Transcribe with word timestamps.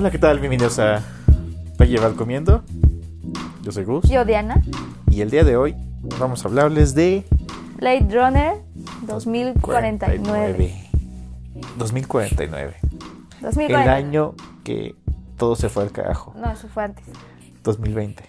Hola, 0.00 0.12
¿qué 0.12 0.18
tal? 0.20 0.38
Bienvenidos 0.38 0.78
a 0.78 1.02
llevar 1.80 2.14
comiendo. 2.14 2.62
Yo 3.62 3.72
soy 3.72 3.82
Gus. 3.82 4.08
Yo, 4.08 4.24
Diana. 4.24 4.62
Y 5.10 5.22
el 5.22 5.30
día 5.30 5.42
de 5.42 5.56
hoy 5.56 5.74
vamos 6.20 6.44
a 6.44 6.48
hablarles 6.48 6.94
de 6.94 7.26
Blade 7.78 8.06
Runner 8.08 8.62
2049. 9.08 10.88
2049. 11.78 12.76
2049. 13.40 13.82
El 13.82 13.88
año 13.88 14.36
que 14.62 14.94
todo 15.36 15.56
se 15.56 15.68
fue 15.68 15.82
al 15.82 15.90
carajo. 15.90 16.32
No, 16.36 16.48
eso 16.52 16.68
fue 16.68 16.84
antes. 16.84 17.04
2020. 17.64 18.22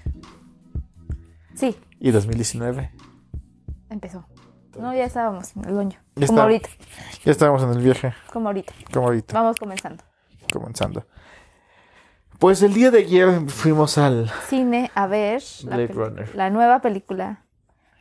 Sí, 1.53 1.77
Y 1.99 2.09
2019. 2.09 2.89
empezó. 3.91 4.25
No, 4.79 4.91
ya 4.95 5.05
estábamos 5.05 5.55
en 5.55 5.65
el 5.65 5.75
baño. 5.75 5.99
Ya 6.15 6.25
Como 6.25 6.41
ahorita. 6.41 6.67
Ya 7.25 7.31
estábamos 7.31 7.61
en 7.61 7.69
el 7.69 7.83
viaje, 7.83 8.11
Como 8.33 8.47
ahorita. 8.47 8.73
como 8.91 9.05
ahorita, 9.05 9.39
Vamos 9.39 9.57
comenzando. 9.57 10.03
comenzando. 10.51 11.05
Pues 12.39 12.61
el 12.61 12.73
día 12.73 12.89
de 12.89 12.99
ayer 12.99 13.49
fuimos 13.49 13.97
al... 13.97 14.31
Cine 14.47 14.91
a 14.95 15.07
ver 15.07 15.43
la, 15.65 15.75
Blade 15.75 15.87
peli- 15.89 15.99
Runner. 15.99 16.35
la 16.35 16.49
nueva 16.49 16.79
película 16.81 17.43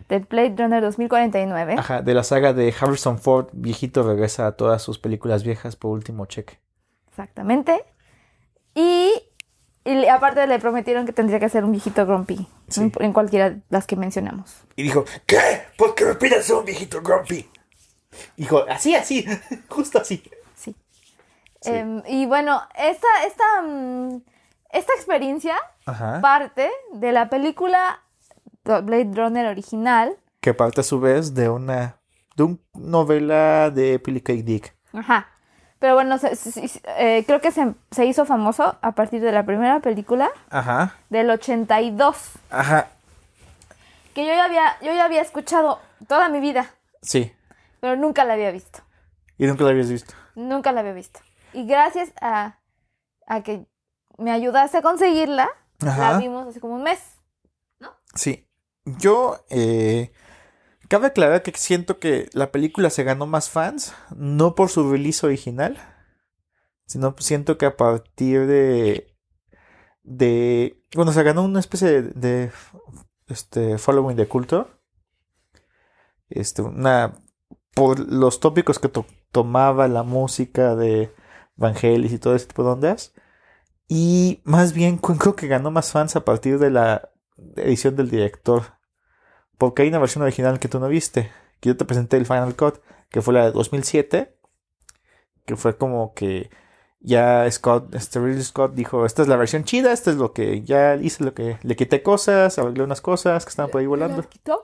de 0.09 0.20
Blade 0.20 0.55
Runner 0.56 0.80
2049. 0.80 1.75
Ajá, 1.78 2.03
de 2.03 2.14
la 2.14 2.22
saga 2.22 2.53
de 2.53 2.72
Harrison 2.81 3.19
Ford, 3.19 3.48
viejito 3.53 4.03
regresa 4.05 4.47
a 4.47 4.53
todas 4.53 4.81
sus 4.81 4.98
películas 4.98 5.42
viejas 5.42 5.75
por 5.77 5.91
último 5.91 6.25
cheque. 6.27 6.61
Exactamente. 7.09 7.84
Y, 8.75 9.12
y 9.84 10.06
aparte 10.06 10.47
le 10.47 10.59
prometieron 10.61 11.05
que 11.05 11.12
tendría 11.12 11.41
que 11.41 11.48
ser 11.48 11.64
un 11.64 11.72
viejito 11.72 12.06
grumpy. 12.06 12.47
Sí. 12.69 12.81
En, 12.83 12.92
en 13.00 13.12
cualquiera 13.12 13.50
de 13.50 13.62
las 13.70 13.86
que 13.86 13.97
mencionamos. 13.97 14.55
Y 14.77 14.84
dijo, 14.84 15.05
¿qué? 15.27 15.39
¿Por 15.77 15.94
qué 15.97 16.05
me 16.05 16.14
ser 16.42 16.56
un 16.56 16.64
viejito 16.64 17.03
grumpy? 17.03 17.48
Dijo, 18.36 18.64
así, 18.69 18.94
así, 18.94 19.27
justo 19.69 19.98
así. 20.00 20.22
Sí. 21.61 21.70
Em, 21.73 22.03
y 22.06 22.27
bueno, 22.27 22.62
esta, 22.77 23.06
esta, 23.27 23.62
mm, 23.62 24.20
esta 24.70 24.92
experiencia 24.95 25.56
Ajá. 25.87 26.20
parte 26.20 26.70
de 26.92 27.12
la 27.12 27.28
película 27.28 28.00
Blade 28.65 29.11
Runner 29.15 29.47
original. 29.47 30.17
Que 30.41 30.55
parte 30.55 30.81
a 30.83 30.84
su 30.84 31.00
vez 31.00 31.34
de 31.34 31.48
una, 31.48 31.97
de 32.37 32.42
una 32.45 32.59
novela 32.75 33.70
de 33.70 33.98
Billy 34.05 34.20
K. 34.20 34.33
Dick. 34.34 34.75
Ajá. 34.92 35.28
Pero 35.81 35.95
bueno, 35.95 36.19
se- 36.19 36.34
se- 36.37 36.67
se- 36.69 36.83
eh, 36.98 37.25
creo 37.25 37.41
que 37.41 37.50
se, 37.53 37.72
se 37.93 38.05
hizo 38.05 38.25
famoso 38.27 38.77
a 38.83 38.93
partir 38.93 39.20
de 39.20 39.31
la 39.33 39.45
primera 39.47 39.81
película 39.81 40.31
Ajá. 40.50 40.97
del 41.09 41.31
82. 41.31 42.33
Ajá. 42.50 42.89
Que 44.15 44.27
yo 44.27 44.33
ya 44.34 44.45
había, 44.45 44.77
yo 44.83 44.93
ya 44.93 45.05
había 45.05 45.22
escuchado 45.22 45.78
toda 46.09 46.28
mi 46.28 46.41
vida, 46.41 46.67
Sí. 47.03 47.33
pero 47.81 47.95
nunca 47.97 48.25
la 48.25 48.34
había 48.34 48.50
visto. 48.50 48.81
Y 49.39 49.47
nunca 49.47 49.62
lo 49.65 49.70
habías 49.70 49.89
visto. 49.89 50.15
Nunca 50.34 50.72
la 50.72 50.81
había 50.81 50.93
visto. 50.93 51.20
Y 51.52 51.66
gracias 51.66 52.12
a, 52.20 52.60
a 53.27 53.42
que 53.42 53.66
me 54.18 54.30
ayudaste 54.30 54.78
a 54.78 54.82
conseguirla, 54.82 55.48
Ajá. 55.80 56.12
la 56.12 56.18
vimos 56.18 56.46
hace 56.48 56.60
como 56.60 56.74
un 56.74 56.82
mes. 56.82 57.00
Sí. 58.14 58.48
Yo, 58.84 59.44
eh, 59.50 60.12
cabe 60.88 61.08
aclarar 61.08 61.42
que 61.42 61.52
siento 61.52 61.98
que 61.98 62.28
la 62.32 62.50
película 62.50 62.91
se 62.91 63.04
ganó 63.04 63.26
más 63.26 63.50
fans, 63.50 63.94
no 64.16 64.54
por 64.54 64.70
su 64.70 64.91
release 64.91 65.24
original, 65.26 65.78
sino 66.87 67.14
siento 67.19 67.58
que 67.58 67.66
a 67.66 67.76
partir 67.76 68.47
de, 68.47 69.14
de, 70.03 70.82
bueno, 70.94 71.12
se 71.12 71.22
ganó 71.22 71.42
una 71.44 71.60
especie 71.60 72.03
de, 72.03 72.03
de, 72.12 72.53
este, 73.26 73.76
following 73.76 74.16
de 74.16 74.26
culto, 74.26 74.70
este, 76.31 76.62
una, 76.62 77.14
por 77.75 78.00
los 78.00 78.41
tópicos 78.41 78.78
que 78.78 78.88
to- 78.88 79.06
tomaba 79.32 79.87
la 79.87 80.03
música 80.03 80.75
de 80.75 81.14
Vangelis 81.58 82.12
y 82.12 82.19
todo 82.19 82.34
ese 82.34 82.46
tipo 82.46 82.64
de 82.64 82.70
ondas, 82.70 83.12
y 83.88 84.41
más 84.44 84.72
bien 84.72 84.96
creo 84.98 85.36
que 85.36 85.48
ganó 85.48 85.70
más 85.70 85.92
fans 85.92 86.16
a 86.16 86.24
partir 86.24 86.58
de 86.58 86.70
la 86.70 87.10
edición 87.56 87.96
del 87.96 88.10
director. 88.10 88.78
Porque 89.56 89.82
hay 89.82 89.88
una 89.88 89.98
versión 89.98 90.22
original 90.22 90.58
que 90.60 90.69
tú 90.69 90.78
no 90.78 90.88
viste. 90.88 91.30
Que 91.60 91.70
yo 91.70 91.76
te 91.76 91.84
presenté 91.84 92.16
el 92.16 92.26
Final 92.26 92.54
Cut. 92.54 92.76
Que 93.10 93.22
fue 93.22 93.34
la 93.34 93.46
de 93.46 93.52
2007. 93.52 94.36
Que 95.46 95.56
fue 95.56 95.76
como 95.76 96.14
que 96.14 96.50
ya 97.00 97.50
Scott, 97.50 97.94
este 97.94 98.20
Ridley 98.20 98.42
Scott 98.42 98.75
dijo, 98.75 99.06
esta 99.06 99.22
es 99.22 99.28
la 99.28 99.36
versión 99.36 99.64
chida, 99.64 99.92
esta 99.92 100.10
es 100.10 100.16
lo 100.16 100.32
que 100.32 100.62
ya 100.62 100.96
hice, 100.96 101.25
lo 101.25 101.32
que 101.32 101.58
le 101.62 101.76
quité 101.76 102.02
cosas, 102.02 102.58
arreglé 102.58 102.82
unas 102.82 103.00
cosas 103.00 103.44
que 103.44 103.50
estaban 103.50 103.70
por 103.70 103.80
ahí 103.80 103.86
volando. 103.86 104.19
¿La 104.19 104.28
quitó? 104.28 104.60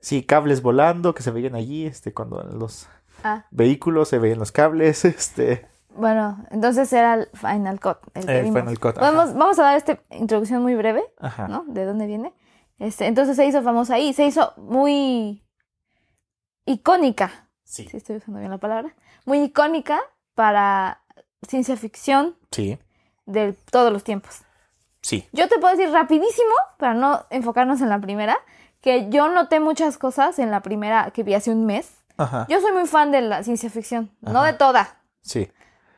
Sí, 0.00 0.24
cables 0.24 0.62
volando 0.62 1.14
que 1.14 1.22
se 1.22 1.30
veían 1.30 1.54
allí, 1.54 1.86
este, 1.86 2.12
cuando 2.12 2.42
los 2.42 2.88
Ah, 3.22 3.46
vehículos 3.50 4.08
se 4.08 4.18
veían 4.18 4.38
los 4.38 4.52
cables, 4.52 5.04
este, 5.04 5.68
bueno, 5.94 6.44
entonces 6.50 6.92
era 6.92 7.14
el 7.14 7.28
Final 7.34 7.80
Cut. 7.80 7.98
El, 8.14 8.26
que 8.26 8.38
el 8.38 8.44
vimos. 8.44 8.60
Final 8.60 8.78
Cut. 8.80 8.96
Vamos, 8.98 9.34
vamos 9.34 9.58
a 9.58 9.62
dar 9.64 9.76
esta 9.76 9.98
introducción 10.10 10.62
muy 10.62 10.74
breve, 10.74 11.02
Ajá. 11.18 11.48
¿no? 11.48 11.64
De 11.66 11.84
dónde 11.84 12.06
viene. 12.06 12.32
Este, 12.78 13.06
entonces 13.06 13.36
se 13.36 13.44
hizo 13.46 13.62
famosa 13.62 13.94
ahí, 13.94 14.12
se 14.12 14.24
hizo 14.24 14.54
muy 14.56 15.44
icónica, 16.64 17.48
Sí. 17.64 17.86
si 17.88 17.96
estoy 17.96 18.16
usando 18.16 18.38
bien 18.40 18.50
la 18.50 18.58
palabra, 18.58 18.94
muy 19.26 19.42
icónica 19.42 20.00
para 20.34 21.02
ciencia 21.46 21.76
ficción 21.76 22.36
Sí. 22.50 22.78
de 23.26 23.52
todos 23.70 23.92
los 23.92 24.04
tiempos. 24.04 24.42
Sí. 25.02 25.26
Yo 25.32 25.48
te 25.48 25.58
puedo 25.58 25.76
decir 25.76 25.92
rapidísimo, 25.92 26.52
para 26.78 26.94
no 26.94 27.24
enfocarnos 27.30 27.80
en 27.80 27.88
la 27.88 28.00
primera, 28.00 28.36
que 28.80 29.08
yo 29.10 29.28
noté 29.28 29.60
muchas 29.60 29.98
cosas 29.98 30.38
en 30.38 30.50
la 30.50 30.60
primera 30.60 31.10
que 31.10 31.22
vi 31.22 31.34
hace 31.34 31.50
un 31.50 31.64
mes. 31.66 31.92
Ajá. 32.16 32.46
Yo 32.48 32.60
soy 32.60 32.72
muy 32.72 32.86
fan 32.86 33.10
de 33.10 33.22
la 33.22 33.42
ciencia 33.42 33.70
ficción, 33.70 34.10
no 34.20 34.42
de 34.42 34.52
toda, 34.52 34.96
Sí. 35.22 35.50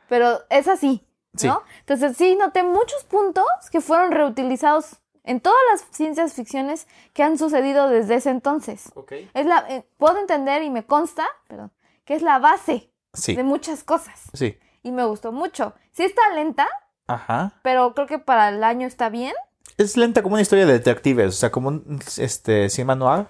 Pero 0.09 0.39
es 0.49 0.67
así, 0.67 1.05
Sí. 1.35 1.47
¿no? 1.47 1.63
Entonces 1.79 2.15
sí 2.17 2.35
noté 2.35 2.63
muchos 2.63 3.03
puntos 3.05 3.45
que 3.71 3.81
fueron 3.81 4.11
reutilizados 4.11 4.97
en 5.23 5.39
todas 5.39 5.59
las 5.71 5.81
ciencias 5.95 6.33
ficciones 6.33 6.87
que 7.13 7.23
han 7.23 7.37
sucedido 7.37 7.87
desde 7.89 8.15
ese 8.15 8.29
entonces. 8.29 8.91
Ok. 8.95 9.13
Es 9.33 9.45
la, 9.45 9.65
eh, 9.69 9.87
puedo 9.97 10.19
entender 10.19 10.63
y 10.63 10.69
me 10.69 10.85
consta, 10.85 11.25
perdón, 11.47 11.71
que 12.05 12.13
es 12.15 12.21
la 12.21 12.39
base 12.39 12.91
Sí. 13.13 13.35
de 13.35 13.43
muchas 13.43 13.83
cosas 13.83 14.21
Sí. 14.33 14.57
y 14.83 14.91
me 14.91 15.05
gustó 15.05 15.31
mucho. 15.31 15.73
Sí 15.91 16.03
está 16.03 16.21
lenta, 16.35 16.67
Ajá. 17.07 17.53
pero 17.63 17.93
creo 17.93 18.07
que 18.07 18.19
para 18.19 18.49
el 18.49 18.63
año 18.63 18.85
está 18.87 19.09
bien. 19.09 19.33
Es 19.77 19.97
lenta 19.97 20.21
como 20.23 20.35
una 20.35 20.41
historia 20.41 20.65
de 20.65 20.73
detectives, 20.73 21.29
o 21.29 21.31
sea, 21.31 21.51
como 21.51 21.69
un 21.69 21.99
este 22.17 22.69
cinema 22.69 22.95
noir, 22.95 23.27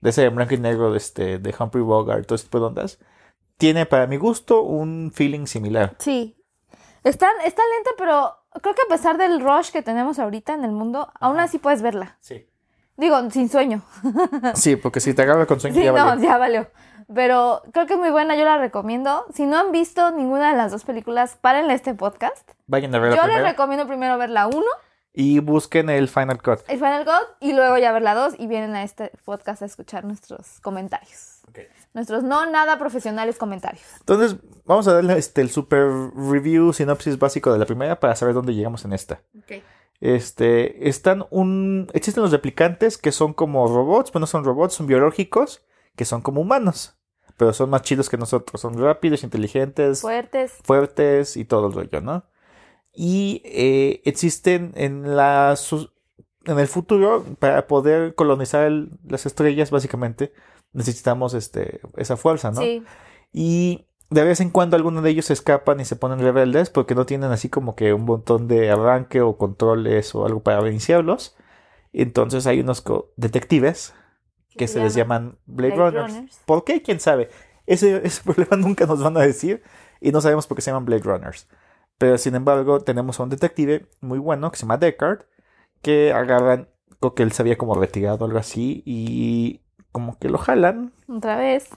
de 0.00 0.10
ese 0.10 0.28
blanco 0.28 0.54
y 0.54 0.58
negro 0.58 0.90
de 0.92 0.98
este 0.98 1.38
de 1.38 1.54
Humphrey 1.58 1.82
Bogart, 1.82 2.26
todo 2.26 2.34
ese 2.36 2.44
tipo 2.44 2.60
de 2.60 2.66
ondas. 2.66 2.98
Tiene 3.58 3.86
para 3.86 4.06
mi 4.06 4.16
gusto 4.16 4.62
un 4.62 5.10
feeling 5.14 5.46
similar. 5.46 5.94
Sí. 5.98 6.36
Está, 7.04 7.28
está 7.44 7.62
lenta, 7.76 7.90
pero 7.96 8.36
creo 8.62 8.74
que 8.74 8.82
a 8.82 8.88
pesar 8.88 9.16
del 9.16 9.40
rush 9.40 9.70
que 9.70 9.82
tenemos 9.82 10.18
ahorita 10.18 10.54
en 10.54 10.64
el 10.64 10.72
mundo, 10.72 11.10
aún 11.20 11.38
así 11.40 11.58
puedes 11.58 11.80
verla. 11.82 12.16
Sí. 12.20 12.48
Digo, 12.96 13.30
sin 13.30 13.48
sueño. 13.48 13.82
Sí, 14.54 14.76
porque 14.76 15.00
si 15.00 15.14
te 15.14 15.22
agarra 15.22 15.46
con 15.46 15.60
sueño 15.60 15.76
Sí, 15.76 15.84
ya 15.84 15.92
no, 15.92 16.04
valió. 16.04 16.24
ya 16.24 16.36
valió. 16.38 16.70
Pero 17.14 17.62
creo 17.72 17.86
que 17.86 17.92
es 17.92 17.98
muy 17.98 18.10
buena, 18.10 18.34
yo 18.36 18.44
la 18.44 18.58
recomiendo. 18.58 19.26
Si 19.32 19.46
no 19.46 19.58
han 19.58 19.70
visto 19.70 20.10
ninguna 20.10 20.50
de 20.50 20.56
las 20.56 20.72
dos 20.72 20.84
películas, 20.84 21.36
párenle 21.40 21.74
este 21.74 21.94
podcast. 21.94 22.50
Vayan 22.66 22.94
a 22.94 22.98
ver 22.98 23.10
la 23.10 23.16
Yo 23.16 23.22
les 23.22 23.30
primera 23.34 23.50
recomiendo 23.50 23.86
primero 23.86 24.18
ver 24.18 24.30
la 24.30 24.48
1, 24.48 24.60
y 25.12 25.38
busquen 25.38 25.88
el 25.88 26.08
Final 26.08 26.42
Cut. 26.42 26.60
el 26.68 26.78
Final 26.78 27.04
Cut, 27.04 27.36
y 27.40 27.52
luego 27.52 27.78
ya 27.78 27.92
ver 27.92 28.02
la 28.02 28.14
2 28.14 28.34
y 28.38 28.48
vienen 28.48 28.74
a 28.74 28.82
este 28.82 29.12
podcast 29.24 29.62
a 29.62 29.66
escuchar 29.66 30.04
nuestros 30.04 30.60
comentarios. 30.60 31.35
Nuestros 31.96 32.22
no 32.22 32.44
nada 32.50 32.78
profesionales 32.78 33.38
comentarios. 33.38 33.82
Entonces, 34.00 34.36
vamos 34.66 34.86
a 34.86 34.92
darle 34.92 35.16
este 35.16 35.40
el 35.40 35.48
super 35.48 35.80
review 36.14 36.74
sinopsis 36.74 37.18
básico 37.18 37.50
de 37.50 37.58
la 37.58 37.64
primera 37.64 37.98
para 37.98 38.14
saber 38.14 38.34
dónde 38.34 38.54
llegamos 38.54 38.84
en 38.84 38.92
esta. 38.92 39.22
Este, 40.00 40.88
están 40.90 41.24
un 41.30 41.88
existen 41.94 42.22
los 42.22 42.32
replicantes 42.32 42.98
que 42.98 43.12
son 43.12 43.32
como 43.32 43.66
robots, 43.66 44.10
pero 44.10 44.20
no 44.20 44.26
son 44.26 44.44
robots, 44.44 44.74
son 44.74 44.86
biológicos 44.86 45.64
que 45.96 46.04
son 46.04 46.20
como 46.20 46.42
humanos, 46.42 46.98
pero 47.38 47.54
son 47.54 47.70
más 47.70 47.80
chidos 47.80 48.10
que 48.10 48.18
nosotros, 48.18 48.60
son 48.60 48.78
rápidos, 48.78 49.24
inteligentes, 49.24 50.02
Fuertes. 50.02 50.52
fuertes 50.64 51.38
y 51.38 51.46
todo 51.46 51.68
el 51.68 51.72
rollo, 51.72 52.02
¿no? 52.02 52.24
Y 52.92 53.40
eh, 53.46 54.02
existen 54.04 54.72
en 54.74 55.16
la 55.16 55.54
en 56.44 56.58
el 56.60 56.68
futuro 56.68 57.24
para 57.40 57.66
poder 57.66 58.14
colonizar 58.14 58.64
el- 58.66 58.90
las 59.08 59.24
estrellas, 59.26 59.70
básicamente 59.70 60.32
necesitamos 60.76 61.34
este 61.34 61.80
esa 61.96 62.16
fuerza, 62.16 62.50
¿no? 62.50 62.60
Sí. 62.60 62.84
Y 63.32 63.86
de 64.10 64.24
vez 64.24 64.40
en 64.40 64.50
cuando 64.50 64.76
algunos 64.76 65.02
de 65.02 65.10
ellos 65.10 65.26
se 65.26 65.32
escapan 65.32 65.80
y 65.80 65.84
se 65.84 65.96
ponen 65.96 66.20
rebeldes 66.20 66.70
porque 66.70 66.94
no 66.94 67.06
tienen 67.06 67.32
así 67.32 67.48
como 67.48 67.74
que 67.74 67.92
un 67.92 68.06
botón 68.06 68.46
de 68.46 68.70
arranque 68.70 69.20
o 69.20 69.36
controles 69.36 70.14
o 70.14 70.24
algo 70.26 70.42
para 70.42 70.60
reiniciarlos. 70.60 71.36
Entonces 71.92 72.46
hay 72.46 72.60
unos 72.60 72.84
detectives 73.16 73.94
que 74.56 74.68
se 74.68 74.80
les 74.80 74.94
llaman 74.94 75.38
Blade, 75.46 75.74
Blade 75.74 75.90
Runners. 75.90 76.14
Runners. 76.14 76.40
¿Por 76.46 76.64
qué? 76.64 76.82
¿Quién 76.82 77.00
sabe? 77.00 77.30
Ese, 77.66 78.00
ese 78.04 78.22
problema 78.22 78.56
nunca 78.56 78.86
nos 78.86 79.02
van 79.02 79.16
a 79.16 79.20
decir 79.20 79.62
y 80.00 80.12
no 80.12 80.20
sabemos 80.20 80.46
por 80.46 80.56
qué 80.56 80.62
se 80.62 80.70
llaman 80.70 80.84
Blade 80.84 81.02
Runners. 81.02 81.48
Pero 81.98 82.18
sin 82.18 82.34
embargo 82.34 82.80
tenemos 82.80 83.18
a 83.18 83.22
un 83.22 83.30
detective 83.30 83.86
muy 84.00 84.18
bueno 84.18 84.50
que 84.50 84.58
se 84.58 84.62
llama 84.62 84.76
Deckard 84.76 85.24
que 85.80 86.12
agarran, 86.12 86.68
creo 87.00 87.14
que 87.14 87.22
él 87.22 87.32
se 87.32 87.42
había 87.42 87.56
como 87.56 87.74
retirado 87.74 88.24
o 88.24 88.26
algo 88.26 88.38
así 88.38 88.82
y 88.84 89.62
como 89.96 90.18
que 90.18 90.28
lo 90.28 90.36
jalan 90.36 90.92
Otra 91.08 91.38
vez. 91.38 91.70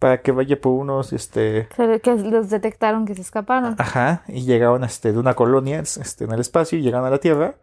para 0.00 0.20
que 0.20 0.32
vaya 0.32 0.60
por 0.60 0.72
unos, 0.72 1.12
este, 1.12 1.68
Que, 1.76 2.16
los 2.16 2.50
detectaron 2.50 3.06
que 3.06 3.14
se 3.14 3.20
escaparon. 3.20 3.76
ajá, 3.78 4.24
y 4.26 4.42
llegaron, 4.42 4.82
este, 4.82 5.12
de 5.12 5.18
una 5.20 5.34
colonia, 5.34 5.78
este, 5.78 6.24
en 6.24 6.32
el 6.32 6.40
espacio, 6.40 6.76
y 6.76 6.82
llegan 6.82 7.04
a 7.04 7.10
la 7.10 7.18
Tierra, 7.18 7.54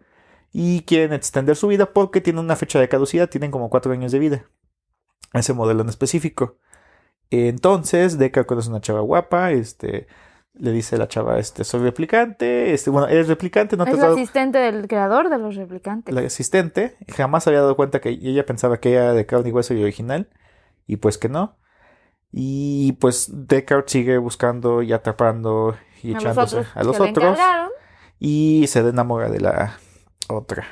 y 0.53 0.83
quieren 0.83 1.11
extender 1.11 1.57
su 1.57 1.67
vida 1.67 1.87
porque 1.91 2.21
tienen 2.21 2.45
una 2.45 2.55
fecha 2.55 2.79
de 2.79 2.87
caducidad, 2.87 3.27
tienen 3.27 3.51
como 3.51 3.69
cuatro 3.69 3.91
años 3.91 4.13
de 4.13 4.19
vida, 4.19 4.45
ese 5.33 5.51
modelo 5.51 5.81
en 5.81 5.89
específico. 5.89 6.55
Entonces, 7.29 8.17
Deckard 8.17 8.45
conoce 8.45 8.69
una 8.69 8.79
chava 8.79 9.01
guapa, 9.01 9.51
este, 9.51 10.07
le 10.59 10.71
dice 10.71 10.97
la 10.97 11.07
chava, 11.07 11.39
este, 11.39 11.63
soy 11.63 11.79
replicante, 11.81 12.73
este, 12.73 12.89
bueno, 12.89 13.07
eres 13.07 13.27
replicante, 13.27 13.77
no 13.77 13.85
te 13.85 13.91
es 13.91 13.95
has 13.95 13.99
la 13.99 14.05
dado 14.07 14.17
asistente 14.17 14.57
del 14.57 14.87
creador 14.87 15.29
de 15.29 15.37
los 15.37 15.55
replicantes. 15.55 16.13
la 16.13 16.21
asistente 16.21 16.97
jamás 17.07 17.47
había 17.47 17.61
dado 17.61 17.75
cuenta 17.75 18.01
que 18.01 18.09
ella 18.09 18.45
pensaba 18.45 18.79
que 18.79 18.93
era 18.93 19.13
de 19.13 19.25
carne 19.25 19.49
y 19.49 19.51
hueso 19.53 19.73
y 19.73 19.81
original 19.81 20.29
y 20.85 20.97
pues 20.97 21.17
que 21.17 21.29
no 21.29 21.57
y 22.31 22.91
pues 22.93 23.29
Deckard 23.31 23.85
sigue 23.87 24.17
buscando 24.17 24.81
y 24.81 24.91
atrapando 24.91 25.77
y 26.03 26.11
a 26.11 26.15
los 26.15 26.23
echándose 26.23 26.57
otros 26.57 26.75
a 26.75 26.83
los 26.83 26.99
otros 26.99 27.39
y 28.19 28.65
se 28.67 28.79
enamora 28.79 29.29
de 29.29 29.39
la 29.39 29.79
otra 30.27 30.65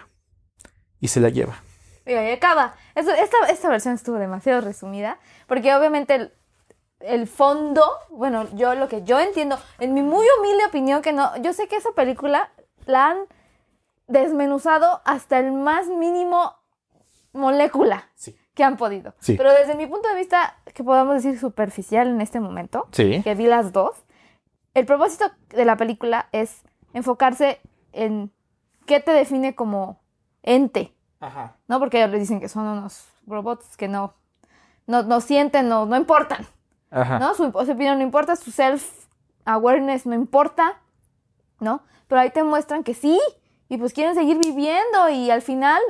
y 0.99 1.07
se 1.07 1.21
la 1.21 1.29
lleva 1.29 1.63
Y 2.05 2.13
ahí 2.13 2.31
acaba. 2.31 2.75
Esta, 2.95 3.15
esta 3.49 3.69
versión 3.69 3.93
estuvo 3.93 4.17
demasiado 4.17 4.61
resumida, 4.61 5.19
porque 5.45 5.75
obviamente 5.75 6.31
el, 6.99 7.27
fondo, 7.27 7.83
bueno, 8.09 8.47
yo 8.55 8.75
lo 8.75 8.87
que 8.87 9.03
yo 9.03 9.19
entiendo, 9.19 9.57
en 9.79 9.93
mi 9.93 10.01
muy 10.01 10.25
humilde 10.39 10.65
opinión, 10.65 11.01
que 11.01 11.13
no, 11.13 11.35
yo 11.37 11.53
sé 11.53 11.67
que 11.67 11.75
esa 11.75 11.91
película 11.91 12.51
la 12.85 13.09
han 13.09 13.17
desmenuzado 14.07 15.01
hasta 15.05 15.39
el 15.39 15.51
más 15.51 15.87
mínimo 15.87 16.53
molécula 17.33 18.09
sí 18.15 18.35
que 18.57 18.63
han 18.63 18.75
podido. 18.75 19.13
Sí. 19.19 19.35
Pero 19.37 19.53
desde 19.53 19.75
mi 19.75 19.85
punto 19.85 20.09
de 20.09 20.15
vista, 20.15 20.57
que 20.73 20.83
podamos 20.83 21.13
decir 21.13 21.39
superficial 21.39 22.07
en 22.07 22.21
este 22.21 22.39
momento, 22.39 22.87
sí 22.91 23.21
que 23.21 23.35
vi 23.35 23.45
las 23.45 23.71
dos, 23.71 23.95
el 24.73 24.87
propósito 24.87 25.31
de 25.49 25.63
la 25.63 25.77
película 25.77 26.27
es 26.31 26.63
enfocarse 26.93 27.61
en 27.93 28.31
qué 28.87 28.99
te 28.99 29.11
define 29.11 29.53
como 29.53 30.01
ente, 30.41 30.95
ajá 31.19 31.57
¿no? 31.67 31.79
Porque 31.79 31.97
ellos 31.99 32.09
les 32.09 32.21
dicen 32.21 32.39
que 32.39 32.49
son 32.49 32.65
unos 32.65 33.07
robots 33.27 33.77
que 33.77 33.87
no, 33.87 34.15
no, 34.87 35.03
no 35.03 35.21
sienten, 35.21 35.69
no, 35.69 35.85
no 35.85 35.95
importan, 35.95 36.47
ajá 36.91 37.19
¿no? 37.19 37.33
Su, 37.35 37.51
su 37.51 37.71
opinión 37.71 37.97
no 37.97 38.03
importa, 38.03 38.35
su 38.35 38.51
self-awareness 38.51 40.05
no 40.05 40.13
importa, 40.15 40.79
¿no? 41.59 41.81
Pero 42.07 42.21
ahí 42.21 42.29
te 42.31 42.43
muestran 42.43 42.83
que 42.83 42.93
sí, 42.93 43.19
y 43.69 43.77
pues 43.77 43.93
quieren 43.93 44.15
seguir 44.15 44.37
viviendo, 44.37 45.09
y 45.09 45.29
al 45.31 45.41
final, 45.41 45.81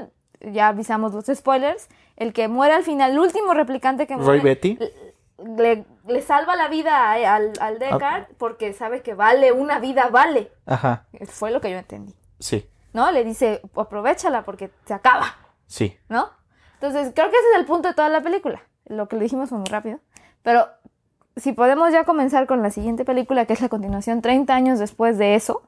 ya 0.41 0.69
avisamos 0.69 1.13
los 1.13 1.25
spoilers, 1.25 1.87
el 2.15 2.33
que 2.33 2.47
muere 2.47 2.73
al 2.73 2.83
final, 2.83 3.11
el 3.11 3.19
último 3.19 3.53
replicante 3.53 4.07
que 4.07 4.15
Roy 4.15 4.23
muere, 4.25 4.43
Betty 4.43 4.79
le, 5.57 5.85
le 6.07 6.21
salva 6.23 6.55
la 6.55 6.67
vida 6.67 7.11
a- 7.11 7.35
al, 7.35 7.53
al 7.59 7.77
Deckard 7.77 8.25
porque 8.39 8.73
sabe 8.73 9.03
que 9.03 9.13
vale, 9.13 9.51
una 9.51 9.77
vida 9.79 10.07
vale. 10.09 10.51
ajá 10.65 11.05
Fue 11.27 11.51
lo 11.51 11.61
que 11.61 11.69
yo 11.69 11.77
entendí, 11.77 12.15
sí 12.39 12.67
¿no? 12.93 13.11
Le 13.11 13.23
dice, 13.23 13.61
aprovechala 13.75 14.43
porque 14.43 14.71
se 14.85 14.95
acaba. 14.95 15.35
sí 15.67 15.95
¿no? 16.09 16.31
Entonces, 16.73 17.11
creo 17.13 17.29
que 17.29 17.37
ese 17.37 17.49
es 17.53 17.59
el 17.59 17.65
punto 17.67 17.87
de 17.89 17.93
toda 17.93 18.09
la 18.09 18.21
película. 18.21 18.61
Lo 18.85 19.07
que 19.07 19.15
le 19.17 19.23
dijimos 19.23 19.49
fue 19.49 19.57
muy 19.59 19.67
rápido. 19.67 19.99
Pero 20.43 20.67
si 21.37 21.53
podemos 21.53 21.91
ya 21.91 22.03
comenzar 22.03 22.47
con 22.47 22.61
la 22.61 22.69
siguiente 22.69 23.05
película, 23.05 23.45
que 23.45 23.53
es 23.53 23.61
la 23.61 23.69
continuación 23.69 24.21
30 24.21 24.53
años 24.53 24.79
después 24.79 25.17
de 25.17 25.35
eso. 25.35 25.61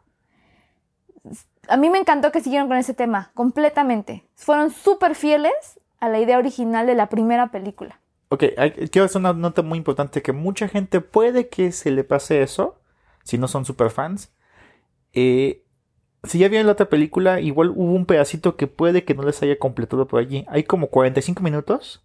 A 1.67 1.77
mí 1.77 1.89
me 1.89 1.99
encantó 1.99 2.31
que 2.31 2.41
siguieron 2.41 2.67
con 2.67 2.77
ese 2.77 2.93
tema, 2.93 3.31
completamente. 3.33 4.23
Fueron 4.35 4.71
súper 4.71 5.15
fieles 5.15 5.79
a 5.99 6.09
la 6.09 6.19
idea 6.19 6.37
original 6.37 6.87
de 6.87 6.95
la 6.95 7.07
primera 7.09 7.47
película. 7.51 7.99
Ok, 8.29 8.43
quiero 8.91 9.05
hacer 9.05 9.19
una 9.19 9.33
nota 9.33 9.61
muy 9.61 9.77
importante 9.77 10.21
que 10.21 10.33
mucha 10.33 10.67
gente 10.67 11.01
puede 11.01 11.49
que 11.49 11.71
se 11.71 11.91
le 11.91 12.03
pase 12.03 12.41
eso, 12.41 12.79
si 13.23 13.37
no 13.37 13.47
son 13.47 13.65
super 13.65 13.89
fans. 13.89 14.31
Eh, 15.13 15.63
si 16.23 16.39
ya 16.39 16.47
vieron 16.47 16.67
la 16.67 16.73
otra 16.73 16.89
película, 16.89 17.39
igual 17.41 17.69
hubo 17.69 17.93
un 17.93 18.05
pedacito 18.05 18.55
que 18.55 18.67
puede 18.67 19.03
que 19.03 19.13
no 19.15 19.23
les 19.23 19.41
haya 19.41 19.57
completado 19.57 20.07
por 20.07 20.19
allí. 20.19 20.45
Hay 20.49 20.63
como 20.63 20.87
45 20.87 21.41
minutos 21.41 22.03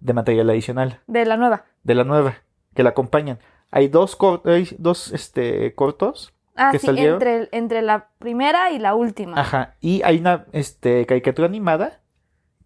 de 0.00 0.12
material 0.14 0.50
adicional 0.50 1.00
De 1.06 1.24
la 1.24 1.36
nueva. 1.36 1.64
de 1.84 1.94
la 1.94 2.04
nueva 2.04 2.36
que 2.74 2.82
la 2.82 2.90
acompañan. 2.90 3.38
Hay 3.70 3.88
dos, 3.88 4.16
cor- 4.16 4.42
hay 4.44 4.68
dos 4.78 5.12
este, 5.12 5.74
cortos. 5.74 6.32
Ah, 6.54 6.70
¿Que 6.72 6.78
sí, 6.78 6.86
salieron? 6.86 7.14
entre, 7.14 7.48
entre 7.52 7.82
la 7.82 8.08
primera 8.18 8.70
y 8.72 8.78
la 8.78 8.94
última. 8.94 9.40
Ajá. 9.40 9.74
Y 9.80 10.02
hay 10.02 10.18
una 10.18 10.44
este, 10.52 11.06
caricatura 11.06 11.46
animada 11.48 12.00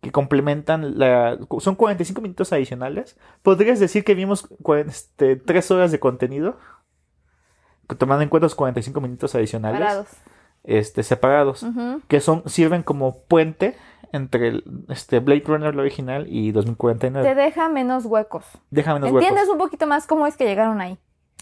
que 0.00 0.10
complementan 0.10 0.98
la... 0.98 1.38
Son 1.60 1.76
45 1.76 2.20
minutos 2.20 2.52
adicionales. 2.52 3.16
¿Podrías 3.42 3.78
decir 3.78 4.04
que 4.04 4.14
vimos 4.14 4.48
este, 4.86 5.36
3 5.36 5.70
horas 5.70 5.92
de 5.92 6.00
contenido? 6.00 6.58
Tomando 7.98 8.22
en 8.22 8.28
cuenta 8.28 8.46
los 8.46 8.54
45 8.56 9.00
minutos 9.00 9.34
adicionales. 9.36 9.80
Parados. 9.80 10.06
Este, 10.64 11.04
separados. 11.04 11.62
Ujú. 11.62 12.02
Que 12.08 12.20
son, 12.20 12.42
sirven 12.46 12.82
como 12.82 13.20
puente 13.20 13.76
entre 14.12 14.48
el, 14.48 14.64
este, 14.88 15.20
Blade 15.20 15.42
Runner 15.46 15.72
el 15.74 15.80
original 15.80 16.26
y 16.28 16.52
2049. 16.52 17.28
Te 17.28 17.34
deja 17.34 17.68
menos 17.68 18.04
huecos. 18.06 18.44
Déjame 18.70 18.98
unos 18.98 19.10
huecos. 19.12 19.22
Entiendes 19.28 19.48
un 19.52 19.58
poquito 19.58 19.86
más 19.86 20.06
cómo 20.06 20.26
es 20.26 20.36
que 20.36 20.44
llegaron 20.44 20.80
ahí. 20.80 20.98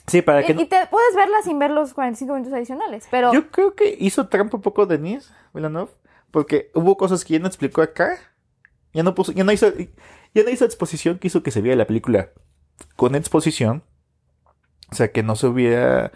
Sí, 0.06 0.20
para 0.22 0.42
que 0.42 0.52
Y, 0.52 0.54
no- 0.54 0.60
y 0.62 0.66
te 0.66 0.76
puedes 0.90 1.14
verla 1.16 1.36
sin 1.42 1.58
ver 1.58 1.70
los 1.70 1.94
45 1.94 2.34
minutos 2.34 2.52
adicionales, 2.52 3.06
pero 3.10 3.32
Yo 3.32 3.50
creo 3.50 3.74
que 3.74 3.96
hizo 3.98 4.28
trampa 4.28 4.56
un 4.56 4.62
poco 4.62 4.84
Denise 4.86 5.32
Villeneuve, 5.54 5.90
porque 6.30 6.70
hubo 6.74 6.96
cosas 6.96 7.24
que 7.24 7.34
ya 7.34 7.38
no 7.40 7.46
explicó 7.46 7.80
acá. 7.82 8.18
Ya 8.92 9.02
no 9.02 9.14
puso, 9.14 9.32
ya 9.32 9.44
no 9.44 9.50
hizo, 9.52 9.72
ya 10.34 10.42
no 10.44 10.50
hizo 10.50 10.64
exposición 10.64 11.18
que 11.18 11.26
hizo 11.28 11.42
que 11.42 11.50
se 11.50 11.60
viera 11.60 11.76
la 11.76 11.86
película 11.86 12.30
con 12.96 13.14
exposición. 13.14 13.82
O 14.92 14.94
sea, 14.94 15.10
que 15.10 15.22
no 15.22 15.34
se 15.36 15.46
hubiera 15.48 16.12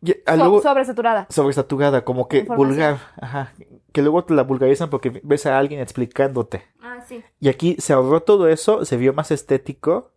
ya- 0.00 0.14
so- 0.26 0.36
luego 0.36 0.62
sobresaturada. 0.62 1.26
sobresaturada, 1.30 2.04
como 2.04 2.28
que 2.28 2.42
vulgar, 2.42 2.98
ajá, 3.20 3.52
que 3.98 4.02
luego 4.02 4.22
te 4.22 4.32
la 4.32 4.44
vulgarizan 4.44 4.90
porque 4.90 5.20
ves 5.24 5.44
a 5.46 5.58
alguien 5.58 5.80
explicándote. 5.80 6.64
Ah, 6.80 7.00
sí. 7.04 7.20
Y 7.40 7.48
aquí 7.48 7.74
se 7.80 7.92
ahorró 7.92 8.22
todo 8.22 8.46
eso, 8.46 8.84
se 8.84 8.96
vio 8.96 9.12
más 9.12 9.32
estético 9.32 10.12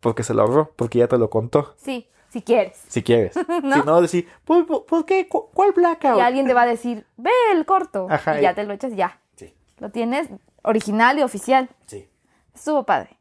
porque 0.00 0.22
se 0.22 0.34
lo 0.34 0.42
ahorró, 0.42 0.74
porque 0.76 0.98
ya 0.98 1.08
te 1.08 1.16
lo 1.16 1.30
contó, 1.30 1.74
Sí, 1.78 2.06
si 2.28 2.42
quieres. 2.42 2.76
si 2.88 3.02
quieres. 3.02 3.34
¿No? 3.62 3.74
Si 3.80 3.82
no, 3.86 4.02
decir, 4.02 4.28
¿por, 4.44 4.66
por- 4.66 4.84
por 4.84 5.06
qué? 5.06 5.26
¿Cu- 5.26 5.48
¿Cuál 5.54 5.72
blackout? 5.72 6.18
Y 6.18 6.20
alguien 6.20 6.46
te 6.46 6.52
va 6.52 6.62
a 6.62 6.66
decir, 6.66 7.06
ve 7.16 7.30
el 7.54 7.64
corto. 7.64 8.08
Ajá, 8.10 8.38
y 8.38 8.42
ya 8.42 8.52
y- 8.52 8.54
te 8.54 8.64
lo 8.64 8.74
echas, 8.74 8.94
ya. 8.94 9.18
Sí, 9.36 9.54
Lo 9.78 9.90
tienes 9.90 10.28
original 10.62 11.18
y 11.18 11.22
oficial. 11.22 11.70
sí. 11.86 12.06
Estuvo 12.54 12.84
padre. 12.84 13.18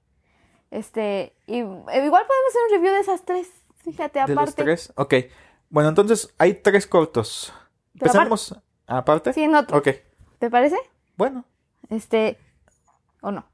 Este, 0.70 1.34
y 1.46 1.60
eh, 1.60 1.62
igual 1.62 2.26
podemos 2.28 2.48
hacer 2.50 2.62
un 2.68 2.72
review 2.76 2.94
de 2.94 3.00
esas 3.00 3.24
tres. 3.24 3.50
Fíjate, 3.86 4.20
¿De 4.20 4.28
los 4.36 4.38
aparte. 4.44 4.64
tres? 4.64 4.92
Ok. 4.98 5.14
Bueno, 5.70 5.88
entonces 5.90 6.34
hay 6.38 6.56
tres 6.56 6.86
cortos. 6.88 7.54
Empezamos 7.94 8.54
aparte. 8.88 9.34
Sí, 9.34 9.44
en 9.44 9.56
otro. 9.56 9.78
Ok. 9.78 9.90
¿Te 10.40 10.50
parece? 10.50 10.78
Bueno. 11.16 11.46
Este, 11.90 12.38
o 13.22 13.32
no. 13.32 13.46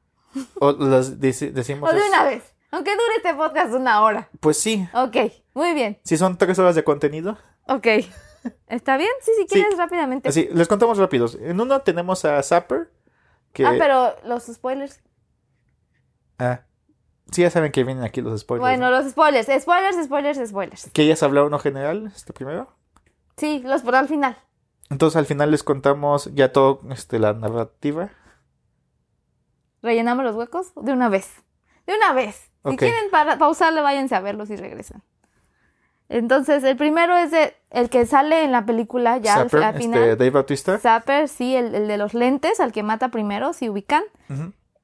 O 0.60 0.72
las 0.72 1.20
deci- 1.20 1.52
decimos. 1.52 1.90
O 1.90 1.94
de 1.94 2.02
una 2.08 2.24
vez. 2.24 2.44
Aunque 2.72 2.92
dure 2.92 3.16
este 3.18 3.34
podcast 3.36 3.74
una 3.74 4.02
hora. 4.02 4.30
Pues 4.40 4.58
sí. 4.58 4.88
Ok, 4.94 5.16
muy 5.54 5.74
bien. 5.74 6.00
Si 6.04 6.18
son 6.18 6.38
tres 6.38 6.58
horas 6.58 6.74
de 6.76 6.84
contenido. 6.84 7.38
Ok. 7.68 7.86
¿Está 8.68 8.98
bien? 8.98 9.12
Sí, 9.22 9.32
si 9.38 9.46
quieres 9.46 9.78
rápidamente. 9.78 10.28
Así, 10.28 10.50
les 10.52 10.68
contamos 10.68 10.98
rápidos. 10.98 11.36
En 11.40 11.62
uno 11.62 11.82
tenemos 11.82 12.26
a 12.26 12.42
Zapper. 12.42 12.92
Que, 13.54 13.66
Ah, 13.66 13.76
pero 13.78 14.16
los 14.26 14.46
spoilers. 14.48 15.02
ah, 16.40 16.62
sí, 17.32 17.44
ya 17.44 17.52
saben 17.52 17.72
que 17.72 17.84
vienen 17.84 18.04
aquí 18.04 18.22
los 18.22 18.42
spoilers. 18.42 18.62
Bueno, 18.68 18.90
¿no? 18.90 18.98
los 19.02 19.12
spoilers. 19.12 19.48
Spoilers, 19.62 20.04
spoilers, 20.06 20.50
spoilers. 20.50 20.90
Que 20.92 21.04
ellas 21.04 21.22
hablaron 21.22 21.48
uno 21.50 21.60
general, 21.60 22.12
este 22.16 22.34
primero. 22.34 22.76
Sí, 23.38 23.62
los 23.64 23.84
por 23.84 23.96
al 23.96 24.08
final. 24.08 24.36
Entonces 24.90 25.18
al 25.18 25.26
final 25.26 25.52
les 25.52 25.64
contamos 25.64 26.30
ya 26.34 26.52
todo 26.52 26.82
este, 26.92 27.20
la 27.20 27.34
narrativa. 27.34 28.10
¿Rellenamos 29.82 30.24
los 30.24 30.36
huecos? 30.36 30.72
De 30.76 30.94
una 30.94 31.10
vez. 31.10 31.30
De 31.86 31.96
una 31.96 32.14
vez. 32.14 32.50
Si 32.66 32.78
quieren 32.78 33.12
para, 33.12 33.38
pausarle, 33.38 33.82
váyanse 33.82 34.16
a 34.16 34.22
verlos 34.22 34.50
y 34.50 34.56
regresan. 34.56 35.04
Entonces, 36.10 36.64
el 36.64 36.78
primero 36.78 37.18
es 37.18 37.32
de- 37.32 37.56
el 37.72 37.90
que 37.90 38.06
sale 38.06 38.44
en 38.44 38.52
la 38.52 38.66
película 38.66 39.18
ya 39.18 39.36
al- 39.36 39.50
Zapper, 39.50 39.64
al, 39.64 39.70
este, 39.76 39.82
final. 39.84 40.18
Dave 40.18 40.30
Bautista. 40.30 40.78
Zapper, 40.78 41.28
sí, 41.28 41.56
el, 41.56 41.74
el 41.76 41.88
de 41.88 41.98
los 41.98 42.14
lentes, 42.14 42.60
al 42.60 42.72
que 42.72 42.84
mata 42.84 43.10
primero, 43.10 43.52
si 43.54 43.68
ubican. 43.70 44.04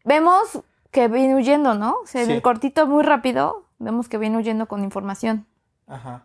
Vemos 0.03 0.61
que 0.91 1.07
viene 1.07 1.35
huyendo, 1.35 1.75
¿no? 1.75 1.97
O 2.03 2.07
sea, 2.07 2.23
en 2.23 2.31
el 2.31 2.41
cortito 2.41 2.87
muy 2.87 3.03
rápido, 3.03 3.65
vemos 3.77 4.09
que 4.09 4.17
viene 4.17 4.37
huyendo 4.37 4.67
con 4.67 4.83
información. 4.83 5.45
Ajá. 5.87 6.23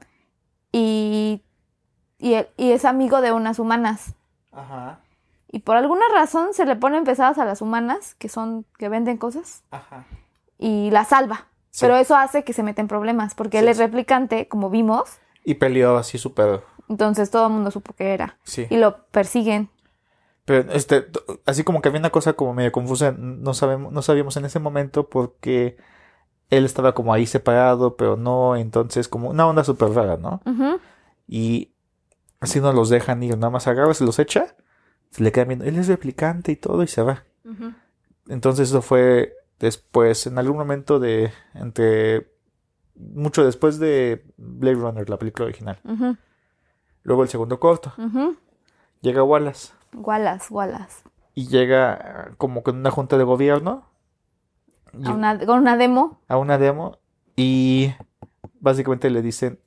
Y, 0.72 1.42
y, 2.24 2.36
y 2.56 2.72
es 2.72 2.84
amigo 2.84 3.20
de 3.20 3.32
unas 3.32 3.58
humanas. 3.58 4.14
Ajá. 4.52 5.00
Y 5.50 5.60
por 5.60 5.76
alguna 5.76 6.04
razón 6.12 6.52
se 6.52 6.64
le 6.66 6.76
ponen 6.76 7.04
pesadas 7.04 7.38
a 7.38 7.44
las 7.44 7.60
humanas, 7.62 8.14
que 8.16 8.28
son, 8.28 8.64
que 8.78 8.88
venden 8.88 9.18
cosas, 9.18 9.62
Ajá. 9.70 10.04
y 10.58 10.90
la 10.90 11.04
salva. 11.04 11.46
Sí. 11.70 11.80
Pero 11.82 11.96
eso 11.96 12.16
hace 12.16 12.44
que 12.44 12.52
se 12.52 12.62
meten 12.62 12.88
problemas, 12.88 13.34
porque 13.34 13.58
él 13.60 13.68
es 13.68 13.78
replicante, 13.78 14.48
como 14.48 14.70
vimos, 14.70 15.18
Y 15.44 15.54
peleó 15.54 15.96
así 15.96 16.18
súper. 16.18 16.62
entonces 16.88 17.30
todo 17.30 17.46
el 17.46 17.52
mundo 17.52 17.70
supo 17.70 17.92
que 17.92 18.14
era. 18.14 18.36
Sí. 18.44 18.66
Y 18.70 18.76
lo 18.78 19.04
persiguen. 19.12 19.70
Pero 20.44 20.70
este, 20.72 21.06
así 21.46 21.64
como 21.64 21.80
que 21.82 21.88
había 21.88 22.00
una 22.00 22.10
cosa 22.10 22.34
como 22.34 22.52
medio 22.54 22.70
confusa, 22.72 23.14
no 23.16 23.54
sabemos, 23.54 23.92
no 23.92 24.02
sabíamos 24.02 24.36
en 24.36 24.44
ese 24.44 24.58
momento 24.60 25.08
porque 25.08 25.76
él 26.50 26.64
estaba 26.64 26.94
como 26.94 27.12
ahí 27.14 27.26
separado, 27.26 27.96
pero 27.96 28.16
no, 28.16 28.54
entonces 28.56 29.08
como 29.08 29.30
una 29.30 29.46
onda 29.46 29.64
súper 29.64 29.90
rara, 29.90 30.16
¿no? 30.16 30.40
Ujú. 30.46 30.80
Y 31.26 31.73
así 32.44 32.60
no 32.60 32.72
los 32.72 32.88
dejan 32.88 33.22
ir, 33.22 33.36
nada 33.36 33.50
más 33.50 33.66
agarra, 33.66 33.92
se 33.94 34.04
los 34.04 34.18
echa, 34.18 34.54
se 35.10 35.22
le 35.22 35.32
queda 35.32 35.44
viendo, 35.44 35.64
él 35.64 35.78
es 35.78 35.88
replicante 35.88 36.52
y 36.52 36.56
todo 36.56 36.82
y 36.82 36.86
se 36.86 37.02
va. 37.02 37.24
Entonces 38.28 38.68
eso 38.70 38.80
fue 38.82 39.34
después, 39.58 40.26
en 40.26 40.38
algún 40.38 40.56
momento 40.56 40.98
de, 40.98 41.32
entre, 41.54 42.30
mucho 42.96 43.44
después 43.44 43.78
de 43.78 44.24
Blade 44.36 44.76
Runner, 44.76 45.08
la 45.10 45.18
película 45.18 45.46
original. 45.46 45.78
Luego 47.02 47.22
el 47.22 47.28
segundo 47.28 47.60
corto, 47.60 47.92
llega 49.02 49.22
Wallace 49.22 49.72
Wallace, 49.92 50.46
Wallace. 50.52 51.02
y 51.34 51.46
llega 51.48 52.32
como 52.38 52.62
con 52.62 52.76
una 52.78 52.90
junta 52.90 53.18
de 53.18 53.24
gobierno 53.24 53.90
y- 54.92 55.06
A 55.06 55.12
una- 55.12 55.38
con 55.44 55.58
una 55.58 55.76
demo. 55.76 56.20
a 56.28 56.36
una 56.38 56.56
demo 56.58 56.98
y 57.36 57.92
básicamente 58.60 59.10
le 59.10 59.20
dicen 59.22 59.60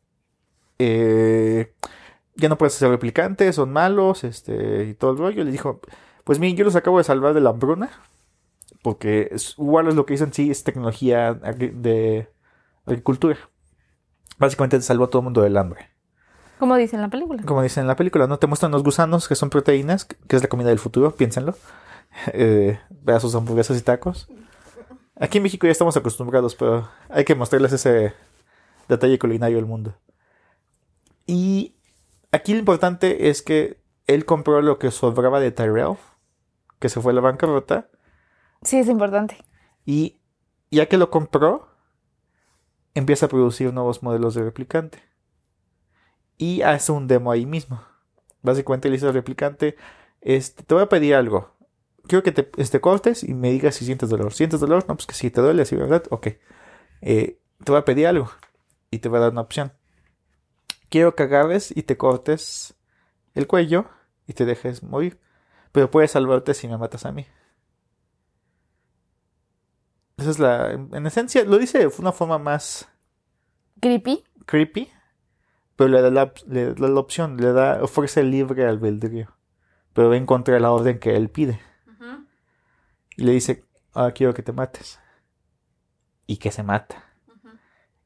eh, 0.79 1.73
ya 2.37 2.49
no 2.49 2.57
puedes 2.57 2.73
ser 2.73 2.89
replicante, 2.89 3.51
son 3.53 3.71
malos, 3.71 4.23
este, 4.23 4.85
y 4.85 4.93
todo 4.93 5.11
el 5.11 5.17
rollo. 5.17 5.43
Le 5.43 5.51
dijo, 5.51 5.81
pues 6.23 6.39
miren, 6.39 6.55
yo 6.57 6.65
los 6.65 6.75
acabo 6.75 6.97
de 6.97 7.03
salvar 7.03 7.33
de 7.33 7.41
la 7.41 7.49
hambruna, 7.51 7.89
porque 8.81 9.29
es- 9.31 9.55
Wallace 9.57 9.95
lo 9.95 10.05
que 10.05 10.13
dicen 10.13 10.33
sí 10.33 10.49
es 10.51 10.63
tecnología 10.63 11.33
de 11.33 12.29
agricultura. 12.85 13.37
Básicamente 14.37 14.77
te 14.77 14.83
salvó 14.83 15.05
a 15.05 15.09
todo 15.09 15.21
el 15.21 15.25
mundo 15.25 15.41
del 15.41 15.57
hambre. 15.57 15.89
Como 16.59 16.75
dice 16.75 16.95
en 16.95 17.01
la 17.03 17.09
película. 17.09 17.43
Como 17.43 17.61
dicen 17.61 17.81
en 17.81 17.87
la 17.87 17.95
película, 17.95 18.25
¿no? 18.27 18.39
Te 18.39 18.47
muestran 18.47 18.71
los 18.71 18.83
gusanos, 18.83 19.27
que 19.27 19.35
son 19.35 19.49
proteínas, 19.49 20.05
que 20.05 20.35
es 20.35 20.41
la 20.41 20.47
comida 20.49 20.69
del 20.69 20.79
futuro, 20.79 21.11
piénsenlo. 21.15 21.55
Eh, 22.33 22.79
sus 23.19 23.35
hamburguesas 23.35 23.77
y 23.77 23.81
tacos. 23.81 24.27
Aquí 25.19 25.37
en 25.37 25.43
México 25.43 25.67
ya 25.67 25.71
estamos 25.71 25.95
acostumbrados, 25.97 26.55
pero 26.55 26.89
hay 27.09 27.25
que 27.25 27.35
mostrarles 27.35 27.73
ese 27.73 28.13
detalle 28.87 29.19
culinario 29.19 29.57
del 29.57 29.65
mundo. 29.67 29.93
Y 31.27 31.75
aquí 32.37 32.53
lo 32.53 32.59
importante 32.59 33.29
es 33.29 33.41
que 33.41 33.81
él 34.07 34.25
compró 34.25 34.61
lo 34.61 34.79
que 34.79 34.91
sobraba 34.91 35.39
de 35.39 35.51
Tyrell, 35.51 35.97
que 36.79 36.89
se 36.89 37.01
fue 37.01 37.11
a 37.11 37.15
la 37.15 37.21
bancarrota, 37.21 37.89
Sí, 38.63 38.77
es 38.77 38.87
importante. 38.87 39.37
y 39.85 40.19
ya 40.71 40.87
que 40.87 40.97
lo 40.97 41.09
compró, 41.11 41.69
empieza 42.93 43.27
a 43.27 43.29
producir 43.29 43.73
nuevos 43.73 44.01
modelos 44.03 44.33
de 44.35 44.43
replicante. 44.43 44.99
Y 46.37 46.61
hace 46.61 46.91
un 46.91 47.07
demo 47.07 47.31
ahí 47.31 47.45
mismo. 47.45 47.81
Básicamente 48.41 48.89
le 48.89 48.93
dice 48.95 49.07
al 49.07 49.13
replicante, 49.13 49.75
este, 50.21 50.63
te 50.63 50.73
voy 50.73 50.83
a 50.83 50.89
pedir 50.89 51.15
algo. 51.15 51.55
Quiero 52.07 52.23
que 52.23 52.31
te 52.31 52.49
este, 52.57 52.79
cortes 52.81 53.23
y 53.23 53.33
me 53.33 53.51
digas 53.51 53.75
si 53.75 53.85
sientes 53.85 54.09
dolor. 54.09 54.33
¿Sientes 54.33 54.59
dolor? 54.59 54.85
No, 54.87 54.95
pues 54.95 55.07
que 55.07 55.13
si 55.13 55.29
te 55.31 55.41
duele, 55.41 55.65
sí, 55.65 55.75
¿verdad? 55.75 56.03
Ok. 56.09 56.27
Eh, 57.01 57.39
te 57.63 57.71
voy 57.71 57.79
a 57.79 57.85
pedir 57.85 58.07
algo. 58.07 58.29
Y 58.91 58.99
te 58.99 59.09
voy 59.09 59.17
a 59.17 59.21
dar 59.21 59.31
una 59.31 59.41
opción. 59.41 59.73
Quiero 60.89 61.15
que 61.15 61.23
agarres 61.23 61.75
y 61.75 61.83
te 61.83 61.97
cortes 61.97 62.75
el 63.33 63.47
cuello 63.47 63.89
y 64.27 64.33
te 64.33 64.45
dejes 64.45 64.83
morir. 64.83 65.19
Pero 65.71 65.91
puedes 65.91 66.11
salvarte 66.11 66.53
si 66.53 66.67
me 66.67 66.77
matas 66.77 67.05
a 67.05 67.11
mí. 67.11 67.27
Esa 70.17 70.31
es 70.31 70.39
la. 70.39 70.71
En 70.71 70.89
en 70.93 71.05
esencia, 71.05 71.43
lo 71.45 71.57
dice 71.57 71.79
de 71.79 71.91
una 71.99 72.11
forma 72.11 72.37
más 72.39 72.89
Creepy. 73.79 74.23
creepy. 74.45 74.91
Pero 75.75 75.89
le 75.89 76.01
da 76.01 76.09
la, 76.09 76.33
le 76.47 76.73
da 76.73 76.87
la 76.87 76.99
opción, 76.99 77.37
le 77.37 77.51
da, 77.53 77.83
ofrece 77.83 78.23
libre 78.23 78.65
albedrío. 78.65 79.35
Pero 79.93 80.09
va 80.09 80.17
en 80.17 80.25
contra 80.25 80.55
de 80.55 80.59
la 80.59 80.71
orden 80.71 80.99
que 80.99 81.15
él 81.15 81.29
pide. 81.29 81.59
Y 83.15 83.23
le 83.23 83.31
dice, 83.31 83.65
ah, 83.93 84.11
quiero 84.13 84.33
que 84.33 84.43
te 84.43 84.53
mates. 84.53 84.99
Y 86.25 86.37
que 86.37 86.51
se 86.51 86.63
mata. 86.63 87.03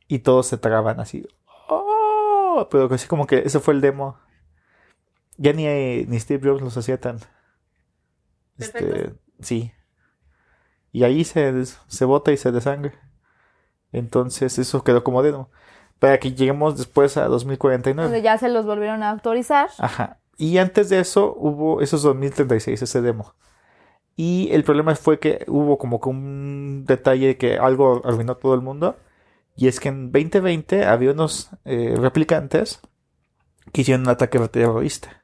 Y 0.07 0.19
todos 0.19 0.47
se 0.47 0.57
traban 0.57 0.99
así. 0.99 1.25
¡Oh! 2.53 2.67
Pero 2.69 2.93
así 2.93 3.07
como 3.07 3.27
que 3.27 3.39
ese 3.39 3.59
fue 3.59 3.73
el 3.73 3.81
demo. 3.81 4.17
Ya 5.37 5.53
ni, 5.53 5.65
ni 6.05 6.19
Steve 6.19 6.49
Jobs 6.49 6.61
los 6.61 6.77
hacía 6.77 6.99
tan. 6.99 7.19
Este, 8.57 9.13
sí. 9.39 9.71
Y 10.91 11.03
ahí 11.03 11.23
se, 11.23 11.65
se 11.65 12.05
bota 12.05 12.31
y 12.31 12.37
se 12.37 12.51
desangre. 12.51 12.93
Entonces 13.91 14.59
eso 14.59 14.83
quedó 14.83 15.03
como 15.03 15.23
demo. 15.23 15.49
Para 15.99 16.19
que 16.19 16.33
lleguemos 16.33 16.77
después 16.77 17.17
a 17.17 17.25
2049. 17.25 18.03
Donde 18.03 18.21
ya 18.21 18.37
se 18.37 18.49
los 18.49 18.65
volvieron 18.65 19.03
a 19.03 19.11
autorizar. 19.11 19.69
Ajá. 19.77 20.19
Y 20.37 20.57
antes 20.57 20.89
de 20.89 20.99
eso 20.99 21.33
hubo 21.37 21.81
esos 21.81 22.01
2036, 22.03 22.81
ese 22.81 23.01
demo. 23.01 23.35
Y 24.15 24.49
el 24.51 24.63
problema 24.63 24.95
fue 24.95 25.19
que 25.19 25.45
hubo 25.47 25.77
como 25.77 26.01
que 26.01 26.09
un 26.09 26.83
detalle 26.85 27.37
que 27.37 27.57
algo 27.57 28.01
arruinó 28.03 28.35
todo 28.35 28.53
el 28.55 28.61
mundo. 28.61 28.97
Y 29.55 29.67
es 29.67 29.79
que 29.79 29.89
en 29.89 30.11
2020 30.11 30.85
había 30.85 31.11
unos 31.11 31.49
eh, 31.65 31.95
replicantes 31.97 32.81
que 33.71 33.81
hicieron 33.81 34.03
un 34.03 34.09
ataque 34.09 34.39
terrorista. 34.47 35.23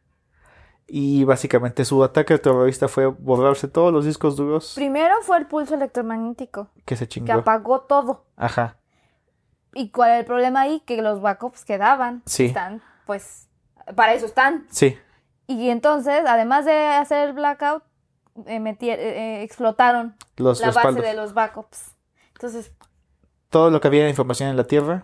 Y 0.87 1.25
básicamente 1.25 1.83
su 1.83 2.03
ataque 2.03 2.37
terrorista 2.37 2.87
fue 2.87 3.07
borrarse 3.07 3.67
todos 3.67 3.91
los 3.91 4.05
discos 4.05 4.37
duros 4.37 4.73
Primero 4.75 5.15
fue 5.21 5.37
el 5.37 5.45
pulso 5.45 5.75
electromagnético, 5.75 6.69
que 6.85 6.95
se 6.95 7.05
que 7.05 7.09
chingó. 7.09 7.33
apagó 7.33 7.81
todo. 7.81 8.25
Ajá. 8.37 8.77
¿Y 9.73 9.91
cuál 9.91 10.11
era 10.11 10.19
el 10.19 10.25
problema 10.25 10.61
ahí? 10.61 10.81
Que 10.85 11.01
los 11.01 11.21
backups 11.21 11.65
quedaban. 11.65 12.23
Sí. 12.25 12.45
Están, 12.45 12.81
pues, 13.05 13.49
para 13.95 14.13
eso 14.13 14.25
están. 14.25 14.65
Sí. 14.69 14.97
Y 15.45 15.69
entonces, 15.69 16.23
además 16.25 16.65
de 16.65 16.73
hacer 16.73 17.27
el 17.27 17.33
blackout, 17.33 17.83
eh, 18.45 18.77
eh, 18.79 19.43
explotaron 19.43 20.15
Los 20.37 20.61
la 20.61 20.71
base 20.71 21.01
de 21.01 21.13
los 21.13 21.33
backups. 21.33 21.95
Entonces, 22.33 22.71
Todo 23.49 23.69
lo 23.69 23.79
que 23.81 23.87
había 23.87 24.03
de 24.03 24.09
información 24.09 24.49
en 24.49 24.57
la 24.57 24.65
Tierra 24.65 25.03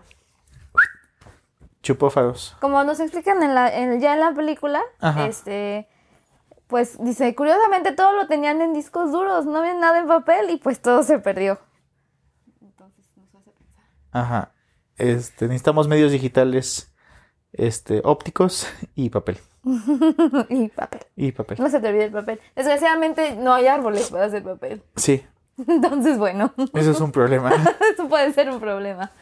chupó 1.82 2.08
faros. 2.10 2.56
como 2.60 2.82
nos 2.84 2.98
explican 3.00 3.42
en 3.42 3.54
la, 3.54 3.74
en- 3.74 4.00
ya 4.00 4.14
en 4.14 4.20
la 4.20 4.32
película, 4.32 4.82
Ajá. 5.00 5.26
este, 5.26 5.86
pues 6.66 6.96
dice, 7.02 7.34
curiosamente 7.34 7.92
todo 7.92 8.12
lo 8.14 8.26
tenían 8.26 8.62
en 8.62 8.72
discos 8.72 9.12
duros, 9.12 9.44
no 9.44 9.58
había 9.58 9.74
nada 9.74 9.98
en 9.98 10.06
papel 10.06 10.48
y 10.50 10.56
pues 10.56 10.80
todo 10.80 11.02
se 11.02 11.18
perdió. 11.18 11.58
Entonces 12.62 13.04
nos 13.16 13.34
hace 13.34 13.50
pensar. 13.50 13.84
Ajá. 14.12 14.52
Este, 14.96 15.46
necesitamos 15.46 15.88
medios 15.88 16.10
digitales 16.12 16.90
este, 17.52 18.00
ópticos 18.04 18.66
y 18.94 19.10
papel. 19.10 19.38
y 20.48 20.68
papel. 20.68 21.00
Y 21.16 21.32
papel. 21.32 21.58
No 21.60 21.68
se 21.68 21.80
te 21.80 21.88
olvide 21.88 22.04
el 22.06 22.12
papel. 22.12 22.40
Desgraciadamente 22.56 23.36
no 23.36 23.52
hay 23.52 23.66
árboles 23.66 24.10
para 24.10 24.24
hacer 24.26 24.42
papel. 24.42 24.82
Sí, 24.96 25.22
Entonces, 25.66 26.18
bueno, 26.18 26.52
eso 26.74 26.90
es 26.90 27.00
un 27.00 27.12
problema. 27.12 27.52
eso 27.92 28.08
puede 28.08 28.32
ser 28.32 28.50
un 28.50 28.60
problema. 28.60 29.12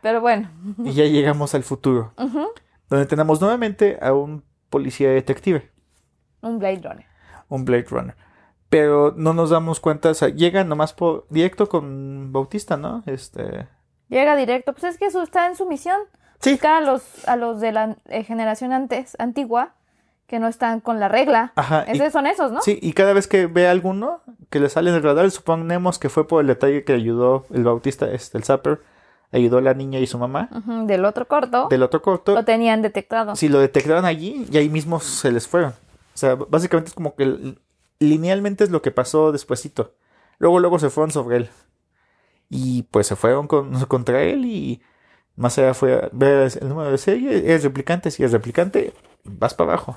Pero 0.00 0.20
bueno, 0.20 0.50
y 0.84 0.92
ya 0.92 1.04
llegamos 1.04 1.54
al 1.54 1.62
futuro. 1.62 2.12
Donde 2.90 3.06
tenemos 3.06 3.40
nuevamente 3.40 3.98
a 4.02 4.12
un 4.12 4.44
policía 4.68 5.10
detective, 5.10 5.70
un 6.42 6.58
Blade 6.58 6.80
Runner. 6.82 7.06
un 7.48 7.64
Blade 7.64 7.86
Runner. 7.88 8.16
Pero 8.68 9.14
no 9.16 9.32
nos 9.32 9.50
damos 9.50 9.80
cuenta, 9.80 10.10
o 10.10 10.14
sea, 10.14 10.28
llega 10.28 10.64
nomás 10.64 10.92
por 10.92 11.26
directo 11.30 11.68
con 11.68 12.32
Bautista, 12.32 12.76
¿no? 12.76 13.02
Este. 13.06 13.66
Llega 14.08 14.36
directo, 14.36 14.72
pues 14.74 14.84
es 14.84 14.98
que 14.98 15.06
eso 15.06 15.22
está 15.22 15.46
en 15.46 15.56
su 15.56 15.66
misión. 15.66 15.98
Sí. 16.40 16.52
Buscar 16.52 16.82
a 16.82 16.86
los, 16.86 17.26
a 17.26 17.36
los 17.36 17.60
de 17.60 17.72
la 17.72 17.96
eh, 18.06 18.24
generación 18.24 18.72
antes, 18.72 19.16
antigua 19.18 19.74
que 20.26 20.38
no 20.38 20.48
están 20.48 20.80
con 20.80 20.98
la 21.00 21.08
regla. 21.08 21.52
Ajá, 21.56 21.84
y- 21.86 21.92
Esos 21.96 22.12
son 22.12 22.26
esos, 22.26 22.50
¿no? 22.52 22.60
Sí, 22.62 22.78
y 22.80 22.92
cada 22.94 23.12
vez 23.12 23.26
que 23.28 23.46
ve 23.46 23.68
a 23.68 23.70
alguno 23.70 24.20
que 24.50 24.58
le 24.60 24.68
sale 24.68 24.90
en 24.90 24.96
el 24.96 25.02
radar, 25.02 25.30
suponemos 25.30 25.98
que 25.98 26.08
fue 26.08 26.26
por 26.26 26.40
el 26.40 26.46
detalle 26.46 26.84
que 26.84 26.92
ayudó 26.94 27.44
el 27.52 27.64
Bautista, 27.64 28.10
este, 28.10 28.38
el 28.38 28.44
Zapper, 28.44 28.80
ayudó 29.32 29.58
a 29.58 29.60
la 29.60 29.74
niña 29.74 29.98
y 29.98 30.06
su 30.06 30.16
mamá 30.18 30.48
Del 30.86 31.04
otro 31.04 31.26
corto 31.26 31.66
del 31.68 31.82
otro 31.82 32.00
corto. 32.02 32.34
lo 32.34 32.44
tenían 32.44 32.82
detectado. 32.82 33.34
si 33.36 33.48
lo 33.48 33.58
detectaron 33.58 34.04
allí 34.04 34.46
y 34.50 34.56
ahí 34.56 34.68
mismo 34.68 35.00
se 35.00 35.30
les 35.32 35.46
fueron. 35.48 35.70
O 35.70 36.16
sea, 36.16 36.36
básicamente 36.36 36.88
es 36.90 36.94
como 36.94 37.16
que 37.16 37.56
linealmente 37.98 38.62
es 38.64 38.70
lo 38.70 38.80
que 38.82 38.90
pasó 38.92 39.32
despuesito. 39.32 39.94
Luego, 40.38 40.60
luego 40.60 40.78
se 40.78 40.88
fueron 40.90 41.10
sobre 41.10 41.36
él. 41.38 41.50
Y 42.48 42.82
pues 42.84 43.06
se 43.08 43.16
fueron 43.16 43.46
con- 43.48 43.84
contra 43.86 44.22
él 44.22 44.44
y 44.44 44.80
más 45.36 45.58
allá 45.58 45.74
fue 45.74 45.94
a 45.94 46.08
ver 46.12 46.52
el 46.60 46.68
número 46.68 46.90
de 46.92 46.98
serie, 46.98 47.52
es 47.54 47.64
replicante, 47.64 48.10
si 48.12 48.22
es 48.22 48.30
replicante, 48.32 48.92
vas 49.24 49.54
para 49.54 49.72
abajo. 49.72 49.96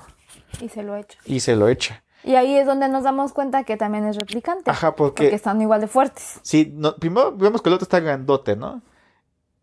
Y 0.60 0.68
se 0.68 0.82
lo 0.82 0.96
echa. 0.96 1.18
Y 1.24 1.40
se 1.40 1.56
lo 1.56 1.68
echa. 1.68 2.02
Y 2.24 2.34
ahí 2.34 2.56
es 2.56 2.66
donde 2.66 2.88
nos 2.88 3.04
damos 3.04 3.32
cuenta 3.32 3.62
que 3.64 3.76
también 3.76 4.04
es 4.06 4.16
replicante. 4.16 4.70
Ajá, 4.70 4.94
porque, 4.96 5.24
Porque 5.24 5.36
están 5.36 5.60
igual 5.62 5.80
de 5.80 5.86
fuertes. 5.86 6.40
sí, 6.42 6.72
no, 6.74 6.96
primero 6.96 7.32
vemos 7.36 7.62
que 7.62 7.68
el 7.68 7.74
otro 7.74 7.84
está 7.84 8.00
grandote, 8.00 8.56
¿no? 8.56 8.82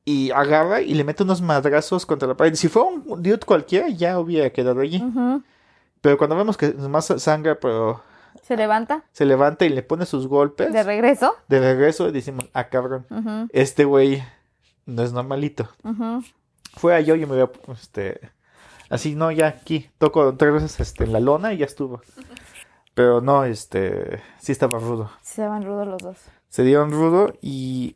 Y 0.05 0.31
agarra 0.31 0.81
y 0.81 0.93
le 0.93 1.03
mete 1.03 1.23
unos 1.23 1.41
madrazos 1.41 2.05
contra 2.05 2.27
la 2.27 2.35
pared. 2.35 2.53
Si 2.55 2.67
fuera 2.69 2.89
un 2.89 3.03
dude 3.23 3.39
cualquiera, 3.39 3.89
ya 3.89 4.19
hubiera 4.19 4.49
quedado 4.51 4.79
allí. 4.81 5.03
Pero 6.01 6.17
cuando 6.17 6.35
vemos 6.35 6.55
que 6.57 6.71
más 6.73 7.07
sangra, 7.17 7.59
pero 7.59 8.01
Se 8.43 8.55
levanta 8.55 9.03
se 9.11 9.25
levanta 9.25 9.65
y 9.65 9.69
le 9.69 9.81
pone 9.81 10.05
sus 10.05 10.27
golpes 10.27 10.71
de 10.71 10.83
regreso. 10.83 11.35
de 11.47 11.59
regreso 11.59 12.07
y 12.07 12.11
decimos, 12.11 12.45
ah, 12.53 12.69
cabrón, 12.69 13.05
este 13.51 13.83
güey 13.85 14.23
no 14.85 15.01
es 15.03 15.11
normalito. 15.11 15.67
Fue 16.77 16.95
a 16.95 16.99
yo 17.01 17.15
y 17.15 17.25
me 17.25 17.35
veo, 17.35 17.51
este, 17.73 18.19
así, 18.95 19.15
no, 19.15 19.31
ya 19.31 19.47
aquí, 19.47 19.89
toco 19.97 20.35
tres 20.35 20.53
veces 20.53 20.79
este, 20.79 21.03
en 21.03 21.13
la 21.13 21.19
lona 21.19 21.53
y 21.53 21.57
ya 21.57 21.65
estuvo. 21.65 22.01
Pero 22.93 23.21
no, 23.21 23.43
este, 23.43 24.21
sí 24.39 24.51
estaba 24.51 24.79
rudo. 24.79 25.11
Se 25.21 25.45
van 25.47 25.63
rudos 25.63 25.87
los 25.87 26.01
dos. 26.01 26.17
Se 26.49 26.63
dieron 26.63 26.91
rudo 26.91 27.33
y 27.41 27.95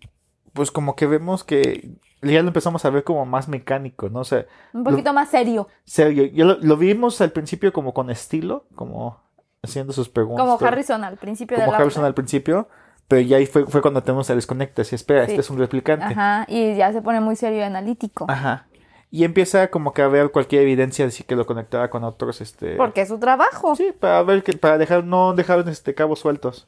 pues 0.53 0.71
como 0.71 0.95
que 0.95 1.07
vemos 1.07 1.43
que 1.43 1.91
ya 2.21 2.41
lo 2.41 2.49
empezamos 2.49 2.83
a 2.83 2.89
ver 2.89 3.05
como 3.05 3.25
más 3.25 3.47
mecánico, 3.47 4.09
¿no? 4.09 4.19
O 4.19 4.25
sea, 4.25 4.45
Un 4.73 4.83
poquito 4.83 5.13
más 5.13 5.29
serio. 5.29 5.69
serio. 5.85 6.25
Ya 6.25 6.43
lo, 6.43 6.57
lo 6.59 6.75
vimos 6.75 7.21
al 7.21 7.31
principio 7.31 7.71
como 7.71 7.93
con 7.93 8.09
estilo, 8.09 8.65
como 8.75 9.21
haciendo 9.63 9.93
sus 9.93 10.09
preguntas. 10.09 10.45
Como. 10.45 10.67
Harrison 10.67 11.03
al 11.05 11.17
principio 11.17 11.55
Como 11.55 11.67
de 11.67 11.71
la 11.71 11.77
Harrison 11.77 12.03
al 12.03 12.13
principio, 12.13 12.67
pero 13.07 13.21
ya 13.21 13.37
ahí 13.37 13.45
fue, 13.45 13.65
fue 13.67 13.81
cuando 13.81 14.03
tenemos 14.03 14.29
el 14.29 14.35
desconecte. 14.35 14.81
Así, 14.81 14.95
espera, 14.95 15.25
Sí. 15.25 15.31
este 15.31 15.41
es 15.41 15.49
un 15.49 15.59
replicante. 15.59 16.05
Ajá, 16.07 16.45
y 16.49 16.75
ya 16.75 16.91
se 16.91 17.01
pone 17.01 17.21
muy 17.21 17.37
serio 17.37 17.59
y 17.59 17.63
analítico. 17.63 18.25
Ajá. 18.27 18.67
Y 19.11 19.23
empieza 19.23 19.71
como 19.71 19.93
que 19.93 20.03
a 20.03 20.07
ver 20.07 20.31
cualquier 20.31 20.61
evidencia 20.61 21.07
de 21.07 21.11
que 21.11 21.35
lo 21.35 21.47
conectaba 21.47 21.89
con 21.89 22.03
otros, 22.03 22.41
este... 22.41 22.75
Porque 22.75 23.01
es 23.01 23.07
su 23.07 23.17
trabajo. 23.19 23.75
Sí, 23.75 23.91
para 23.97 24.21
ver 24.21 24.43
que, 24.43 24.53
para 24.53 24.77
dejar, 24.77 25.03
no 25.03 25.33
dejar 25.33 25.67
este 25.67 25.95
cabos 25.95 26.19
sueltos. 26.19 26.67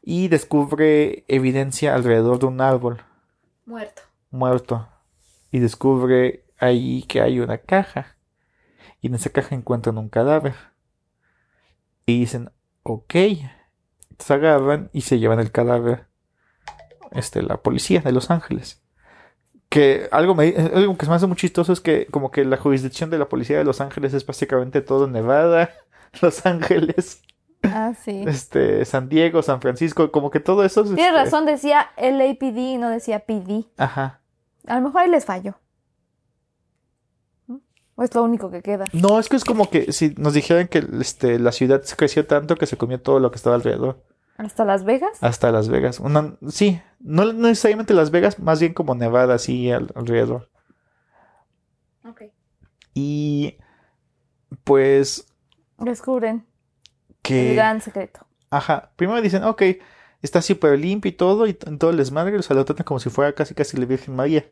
Y 0.00 0.28
descubre 0.28 1.24
evidencia 1.26 1.94
alrededor 1.94 2.38
de 2.38 2.46
un 2.46 2.60
árbol 2.60 3.02
Muerto. 3.66 4.02
muerto. 4.30 4.88
Y 5.50 5.58
descubre 5.58 6.44
ahí 6.58 7.02
que 7.04 7.20
hay 7.20 7.40
una 7.40 7.58
caja. 7.58 8.16
Y 9.00 9.08
en 9.08 9.14
esa 9.16 9.30
caja 9.30 9.54
encuentran 9.56 9.98
un 9.98 10.08
cadáver. 10.08 10.54
Y 12.06 12.20
dicen, 12.20 12.50
ok. 12.84 13.14
Se 14.18 14.32
agarran 14.34 14.90
y 14.92 15.00
se 15.00 15.18
llevan 15.18 15.40
el 15.40 15.50
cadáver. 15.50 16.06
Este, 17.10 17.42
la 17.42 17.56
policía 17.62 18.00
de 18.00 18.12
Los 18.12 18.30
Ángeles. 18.30 18.83
Que 19.74 20.08
algo, 20.12 20.36
me, 20.36 20.54
algo 20.72 20.96
que 20.96 21.04
se 21.04 21.10
me 21.10 21.16
hace 21.16 21.26
muy 21.26 21.36
chistoso 21.36 21.72
es 21.72 21.80
que 21.80 22.06
como 22.06 22.30
que 22.30 22.44
la 22.44 22.56
jurisdicción 22.56 23.10
de 23.10 23.18
la 23.18 23.28
policía 23.28 23.58
de 23.58 23.64
Los 23.64 23.80
Ángeles 23.80 24.14
es 24.14 24.24
básicamente 24.24 24.82
todo 24.82 25.08
Nevada, 25.08 25.68
Los 26.22 26.46
Ángeles, 26.46 27.22
Ah, 27.64 27.92
sí. 28.00 28.22
este, 28.28 28.84
San 28.84 29.08
Diego, 29.08 29.42
San 29.42 29.60
Francisco, 29.60 30.12
como 30.12 30.30
que 30.30 30.38
todo 30.38 30.64
eso 30.64 30.82
es, 30.82 30.94
Tienes 30.94 31.06
este, 31.06 31.24
razón, 31.24 31.44
decía 31.44 31.90
LAPD 31.96 32.56
y 32.56 32.78
no 32.78 32.88
decía 32.88 33.18
PD. 33.26 33.64
Ajá. 33.76 34.20
A 34.68 34.76
lo 34.76 34.82
mejor 34.82 35.00
ahí 35.00 35.10
les 35.10 35.24
falló. 35.24 35.56
¿Mm? 37.48 37.56
O 37.96 38.02
es 38.04 38.14
lo 38.14 38.22
único 38.22 38.52
que 38.52 38.62
queda. 38.62 38.84
No, 38.92 39.18
es 39.18 39.28
que 39.28 39.34
es 39.34 39.44
como 39.44 39.70
que 39.70 39.92
si 39.92 40.14
nos 40.18 40.34
dijeran 40.34 40.68
que 40.68 40.86
este, 41.00 41.40
la 41.40 41.50
ciudad 41.50 41.82
creció 41.96 42.24
tanto 42.28 42.54
que 42.54 42.66
se 42.66 42.76
comió 42.76 43.00
todo 43.00 43.18
lo 43.18 43.32
que 43.32 43.36
estaba 43.38 43.56
alrededor, 43.56 44.00
¿Hasta 44.36 44.64
Las 44.64 44.84
Vegas? 44.84 45.18
hasta 45.22 45.52
Las 45.52 45.68
Vegas. 45.68 46.00
Una- 46.00 46.36
sí, 46.48 46.80
no 47.00 47.32
necesariamente 47.32 47.94
Las 47.94 48.10
Vegas, 48.10 48.38
más 48.38 48.60
bien 48.60 48.74
como 48.74 48.94
Nevada, 48.94 49.34
así 49.34 49.70
al- 49.70 49.92
alrededor. 49.94 50.50
Ok. 52.04 52.22
Y 52.94 53.58
pues 54.64 55.26
Descubren 55.78 56.46
el 57.08 57.16
que... 57.22 57.54
gran 57.54 57.80
secreto. 57.80 58.26
Ajá, 58.50 58.92
primero 58.96 59.20
dicen, 59.20 59.42
ok, 59.44 59.62
está 60.22 60.40
súper 60.42 60.78
limpio 60.78 61.08
y 61.08 61.12
todo, 61.12 61.46
y 61.46 61.54
todo 61.54 61.90
el 61.90 61.96
desmadre, 61.96 62.36
o 62.38 62.42
sea, 62.42 62.54
lo 62.56 62.64
tratan 62.64 62.84
como 62.84 63.00
si 63.00 63.10
fuera 63.10 63.34
casi 63.34 63.54
casi 63.54 63.76
la 63.76 63.86
Virgen 63.86 64.14
María. 64.14 64.44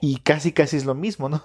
Y 0.00 0.18
casi 0.20 0.52
casi 0.52 0.76
es 0.76 0.84
lo 0.86 0.94
mismo, 0.94 1.28
¿no? 1.28 1.42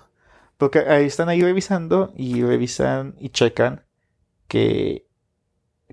Porque 0.57 0.79
ahí 0.79 1.05
están 1.05 1.27
ahí 1.29 1.41
revisando 1.41 2.13
y 2.15 2.41
revisan 2.41 3.15
y 3.19 3.29
checan 3.29 3.85
que 4.47 5.05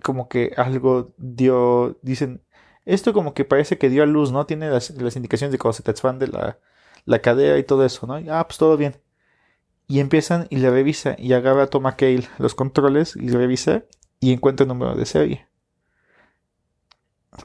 como 0.02 0.28
que 0.28 0.52
algo 0.56 1.12
dio, 1.18 1.98
dicen, 2.02 2.42
esto 2.84 3.12
como 3.12 3.34
que 3.34 3.44
parece 3.44 3.78
que 3.78 3.88
dio 3.90 4.02
a 4.02 4.06
luz, 4.06 4.32
¿no? 4.32 4.46
Tiene 4.46 4.70
las, 4.70 4.90
las 4.90 5.16
indicaciones 5.16 5.52
de 5.52 5.58
cuando 5.58 5.74
se 5.74 5.82
te 5.82 5.90
expande 5.90 6.26
la, 6.28 6.58
la 7.04 7.18
cadera 7.20 7.58
y 7.58 7.64
todo 7.64 7.84
eso, 7.84 8.06
¿no? 8.06 8.18
Y, 8.18 8.28
ah, 8.28 8.44
pues 8.46 8.58
todo 8.58 8.76
bien. 8.76 8.96
Y 9.88 10.00
empiezan 10.00 10.46
y 10.50 10.56
le 10.56 10.70
revisa 10.70 11.16
y 11.18 11.32
agarra 11.34 11.66
Toma 11.66 11.96
Cale 11.96 12.26
los 12.38 12.54
controles 12.54 13.14
y 13.16 13.28
revisa 13.28 13.84
y 14.20 14.32
encuentra 14.32 14.64
el 14.64 14.68
número 14.68 14.94
de 14.96 15.04
serie. 15.06 15.46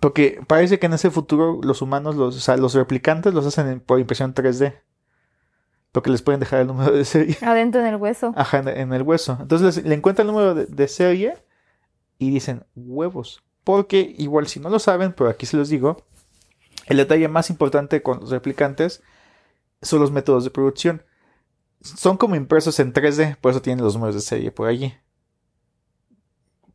Porque 0.01 0.41
parece 0.47 0.79
que 0.79 0.85
en 0.87 0.93
ese 0.93 1.09
futuro 1.11 1.59
los 1.63 1.81
humanos, 1.81 2.15
los, 2.15 2.35
o 2.35 2.39
sea, 2.39 2.57
los 2.57 2.73
replicantes 2.73 3.33
los 3.33 3.45
hacen 3.45 3.67
en- 3.67 3.79
por 3.79 3.99
impresión 3.99 4.33
3D. 4.33 4.73
Porque 5.91 6.09
les 6.09 6.21
pueden 6.21 6.39
dejar 6.39 6.61
el 6.61 6.67
número 6.67 6.91
de 6.91 7.05
serie. 7.05 7.37
Adentro 7.41 7.81
en 7.81 7.87
el 7.87 7.95
hueso. 7.95 8.33
Ajá, 8.35 8.59
en, 8.59 8.91
el 8.93 9.01
hueso. 9.03 9.37
Entonces 9.41 9.77
les- 9.77 9.85
le 9.85 9.95
encuentran 9.95 10.27
el 10.27 10.33
número 10.33 10.53
de, 10.55 10.65
de 10.65 10.87
serie 10.87 11.35
y 12.19 12.29
dicen 12.31 12.65
huevos. 12.75 13.43
Porque 13.63 14.15
igual 14.17 14.47
si 14.47 14.59
no 14.59 14.69
lo 14.69 14.79
saben, 14.79 15.13
pero 15.13 15.29
aquí 15.29 15.45
se 15.45 15.57
los 15.57 15.69
digo, 15.69 16.03
el 16.87 16.97
detalle 16.97 17.27
más 17.27 17.49
importante 17.49 18.01
con 18.01 18.19
los 18.21 18.29
replicantes 18.31 19.01
son 19.81 19.99
los 19.99 20.11
métodos 20.11 20.43
de 20.43 20.49
producción. 20.51 21.03
Son 21.81 22.17
como 22.17 22.35
impresos 22.35 22.79
en 22.79 22.93
3D, 22.93 23.37
por 23.37 23.51
eso 23.51 23.61
tienen 23.61 23.83
los 23.83 23.93
números 23.95 24.15
de 24.15 24.21
serie 24.21 24.51
por 24.51 24.67
allí. 24.67 24.95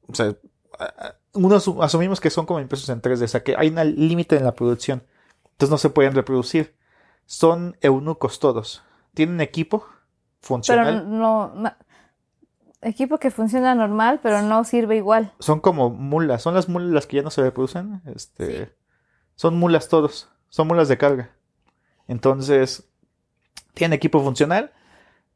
O 0.08 0.14
sea, 0.14 0.36
a- 0.78 0.84
a- 0.84 1.16
uno 1.34 1.56
asu- 1.56 1.82
asumimos 1.82 2.20
que 2.20 2.30
son 2.30 2.46
como 2.46 2.60
impresos 2.60 2.88
en 2.90 3.00
3D, 3.00 3.24
o 3.24 3.28
sea 3.28 3.42
que 3.42 3.56
hay 3.56 3.68
un 3.68 3.76
límite 4.08 4.36
en 4.36 4.44
la 4.44 4.54
producción. 4.54 5.02
Entonces 5.52 5.70
no 5.70 5.78
se 5.78 5.90
pueden 5.90 6.14
reproducir. 6.14 6.74
Son 7.24 7.76
eunucos 7.80 8.38
todos. 8.38 8.82
Tienen 9.14 9.40
equipo 9.40 9.84
Pero 9.86 9.98
funcional. 10.40 11.08
no, 11.18 11.54
no- 11.54 11.74
Equipo 12.82 13.18
que 13.18 13.30
funciona 13.30 13.74
normal, 13.76 14.18
pero 14.22 14.42
no 14.42 14.64
sirve 14.64 14.96
igual. 14.96 15.32
son 15.38 15.60
como 15.60 15.90
mulas. 15.90 16.42
Son 16.42 16.54
las 16.54 16.68
mulas 16.68 16.90
las 16.90 17.06
que 17.06 17.16
ya 17.16 17.22
no 17.22 17.30
se 17.30 17.42
reproducen. 17.42 18.02
Este, 18.14 18.74
Son 19.36 19.56
mulas 19.56 19.88
todos. 19.88 20.28
Son 20.48 20.66
mulas 20.66 20.88
de 20.88 20.98
carga. 20.98 21.30
Entonces, 22.08 22.88
tienen 23.74 23.96
equipo 23.96 24.20
funcional, 24.20 24.72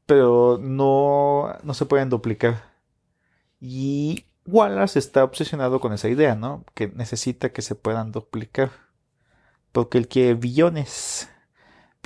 pero 0.06 0.58
no, 0.60 1.56
no 1.62 1.74
se 1.74 1.86
pueden 1.86 2.10
duplicar. 2.10 2.64
Y 3.60 4.26
Wallace 4.44 4.98
está 4.98 5.24
obsesionado 5.24 5.80
con 5.80 5.92
esa 5.92 6.08
idea, 6.08 6.34
¿no? 6.34 6.64
Que 6.74 6.88
necesita 6.88 7.50
que 7.52 7.62
se 7.62 7.76
puedan 7.76 8.12
duplicar. 8.12 8.70
Porque 9.72 9.98
él 9.98 10.08
quiere 10.08 10.34
billones. 10.34 11.30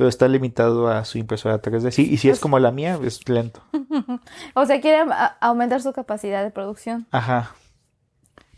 Pero 0.01 0.09
está 0.09 0.27
limitado 0.29 0.89
a 0.89 1.05
su 1.05 1.19
impresora 1.19 1.61
3D. 1.61 1.91
Sí, 1.91 2.09
y 2.11 2.17
si 2.17 2.29
es 2.31 2.37
Pues- 2.37 2.41
como 2.41 2.59
la 2.59 2.71
mía, 2.71 2.99
es 3.05 3.29
lento. 3.29 3.61
O 4.55 4.65
sea, 4.65 4.81
quiere 4.81 5.01
a- 5.13 5.37
aumentar 5.43 5.83
su 5.83 5.93
capacidad 5.93 6.43
de 6.43 6.51
producción. 6.51 7.07
Ajá. 7.11 7.55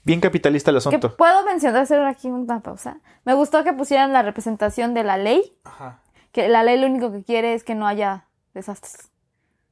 Bien 0.05 0.21
capitalista 0.21 0.71
el 0.71 0.77
Que 0.77 0.79
asunto. 0.79 1.17
puedo 1.17 1.45
mencionar, 1.45 1.83
hacer 1.83 2.01
aquí 2.05 2.29
una 2.31 2.61
pausa. 2.61 3.01
Me 3.25 3.35
gustó 3.35 3.65
que 3.65 3.73
pusieran 3.73 4.13
la 4.13 4.23
representación 4.23 4.95
de 4.95 5.03
la 5.03 5.17
ley, 5.17 5.57
Ajá. 5.65 6.01
que 6.31 6.49
la 6.49 6.63
ley 6.63 6.79
lo 6.79 6.87
único 6.87 7.11
que 7.11 7.25
quiere 7.25 7.55
es 7.55 7.65
que 7.65 7.75
no 7.75 7.89
haya 7.89 8.27
desastres. 8.55 9.11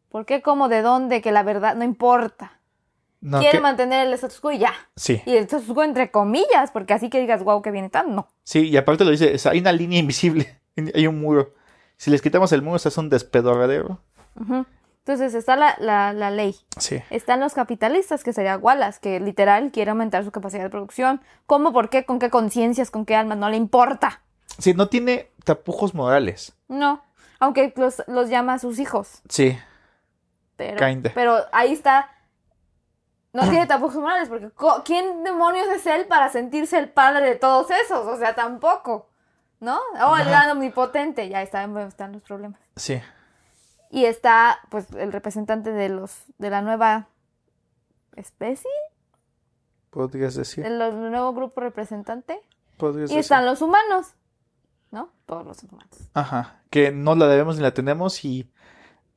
¿Por 0.08 0.26
qué? 0.26 0.42
¿Cómo? 0.42 0.68
¿De 0.68 0.82
dónde? 0.82 1.20
Que 1.22 1.30
la 1.30 1.44
verdad 1.44 1.76
no 1.76 1.84
importa. 1.84 2.58
No, 3.20 3.38
quiere 3.38 3.58
que- 3.58 3.62
mantener 3.62 4.08
el 4.08 4.12
status 4.14 4.40
quo 4.40 4.50
y 4.50 4.58
ya. 4.58 4.72
Sí. 4.96 5.22
Y 5.24 5.36
el 5.36 5.44
status 5.44 5.72
quo 5.72 5.84
entre 5.84 6.10
comillas, 6.10 6.72
porque 6.72 6.94
así 6.94 7.10
que 7.10 7.20
digas, 7.20 7.44
wow, 7.44 7.62
que 7.62 7.70
viene 7.70 7.90
tan, 7.90 8.16
no. 8.16 8.26
Sí, 8.42 8.68
y 8.70 8.76
aparte 8.76 9.04
lo 9.04 9.12
dice, 9.12 9.36
hay 9.48 9.60
una 9.60 9.70
línea 9.70 10.00
invisible, 10.00 10.58
hay 10.94 11.06
un 11.06 11.20
muro. 11.20 11.54
Si 12.00 12.10
les 12.10 12.22
quitamos 12.22 12.50
el 12.52 12.62
muro, 12.62 12.78
se 12.78 12.88
hace 12.88 12.98
un 12.98 13.10
despedorradero. 13.10 14.00
Entonces 15.00 15.34
está 15.34 15.54
la, 15.56 15.76
la, 15.78 16.14
la 16.14 16.30
ley. 16.30 16.56
Sí. 16.78 17.02
Están 17.10 17.40
los 17.40 17.52
capitalistas, 17.52 18.24
que 18.24 18.32
sería 18.32 18.56
Wallace, 18.56 19.00
que 19.02 19.20
literal 19.20 19.70
quiere 19.70 19.90
aumentar 19.90 20.24
su 20.24 20.30
capacidad 20.30 20.62
de 20.62 20.70
producción. 20.70 21.20
¿Cómo? 21.44 21.74
¿Por 21.74 21.90
qué? 21.90 22.06
¿Con 22.06 22.18
qué 22.18 22.30
conciencias? 22.30 22.90
¿Con 22.90 23.04
qué 23.04 23.16
almas? 23.16 23.36
No 23.36 23.50
le 23.50 23.58
importa. 23.58 24.22
Sí, 24.56 24.72
no 24.72 24.88
tiene 24.88 25.30
tapujos 25.44 25.92
morales. 25.92 26.54
No. 26.68 27.04
Aunque 27.38 27.70
los, 27.76 28.02
los 28.06 28.30
llama 28.30 28.54
a 28.54 28.58
sus 28.58 28.78
hijos. 28.78 29.20
Sí. 29.28 29.58
Pero, 30.56 30.78
Kinda. 30.78 31.12
pero 31.14 31.36
ahí 31.52 31.74
está. 31.74 32.08
No 33.34 33.42
tiene 33.42 33.66
tapujos 33.66 33.96
morales, 33.96 34.30
porque 34.30 34.48
¿quién 34.86 35.22
demonios 35.22 35.68
es 35.68 35.84
él 35.84 36.06
para 36.06 36.30
sentirse 36.30 36.78
el 36.78 36.88
padre 36.88 37.26
de 37.26 37.34
todos 37.36 37.70
esos? 37.70 38.06
O 38.06 38.16
sea, 38.16 38.34
tampoco. 38.34 39.09
¿No? 39.60 39.78
O 40.06 40.16
el 40.16 40.24
gran 40.24 40.50
omnipotente. 40.50 41.28
Ya 41.28 41.42
están, 41.42 41.76
están 41.78 42.12
los 42.12 42.22
problemas. 42.22 42.58
Sí. 42.76 43.00
Y 43.90 44.04
está, 44.06 44.58
pues, 44.70 44.90
el 44.92 45.12
representante 45.12 45.70
de 45.72 45.88
los, 45.90 46.22
de 46.38 46.50
la 46.50 46.62
nueva 46.62 47.08
especie, 48.16 48.70
Podrías 49.90 50.34
decir. 50.34 50.62
del 50.64 50.78
nuevo 51.10 51.32
grupo 51.34 51.60
representante. 51.60 52.40
Podrías 52.76 53.10
Y 53.10 53.14
decir. 53.14 53.18
están 53.20 53.44
los 53.46 53.60
humanos. 53.62 54.14
¿No? 54.92 55.10
Todos 55.26 55.44
los 55.46 55.62
humanos. 55.62 55.90
Ajá. 56.14 56.62
Que 56.70 56.90
no 56.90 57.14
la 57.14 57.26
debemos 57.28 57.56
ni 57.56 57.62
la 57.62 57.74
tenemos 57.74 58.24
y 58.24 58.50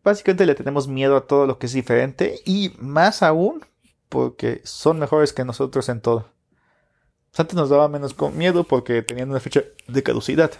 básicamente 0.03 0.45
le 0.45 0.53
tenemos 0.55 0.87
miedo 0.87 1.17
a 1.17 1.25
todo 1.27 1.47
lo 1.47 1.57
que 1.57 1.65
es 1.67 1.73
diferente 1.73 2.41
y 2.45 2.75
más 2.79 3.23
aún 3.23 3.65
porque 4.09 4.61
son 4.65 4.99
mejores 4.99 5.33
que 5.33 5.45
nosotros 5.45 5.89
en 5.89 6.01
todo. 6.01 6.29
Antes 7.35 7.55
nos 7.55 7.69
daba 7.69 7.87
menos 7.87 8.13
con 8.13 8.37
miedo 8.37 8.63
porque 8.63 9.01
tenían 9.01 9.29
una 9.29 9.39
fecha 9.39 9.63
de 9.87 10.03
caducidad. 10.03 10.51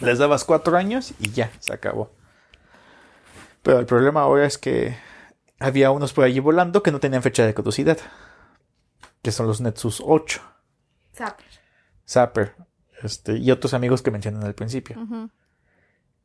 Les 0.00 0.18
dabas 0.18 0.44
cuatro 0.44 0.76
años 0.76 1.14
y 1.18 1.30
ya, 1.30 1.50
se 1.58 1.72
acabó. 1.72 2.12
Pero 3.62 3.78
el 3.78 3.86
problema 3.86 4.22
ahora 4.22 4.46
es 4.46 4.58
que 4.58 4.96
había 5.58 5.90
unos 5.90 6.12
por 6.12 6.24
allí 6.24 6.40
volando 6.40 6.82
que 6.82 6.92
no 6.92 7.00
tenían 7.00 7.22
fecha 7.22 7.44
de 7.46 7.54
caducidad. 7.54 7.98
Que 9.22 9.32
son 9.32 9.46
los 9.46 9.60
Nexus 9.60 10.02
8. 10.04 10.40
Zapper. 12.08 12.54
Este, 13.02 13.36
y 13.38 13.50
otros 13.50 13.74
amigos 13.74 14.02
que 14.02 14.10
mencionan 14.10 14.44
al 14.44 14.54
principio. 14.54 14.96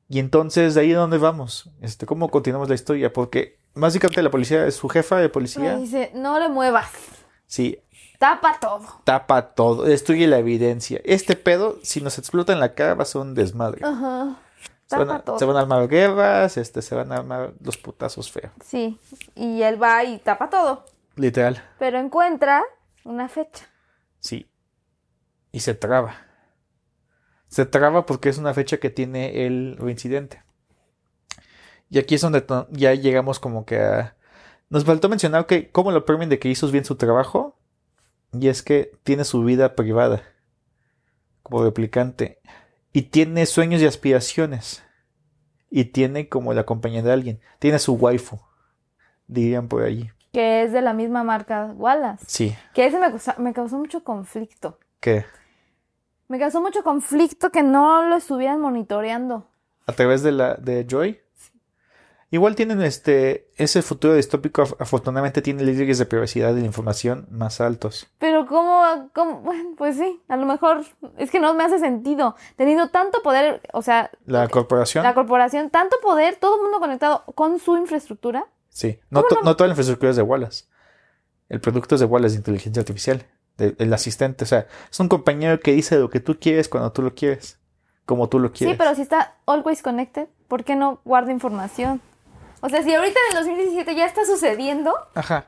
Y 0.10 0.20
entonces, 0.20 0.76
¿de 0.76 0.82
ahí 0.82 0.94
a 0.94 0.98
dónde 0.98 1.18
vamos? 1.18 1.72
Este, 1.82 2.06
¿Cómo 2.06 2.30
continuamos 2.30 2.70
la 2.70 2.76
historia? 2.76 3.12
Porque 3.12 3.60
básicamente 3.74 4.22
la 4.22 4.32
policía 4.32 4.66
es 4.66 4.76
su 4.76 4.90
jefa 4.90 5.18
de 5.18 5.30
policía. 5.30 5.76
dice, 5.78 6.12
no 6.16 6.40
le 6.40 6.50
muevas. 6.50 6.92
Sí. 7.46 7.80
Tapa 8.18 8.60
todo. 8.60 8.86
Tapa 9.04 9.54
todo, 9.54 9.84
destruye 9.84 10.28
la 10.28 10.40
evidencia. 10.40 11.00
Este 11.04 11.36
pedo, 11.36 11.78
si 11.84 12.02
nos 12.02 12.18
explota 12.18 12.52
en 12.54 12.60
la 12.60 12.74
cara, 12.74 12.96
va 12.96 13.04
a 13.04 13.06
ser 13.06 13.22
un 13.22 13.36
desmadre. 13.36 13.86
Ajá. 13.86 14.38
Se 14.88 14.98
van, 14.98 15.08
Tapa 15.08 15.20
a, 15.20 15.24
todo. 15.24 15.40
se 15.40 15.46
van 15.46 15.58
a 15.58 15.60
armar 15.60 15.88
guerras, 15.88 16.58
este, 16.58 16.82
se 16.82 16.96
van 16.96 17.12
a 17.12 17.18
armar 17.18 17.54
los 17.62 17.78
putazos 17.78 18.32
feos. 18.32 18.52
Sí. 18.64 18.98
Y 19.36 19.62
él 19.62 19.82
va 19.82 20.04
y 20.04 20.18
tapa 20.20 20.50
todo. 20.50 20.86
Literal. 21.16 21.62
Pero 21.78 22.00
encuentra 22.00 22.64
una 23.04 23.28
fecha. 23.28 23.66
Sí. 24.20 24.50
Y 25.52 25.60
se 25.60 25.74
traba. 25.74 26.16
Se 27.50 27.66
traba 27.66 28.06
porque 28.06 28.30
es 28.30 28.38
una 28.38 28.54
fecha 28.54 28.78
que 28.78 28.90
tiene 28.90 29.46
el 29.46 29.78
reincidente. 29.78 30.44
Y 31.90 32.00
aquí 32.00 32.16
es 32.16 32.22
donde 32.22 32.46
ya 32.72 32.94
llegamos 32.94 33.40
como 33.40 33.66
que 33.66 33.80
a... 33.80 34.16
Nos 34.70 34.84
faltó 34.84 35.08
mencionar 35.08 35.46
que 35.46 35.72
cómo 35.72 35.92
lo 35.92 36.06
premian 36.06 36.30
de 36.30 36.40
que 36.40 36.50
hizo 36.50 36.68
bien 36.70 36.84
su 36.84 36.96
trabajo. 36.96 37.57
Y 38.34 38.48
es 38.50 38.62
que 38.62 38.92
tiene 39.04 39.24
su 39.24 39.44
vida 39.44 39.76
privada. 39.76 40.22
Como 41.44 41.64
replicante. 41.64 42.40
Y 42.94 43.04
tiene 43.04 43.46
sueños 43.46 43.82
y 43.82 43.86
aspiraciones. 43.86 44.84
Y 45.70 45.86
tiene 45.86 46.30
como 46.30 46.54
la 46.54 46.66
compañía 46.66 47.02
de 47.04 47.12
alguien. 47.12 47.42
Tiene 47.60 47.80
su 47.80 47.94
waifu. 47.96 48.40
Dirían 49.28 49.68
por 49.68 49.84
allí. 49.84 50.10
Que 50.34 50.64
es 50.64 50.72
de 50.72 50.82
la 50.82 50.94
misma 50.94 51.24
marca 51.24 51.74
Wallace. 51.76 52.26
Sí. 52.28 52.56
Que 52.74 52.86
ese 52.86 53.00
me, 53.00 53.10
causa- 53.10 53.36
me 53.38 53.54
causó 53.54 53.78
mucho 53.78 54.04
conflicto. 54.04 54.80
Que 55.00 55.26
Me 56.28 56.40
causó 56.40 56.62
mucho 56.62 56.84
conflicto 56.84 57.50
que 57.52 57.64
no 57.64 58.04
lo 58.08 58.16
estuvieran 58.18 58.60
monitoreando. 58.60 59.48
a 59.86 59.94
través 59.94 60.22
de 60.24 60.32
la 60.34 60.56
de 60.56 60.86
Joy. 60.90 61.22
Igual 62.30 62.56
tienen 62.56 62.82
este 62.82 63.50
ese 63.56 63.82
futuro 63.82 64.14
distópico 64.14 64.62
af- 64.62 64.76
afortunadamente 64.80 65.42
tiene 65.42 65.64
líderes 65.64 65.98
de 65.98 66.06
privacidad 66.06 66.54
de 66.54 66.60
la 66.60 66.66
información 66.66 67.26
más 67.32 67.62
altos. 67.62 68.08
Pero 68.18 68.46
cómo, 68.48 69.10
cómo, 69.14 69.40
bueno, 69.44 69.70
pues 69.78 69.96
sí, 69.96 70.22
a 70.28 70.36
lo 70.36 70.46
mejor 70.46 70.82
es 71.18 71.32
que 71.32 71.40
no 71.40 71.54
me 71.54 71.64
hace 71.64 71.80
sentido. 71.80 72.36
Teniendo 72.58 72.90
tanto 72.90 73.22
poder, 73.24 73.62
o 73.72 73.82
sea, 73.82 74.12
La 74.26 74.48
corporación, 74.50 75.04
la 75.06 75.14
corporación, 75.14 75.70
tanto 75.70 75.96
poder, 76.02 76.36
todo 76.36 76.58
el 76.58 76.64
mundo 76.64 76.80
conectado 76.80 77.24
con 77.34 77.60
su 77.60 77.78
infraestructura. 77.78 78.46
sí, 78.70 79.00
no, 79.10 79.22
¿Cómo 79.22 79.30
to- 79.30 79.36
no? 79.36 79.42
no 79.52 79.56
toda 79.56 79.70
la 79.70 79.72
infraestructura 79.72 80.10
es 80.10 80.18
de 80.18 80.24
Wallace. 80.24 80.66
El 81.48 81.62
producto 81.62 81.96
es 81.96 82.02
de 82.02 82.08
Wallace 82.08 82.34
de 82.34 82.40
inteligencia 82.40 82.82
artificial, 82.82 83.26
de- 83.56 83.74
el 83.80 83.94
asistente, 83.94 84.44
o 84.44 84.48
sea, 84.48 84.68
es 84.92 85.00
un 85.00 85.08
compañero 85.08 85.62
que 85.62 85.72
dice 85.72 85.98
lo 85.98 86.10
que 86.10 86.20
tú 86.20 86.38
quieres 86.38 86.68
cuando 86.68 86.92
tú 86.92 87.02
lo 87.04 87.16
quieres, 87.16 87.58
como 88.06 88.28
tú 88.28 88.38
lo 88.40 88.52
quieres. 88.52 88.74
Sí, 88.74 88.78
pero 88.78 88.94
si 88.96 89.02
está 89.02 89.38
always 89.46 89.82
connected, 89.82 90.28
¿por 90.50 90.66
qué 90.66 90.76
no 90.76 91.00
guarda 91.06 91.32
información? 91.32 92.02
O 92.62 92.70
sea, 92.70 92.82
si 92.84 92.94
ahorita 92.94 93.20
en 93.32 93.38
el 93.38 93.46
2017 93.46 93.96
ya 93.96 94.06
está 94.06 94.26
sucediendo, 94.26 94.94
Ajá. 95.16 95.46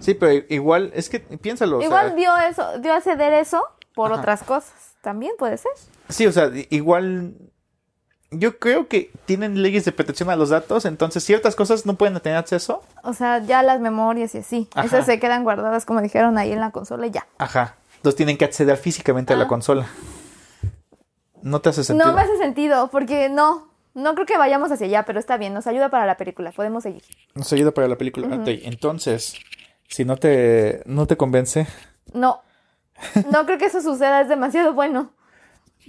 Sí, 0.00 0.14
pero 0.14 0.44
igual 0.48 0.90
es 0.94 1.08
que 1.08 1.18
piénsalo, 1.20 1.78
o 1.78 1.82
igual 1.82 2.06
sea, 2.08 2.14
dio 2.14 2.36
eso, 2.38 2.78
dio 2.78 2.94
a 2.94 3.00
ceder 3.00 3.32
eso 3.34 3.64
por 3.94 4.12
Ajá. 4.12 4.20
otras 4.20 4.42
cosas. 4.44 4.72
También 5.02 5.32
puede 5.38 5.56
ser. 5.58 5.72
Sí, 6.08 6.26
o 6.26 6.32
sea, 6.32 6.50
igual 6.70 7.34
yo 8.30 8.58
creo 8.58 8.88
que 8.88 9.10
tienen 9.26 9.62
leyes 9.62 9.84
de 9.84 9.92
protección 9.92 10.30
a 10.30 10.36
los 10.36 10.50
datos, 10.50 10.84
entonces 10.84 11.24
ciertas 11.24 11.56
cosas 11.56 11.84
no 11.86 11.94
pueden 11.94 12.18
tener 12.20 12.38
acceso. 12.38 12.82
O 13.02 13.12
sea, 13.12 13.38
ya 13.38 13.62
las 13.62 13.80
memorias 13.80 14.34
y 14.34 14.38
así. 14.38 14.68
Ajá. 14.74 14.86
Esas 14.86 15.06
se 15.06 15.18
quedan 15.18 15.44
guardadas, 15.44 15.84
como 15.84 16.00
dijeron 16.00 16.38
ahí 16.38 16.52
en 16.52 16.60
la 16.60 16.70
consola 16.70 17.06
y 17.06 17.10
ya. 17.10 17.26
Ajá. 17.38 17.76
Entonces 17.96 18.16
tienen 18.16 18.36
que 18.36 18.44
acceder 18.44 18.76
físicamente 18.76 19.32
a 19.32 19.36
la 19.36 19.44
Ah. 19.44 19.48
consola. 19.48 19.86
No 21.42 21.60
te 21.60 21.68
hace 21.70 21.84
sentido. 21.84 22.06
No 22.08 22.14
me 22.14 22.22
hace 22.22 22.36
sentido, 22.38 22.88
porque 22.88 23.28
no, 23.28 23.67
no 23.98 24.14
creo 24.14 24.26
que 24.26 24.38
vayamos 24.38 24.70
hacia 24.70 24.86
allá, 24.86 25.04
pero 25.04 25.18
está 25.18 25.36
bien, 25.36 25.52
nos 25.54 25.66
ayuda 25.66 25.88
para 25.90 26.06
la 26.06 26.16
película, 26.16 26.52
podemos 26.52 26.82
seguir. 26.82 27.02
Nos 27.34 27.52
ayuda 27.52 27.72
para 27.72 27.88
la 27.88 27.96
película. 27.96 28.26
Ok, 28.28 28.46
entonces, 28.62 29.34
si 29.88 30.04
no 30.04 30.16
te, 30.16 30.82
no 30.86 31.06
te 31.06 31.16
convence, 31.16 31.66
No, 32.12 32.40
no 33.30 33.44
creo 33.46 33.58
que 33.58 33.66
eso 33.66 33.80
suceda, 33.82 34.20
es 34.20 34.28
demasiado 34.28 34.72
bueno. 34.72 35.10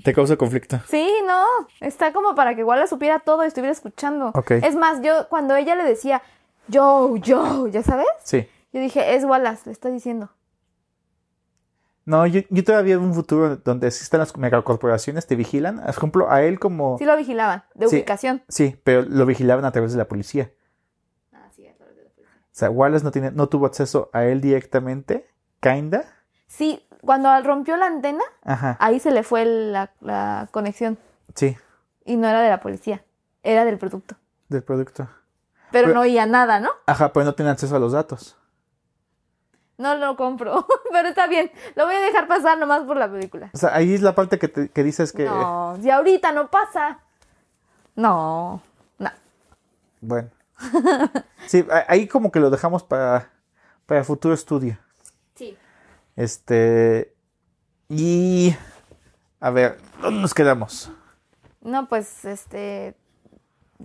te 0.03 0.13
causa 0.13 0.35
conflicto. 0.37 0.79
Sí, 0.89 1.07
no, 1.27 1.45
está 1.81 2.11
como 2.13 2.35
para 2.35 2.55
que 2.55 2.63
la 2.63 2.87
supiera 2.87 3.19
todo 3.19 3.43
y 3.43 3.47
estuviera 3.47 3.71
escuchando. 3.71 4.31
Ok. 4.33 4.51
Es 4.51 4.75
más, 4.75 5.01
yo 5.01 5.27
cuando 5.29 5.55
ella 5.55 5.75
le 5.75 5.83
decía, 5.83 6.21
yo, 6.67 7.15
yo, 7.17 7.67
¿ya 7.67 7.83
sabes? 7.83 8.07
Sí. 8.23 8.47
Yo 8.73 8.79
dije, 8.81 9.15
es 9.15 9.23
Wallace, 9.23 9.63
le 9.65 9.71
está 9.71 9.89
diciendo. 9.89 10.29
No, 12.09 12.25
yo, 12.25 12.41
yo 12.49 12.63
todavía 12.63 12.97
veo 12.97 13.05
un 13.05 13.13
futuro 13.13 13.57
donde 13.57 13.85
existan 13.87 14.19
las 14.21 14.35
megacorporaciones, 14.35 15.27
te 15.27 15.35
vigilan. 15.35 15.77
Por 15.79 15.89
ejemplo, 15.89 16.31
a 16.31 16.41
él 16.41 16.59
como... 16.59 16.97
Sí 16.97 17.05
lo 17.05 17.15
vigilaban, 17.15 17.63
de 17.75 17.87
Sí. 17.87 17.97
ubicación. 17.97 18.41
Sí, 18.47 18.79
pero 18.83 19.03
lo 19.03 19.27
vigilaban 19.27 19.63
a 19.63 19.71
través 19.71 19.91
de 19.91 19.99
la 19.99 20.07
policía. 20.07 20.51
O 21.31 22.59
sea, 22.59 22.69
Wallace 22.71 23.05
no, 23.05 23.11
tiene, 23.11 23.31
no 23.31 23.47
tuvo 23.47 23.67
acceso 23.67 24.09
a 24.11 24.25
él 24.25 24.41
directamente. 24.41 25.29
Kinda. 25.61 26.03
Sí, 26.47 26.83
cuando 27.01 27.29
rompió 27.43 27.77
la 27.77 27.85
antena, 27.85 28.23
Ajá. 28.43 28.75
ahí 28.79 28.99
se 28.99 29.11
le 29.11 29.21
fue 29.23 29.45
la, 29.45 29.91
la 30.01 30.49
conexión. 30.51 30.97
Sí, 31.35 31.55
Y 32.05 32.17
no 32.17 32.27
era 32.27 32.41
de 32.41 32.49
la 32.49 32.59
policía, 32.59 33.03
era 33.43 33.65
del 33.65 33.77
producto. 33.77 34.15
del 34.47 34.63
producto. 34.63 35.07
Pero, 35.71 35.85
Pero- 35.85 35.93
no 35.93 36.01
oía 36.01 36.25
nada, 36.25 36.59
¿no? 36.59 36.69
Ajá, 36.87 37.13
pero 37.13 37.23
no 37.25 37.35
tiene 37.35 37.51
acceso 37.51 37.75
a 37.75 37.79
los 37.79 37.91
datos. 37.91 38.35
No 39.79 39.95
lo 39.95 40.17
compro, 40.17 40.67
pero 40.91 41.07
está 41.07 41.25
bien. 41.27 41.51
Lo 41.75 41.85
voy 41.85 41.95
a 41.95 42.01
dejar 42.01 42.27
pasar 42.27 42.57
nomás 42.57 42.83
por 42.83 42.97
la 42.97 43.09
película. 43.09 43.49
O 43.53 43.57
sea, 43.57 43.73
ahí 43.73 43.93
es 43.93 44.01
la 44.01 44.13
parte 44.13 44.37
que, 44.37 44.49
te- 44.49 44.69
que 44.69 44.83
dices 44.83 45.13
que... 45.13 45.23
No, 45.23 45.77
si 45.81 45.89
ahorita 45.89 46.33
no 46.33 46.51
pasa. 46.51 46.99
No, 47.95 48.61
no. 48.97 49.09
Bueno. 50.01 50.29
Sí, 51.47 51.65
ahí 51.87 52.07
como 52.07 52.29
que 52.31 52.41
lo 52.41 52.49
dejamos 52.49 52.83
para, 52.83 53.29
para 53.85 54.03
futuro 54.03 54.33
estudio. 54.33 54.77
Sí. 55.35 55.57
Este... 56.17 57.15
Y... 57.87 58.53
A 59.39 59.49
ver, 59.51 59.79
¿dónde 60.01 60.19
nos 60.21 60.33
quedamos? 60.33 60.91
No, 61.61 61.87
pues, 61.87 62.25
este, 62.25 62.95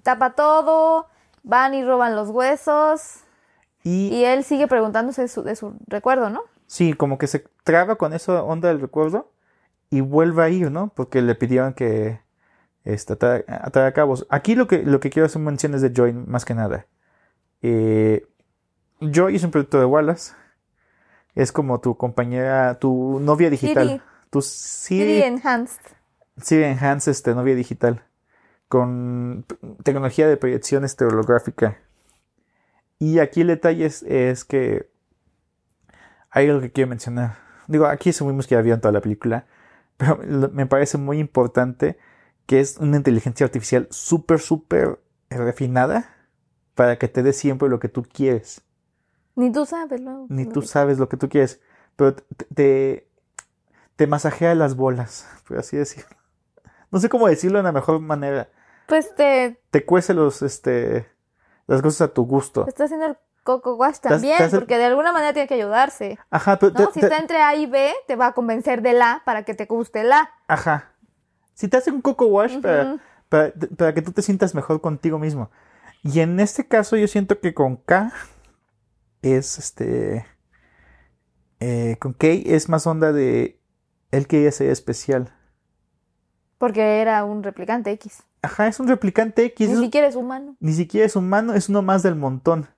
tapa 0.02 0.30
todo, 0.34 1.08
van 1.44 1.74
y 1.74 1.84
roban 1.84 2.16
los 2.16 2.30
huesos, 2.30 3.20
Y, 3.84 4.08
y 4.08 4.24
él 4.24 4.42
sigue 4.42 4.66
preguntándose 4.66 5.22
de 5.22 5.28
su, 5.28 5.42
de 5.42 5.54
su 5.54 5.76
recuerdo, 5.86 6.30
¿no? 6.30 6.42
sí, 6.66 6.94
como 6.94 7.18
que 7.18 7.26
se 7.26 7.44
traba 7.62 7.96
con 7.96 8.12
esa 8.12 8.42
onda 8.42 8.68
del 8.68 8.80
recuerdo 8.80 9.32
y 9.90 10.00
vuelve 10.00 10.42
a 10.42 10.48
ir, 10.48 10.70
¿no? 10.70 10.92
Porque 10.94 11.22
le 11.22 11.34
pidieron 11.34 11.74
que 11.74 12.20
este, 12.84 13.12
atar, 13.12 13.44
atar 13.48 13.86
a 13.86 13.92
cabos. 13.92 14.26
Aquí 14.28 14.54
lo 14.54 14.66
que, 14.66 14.82
lo 14.82 15.00
que 15.00 15.10
quiero 15.10 15.26
hacer 15.26 15.40
mención 15.40 15.74
es 15.74 15.82
de 15.82 15.92
Joy, 15.94 16.12
más 16.12 16.44
que 16.44 16.54
nada. 16.54 16.86
Eh, 17.62 18.26
Joy 19.00 19.36
es 19.36 19.44
un 19.44 19.50
producto 19.50 19.78
de 19.78 19.84
Wallace. 19.84 20.32
Es 21.34 21.52
como 21.52 21.80
tu 21.80 21.96
compañera, 21.96 22.78
tu 22.78 23.20
novia 23.20 23.50
digital. 23.50 23.88
Siri. 23.88 24.02
Tu 24.30 24.42
Siri 24.42 25.00
Siri, 25.00 25.22
Enhanced. 25.22 25.80
Siri 26.40 26.64
Enhanced 26.64 27.10
este, 27.10 27.34
novia 27.34 27.54
digital. 27.54 28.04
Con 28.68 29.44
tecnología 29.82 30.26
de 30.26 30.36
proyección 30.36 30.84
este, 30.84 31.04
holográfica. 31.04 31.78
Y 33.04 33.18
aquí 33.18 33.42
el 33.42 33.48
detalle 33.48 33.84
es, 33.84 34.02
es 34.04 34.46
que 34.46 34.88
hay 36.30 36.48
algo 36.48 36.62
que 36.62 36.72
quiero 36.72 36.88
mencionar. 36.88 37.36
Digo, 37.68 37.84
aquí 37.84 38.08
asumimos 38.10 38.46
que 38.46 38.54
ya 38.54 38.62
vieron 38.62 38.80
toda 38.80 38.92
la 38.92 39.02
película, 39.02 39.44
pero 39.98 40.18
me 40.50 40.64
parece 40.64 40.96
muy 40.96 41.18
importante 41.18 41.98
que 42.46 42.60
es 42.60 42.78
una 42.78 42.96
inteligencia 42.96 43.44
artificial 43.44 43.88
súper, 43.90 44.40
súper 44.40 45.00
refinada 45.28 46.16
para 46.74 46.98
que 46.98 47.06
te 47.08 47.22
dé 47.22 47.34
siempre 47.34 47.68
lo 47.68 47.78
que 47.78 47.90
tú 47.90 48.04
quieres. 48.10 48.62
Ni 49.36 49.52
tú 49.52 49.66
sabes, 49.66 50.00
luego. 50.00 50.24
Ni 50.30 50.46
tú 50.46 50.62
sabes 50.62 50.98
lo 50.98 51.10
que 51.10 51.18
tú 51.18 51.28
quieres, 51.28 51.60
pero 51.96 52.14
te, 52.14 52.44
te, 52.54 53.08
te 53.96 54.06
masajea 54.06 54.54
las 54.54 54.76
bolas, 54.76 55.28
por 55.46 55.58
así 55.58 55.76
decirlo. 55.76 56.16
No 56.90 57.00
sé 57.00 57.10
cómo 57.10 57.28
decirlo 57.28 57.58
de 57.58 57.64
la 57.64 57.72
mejor 57.72 58.00
manera. 58.00 58.48
Pues 58.86 59.14
te, 59.14 59.60
Te 59.70 59.84
cuece 59.84 60.14
los, 60.14 60.40
este, 60.40 61.06
las 61.66 61.82
cosas 61.82 62.08
a 62.10 62.12
tu 62.14 62.24
gusto. 62.26 62.66
está 62.66 62.84
haciendo 62.84 63.06
el 63.06 63.16
coco 63.42 63.74
wash 63.74 63.98
también, 63.98 64.38
te 64.38 64.44
hace- 64.44 64.58
porque 64.58 64.78
de 64.78 64.84
alguna 64.86 65.12
manera 65.12 65.32
tiene 65.32 65.46
que 65.48 65.54
ayudarse. 65.54 66.18
Ajá, 66.30 66.58
pero 66.58 66.72
¿No? 66.72 66.86
te- 66.88 66.94
Si 66.94 67.00
te- 67.00 67.06
está 67.06 67.18
entre 67.18 67.42
A 67.42 67.54
y 67.54 67.66
B, 67.66 67.92
te 68.06 68.16
va 68.16 68.28
a 68.28 68.32
convencer 68.32 68.80
del 68.82 69.00
A 69.02 69.22
para 69.24 69.44
que 69.44 69.54
te 69.54 69.66
guste 69.66 70.00
el 70.00 70.12
A. 70.12 70.30
Ajá. 70.48 70.92
Si 71.54 71.68
te 71.68 71.76
hace 71.76 71.90
un 71.90 72.00
coco 72.00 72.26
wash 72.26 72.60
para, 72.60 72.96
para, 73.28 73.52
para 73.76 73.94
que 73.94 74.02
tú 74.02 74.12
te 74.12 74.22
sientas 74.22 74.54
mejor 74.54 74.80
contigo 74.80 75.18
mismo. 75.18 75.50
Y 76.02 76.20
en 76.20 76.40
este 76.40 76.66
caso 76.66 76.96
yo 76.96 77.06
siento 77.06 77.38
que 77.40 77.54
con 77.54 77.76
K 77.76 78.12
es 79.22 79.58
este... 79.58 80.26
eh, 81.60 81.96
con 82.00 82.12
K 82.12 82.26
es 82.46 82.68
más 82.68 82.86
onda 82.86 83.12
de... 83.12 83.60
Él 84.10 84.26
quería 84.26 84.52
ser 84.52 84.68
especial. 84.70 85.32
Porque 86.58 87.00
era 87.00 87.24
un 87.24 87.42
replicante 87.42 87.90
X. 87.92 88.22
Ajá, 88.44 88.66
es 88.68 88.80
un 88.80 88.88
replicante 88.88 89.44
X. 89.46 89.68
Ni 89.68 89.74
es 89.74 89.80
siquiera 89.80 90.06
es 90.06 90.16
humano. 90.16 90.56
ni 90.60 90.72
siquiera 90.72 91.06
es 91.06 91.16
humano, 91.16 91.54
es 91.54 91.68
uno 91.68 91.82
más 91.82 92.02
del 92.02 92.16
montón. 92.16 92.68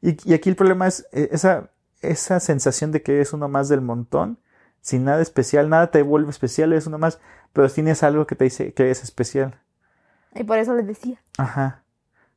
Y, 0.00 0.16
y 0.30 0.34
aquí 0.34 0.48
el 0.48 0.56
problema 0.56 0.86
es 0.86 1.06
eh, 1.12 1.28
esa, 1.32 1.70
esa 2.00 2.40
sensación 2.40 2.92
de 2.92 3.02
que 3.02 3.14
eres 3.14 3.32
uno 3.32 3.48
más 3.48 3.68
del 3.68 3.80
montón, 3.80 4.38
sin 4.80 5.04
nada 5.04 5.20
especial, 5.20 5.68
nada 5.68 5.90
te 5.90 6.02
vuelve 6.02 6.30
especial, 6.30 6.72
eres 6.72 6.86
uno 6.86 6.98
más, 6.98 7.18
pero 7.52 7.68
tienes 7.68 8.02
algo 8.02 8.26
que 8.26 8.36
te 8.36 8.44
dice 8.44 8.72
que 8.72 8.84
eres 8.84 9.02
especial. 9.02 9.60
Y 10.34 10.44
por 10.44 10.58
eso 10.58 10.74
les 10.74 10.86
decía. 10.86 11.20
Ajá. 11.36 11.82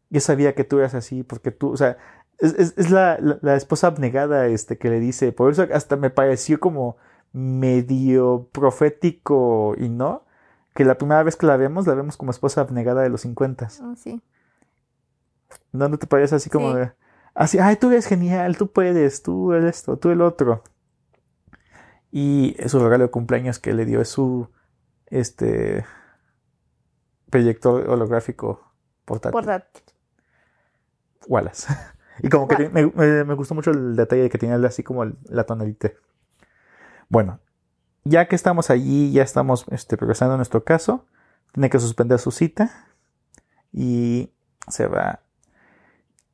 Yo 0.10 0.20
sabía 0.20 0.56
que 0.56 0.63
tú 0.63 0.80
eras 0.80 0.96
así, 0.96 1.24
porque 1.24 1.52
tú, 1.52 1.72
o 1.72 1.78
sea, 1.78 1.98
Es, 2.39 2.56
es, 2.58 2.74
es 2.78 2.89
la, 2.89 3.17
la, 3.22 3.38
la 3.44 3.56
esposa 3.56 3.86
abnegada 3.88 4.48
este, 4.48 4.78
que 4.80 4.89
le 4.89 5.00
dice, 5.00 5.32
por 5.32 5.52
eso 5.52 5.67
hasta 5.72 5.96
me 5.96 6.10
pareció 6.10 6.60
como 6.60 6.98
medio 7.34 8.50
profético 8.52 9.76
y 9.78 9.89
no, 9.89 10.26
que 10.73 10.86
la 10.86 10.97
primera 10.97 11.23
vez 11.23 11.36
que 11.36 11.45
la 11.45 11.57
vemos, 11.57 11.88
la 11.88 11.95
vemos 11.95 12.17
como 12.17 12.31
esposa 12.31 12.62
abnegada 12.62 13.01
de 13.01 13.10
los 13.10 13.21
50. 13.21 13.67
Ah, 13.81 13.93
sí. 13.97 14.21
¿No, 15.71 15.89
¿No 15.89 15.97
te 15.97 16.07
parece 16.07 16.36
así 16.36 16.49
como 16.49 16.71
Sí. 16.71 16.77
de, 16.79 16.91
así, 17.34 17.60
ay, 17.60 17.75
tú 17.75 17.89
eres 17.89 18.05
genial, 18.07 18.57
tú 18.57 18.71
puedes, 18.71 19.21
tú 19.23 19.53
eres 19.53 19.77
esto, 19.77 19.97
tú 19.97 20.10
el 20.10 20.21
otro? 20.21 20.63
Y 22.12 22.55
su 22.67 22.79
regalo 22.79 23.05
de 23.05 23.12
cumpleaños 23.12 23.60
que 23.60 23.73
le 23.73 23.86
dio 23.86 24.01
es 24.01 24.10
su, 24.10 24.49
este, 25.07 25.86
proyector 27.29 27.89
holográfico 27.89 28.62
portátil. 29.05 29.31
Portátil. 29.34 29.84
Wallace. 31.27 31.67
Y 32.23 32.29
como 32.29 32.47
que 32.47 32.69
me, 32.69 32.86
me- 32.88 33.23
me 33.23 33.34
gustó 33.34 33.55
mucho 33.55 33.71
el 33.71 33.95
detalle 33.95 34.23
de 34.23 34.29
que 34.29 34.38
tenía 34.38 34.55
así 34.67 34.84
como 34.84 35.05
la 35.05 35.43
tonalidad. 35.45 35.93
Bueno, 37.10 37.39
ya 38.03 38.27
que 38.27 38.35
estamos 38.35 38.69
allí, 38.69 39.11
ya 39.11 39.23
estamos 39.23 39.65
este, 39.69 39.97
progresando 39.97 40.33
en 40.35 40.39
nuestro 40.39 40.63
caso, 40.63 41.05
tiene 41.53 41.69
que 41.69 41.79
suspender 41.79 42.19
su 42.19 42.31
cita 42.31 42.87
y 43.71 44.31
se 44.67 44.87
va 44.87 45.21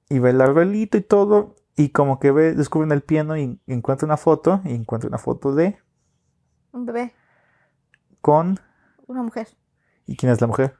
y 0.09 0.19
ve 0.19 0.29
el 0.29 0.41
arbolito 0.41 0.97
y 0.97 1.01
todo 1.01 1.55
y 1.75 1.89
como 1.89 2.19
que 2.19 2.31
ve, 2.31 2.53
descubren 2.53 2.91
el 2.91 3.01
piano 3.01 3.37
y 3.37 3.59
encuentra 3.67 4.05
una 4.05 4.17
foto 4.17 4.61
y 4.65 4.73
encuentra 4.73 5.07
una 5.07 5.17
foto 5.17 5.53
de 5.53 5.77
Un 6.71 6.85
bebé. 6.85 7.13
con 8.21 8.59
Una 9.07 9.23
mujer. 9.23 9.47
¿y 10.05 10.15
quién 10.15 10.31
es 10.31 10.41
la 10.41 10.47
mujer? 10.47 10.75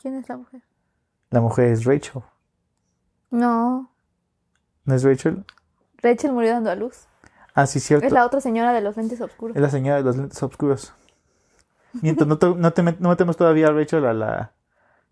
¿Quién 0.00 0.14
es 0.14 0.28
la 0.28 0.36
mujer? 0.36 0.62
La 1.30 1.40
mujer 1.40 1.66
es 1.72 1.84
Rachel. 1.84 2.22
No. 3.30 3.92
¿No 4.84 4.94
es 4.94 5.02
Rachel? 5.02 5.44
Rachel 5.98 6.32
murió 6.32 6.52
dando 6.52 6.70
a 6.70 6.76
luz. 6.76 7.08
Ah, 7.56 7.66
sí, 7.66 7.80
cierto. 7.80 8.06
Es 8.06 8.12
la 8.12 8.24
otra 8.24 8.40
señora 8.40 8.72
de 8.72 8.80
los 8.82 8.96
lentes 8.96 9.20
oscuros. 9.20 9.56
Es 9.56 9.62
la 9.62 9.70
señora 9.70 9.96
de 9.96 10.02
los 10.04 10.16
lentes 10.16 10.40
oscuros. 10.42 10.92
Miento, 12.02 12.26
no, 12.26 12.36
te, 12.38 12.46
no, 12.54 12.72
te 12.72 12.82
met- 12.82 12.98
no 13.00 13.08
metemos 13.08 13.36
todavía 13.36 13.68
a 13.68 13.72
Rachel 13.72 14.04
a 14.04 14.12
la... 14.12 14.52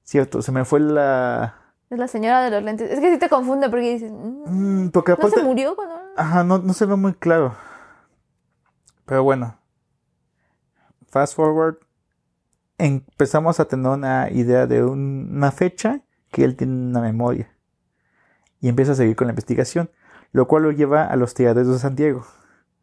Cierto, 0.02 0.42
se 0.42 0.52
me 0.52 0.64
fue 0.66 0.78
la... 0.80 1.54
Es 1.88 1.98
la 1.98 2.06
señora 2.08 2.42
de 2.42 2.50
los 2.50 2.62
lentes. 2.62 2.90
Es 2.90 3.00
que 3.00 3.10
sí 3.12 3.18
te 3.18 3.28
confunde 3.30 3.68
porque 3.70 3.94
dices. 3.94 4.12
mm, 4.12 4.84
Mm, 4.84 4.90
porque 4.90 5.12
¿No 5.12 5.16
aparte... 5.16 5.36
se 5.40 5.42
murió 5.42 5.74
cuando.? 5.74 5.94
Ajá, 6.16 6.44
no, 6.44 6.58
no 6.58 6.72
se 6.74 6.84
ve 6.86 6.94
muy 6.96 7.14
claro. 7.14 7.54
Pero 9.06 9.22
bueno. 9.24 9.56
Fast 11.08 11.34
forward. 11.34 11.76
Empezamos 12.76 13.60
a 13.60 13.64
tener 13.66 13.90
una 13.90 14.28
idea 14.30 14.66
de 14.66 14.84
un- 14.84 15.30
una 15.34 15.50
fecha 15.52 16.00
que 16.30 16.44
él 16.44 16.56
tiene 16.56 16.74
una 16.74 17.00
memoria. 17.00 17.50
Y 18.60 18.68
empieza 18.68 18.92
a 18.92 18.96
seguir 18.96 19.14
con 19.16 19.26
la 19.28 19.32
investigación. 19.32 19.90
Lo 20.34 20.48
cual 20.48 20.64
lo 20.64 20.72
lleva 20.72 21.06
a 21.06 21.14
los 21.14 21.32
tiraderos 21.32 21.72
de 21.72 21.78
San 21.78 21.94
Diego. 21.94 22.26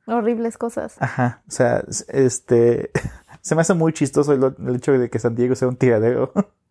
Horribles 0.08 0.58
cosas. 0.58 0.96
Ajá, 1.02 1.44
o 1.50 1.52
sea, 1.52 1.84
este, 2.08 2.92
se 3.42 3.56
me 3.56 3.62
hace 3.62 3.74
muy 3.74 3.92
chistoso 3.92 4.32
el, 4.32 4.56
el 4.66 4.78
hecho 4.78 4.94
de 4.94 5.10
que 5.10 5.20
San 5.20 5.36
Diego 5.36 5.54
sea 5.54 5.68
un 5.68 5.76
tiradero. 5.76 6.32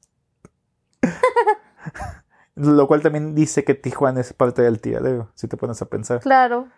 Lo 2.55 2.87
cual 2.87 3.03
también 3.03 3.35
dice 3.35 3.63
que 3.63 3.75
Tijuana 3.75 4.23
es 4.23 4.33
parte 4.33 4.63
del 4.63 4.81
tiradero, 4.81 5.31
si 5.35 5.49
te 5.49 5.59
pones 5.59 5.83
a 5.83 5.87
pensar. 5.87 6.21
Claro. 6.21 6.69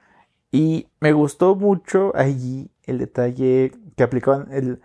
Y 0.51 0.89
me 0.99 1.13
gustó 1.13 1.55
mucho 1.55 2.11
allí 2.17 2.73
el 2.83 2.99
detalle 2.99 3.71
que 3.97 4.03
aplicaban 4.03 4.49
el, 4.51 4.83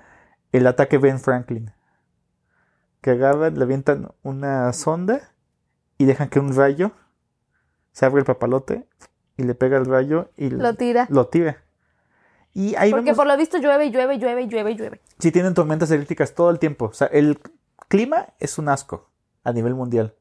el 0.51 0.67
ataque 0.67 0.99
Ben 0.99 1.19
Franklin. 1.19 1.71
Que 3.01 3.09
agarran, 3.09 3.57
le 3.57 3.63
avientan 3.63 4.11
una 4.21 4.71
sonda 4.73 5.31
y 5.97 6.05
dejan 6.05 6.29
que 6.29 6.39
un 6.39 6.55
rayo 6.55 6.91
se 7.97 8.05
abre 8.05 8.19
el 8.19 8.25
papalote 8.25 8.85
y 9.37 9.43
le 9.43 9.55
pega 9.55 9.77
el 9.77 9.85
rayo 9.85 10.29
y 10.37 10.51
Lo 10.51 10.75
tira. 10.75 11.07
lo 11.09 11.29
tira. 11.29 11.63
Y 12.53 12.75
ahí 12.75 12.91
Porque 12.91 13.05
vemos 13.05 13.17
por 13.17 13.25
lo 13.25 13.35
visto 13.37 13.57
llueve, 13.57 13.89
llueve, 13.89 14.19
llueve, 14.19 14.47
llueve, 14.47 14.75
llueve. 14.75 15.01
si 15.17 15.31
tienen 15.31 15.55
tormentas 15.55 15.89
eléctricas 15.89 16.35
todo 16.35 16.51
el 16.51 16.59
tiempo. 16.59 16.85
O 16.85 16.93
sea, 16.93 17.07
el 17.07 17.39
clima 17.87 18.27
es 18.39 18.59
un 18.59 18.69
asco 18.69 19.09
a 19.43 19.51
nivel 19.51 19.73
mundial. 19.73 20.13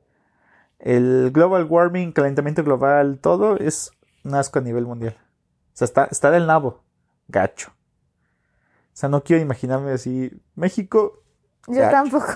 El 0.79 1.33
global 1.33 1.65
warming, 1.65 2.13
calentamiento 2.13 2.65
global, 2.65 3.19
todo 3.21 3.59
es 3.59 3.91
un 4.25 4.35
asco 4.35 4.59
a 4.59 4.63
nivel 4.63 4.87
mundial. 4.87 5.19
O 5.19 5.77
sea, 5.77 5.85
está, 5.85 6.05
está 6.11 6.31
del 6.31 6.47
nabo. 6.47 6.83
Gacho. 7.29 7.73
O 7.73 8.95
sea, 8.95 9.11
no 9.11 9.23
quiero 9.23 9.43
imaginarme 9.43 9.93
así. 9.93 10.31
México. 10.55 11.23
Yo 11.69 11.83
tampoco. 11.91 12.33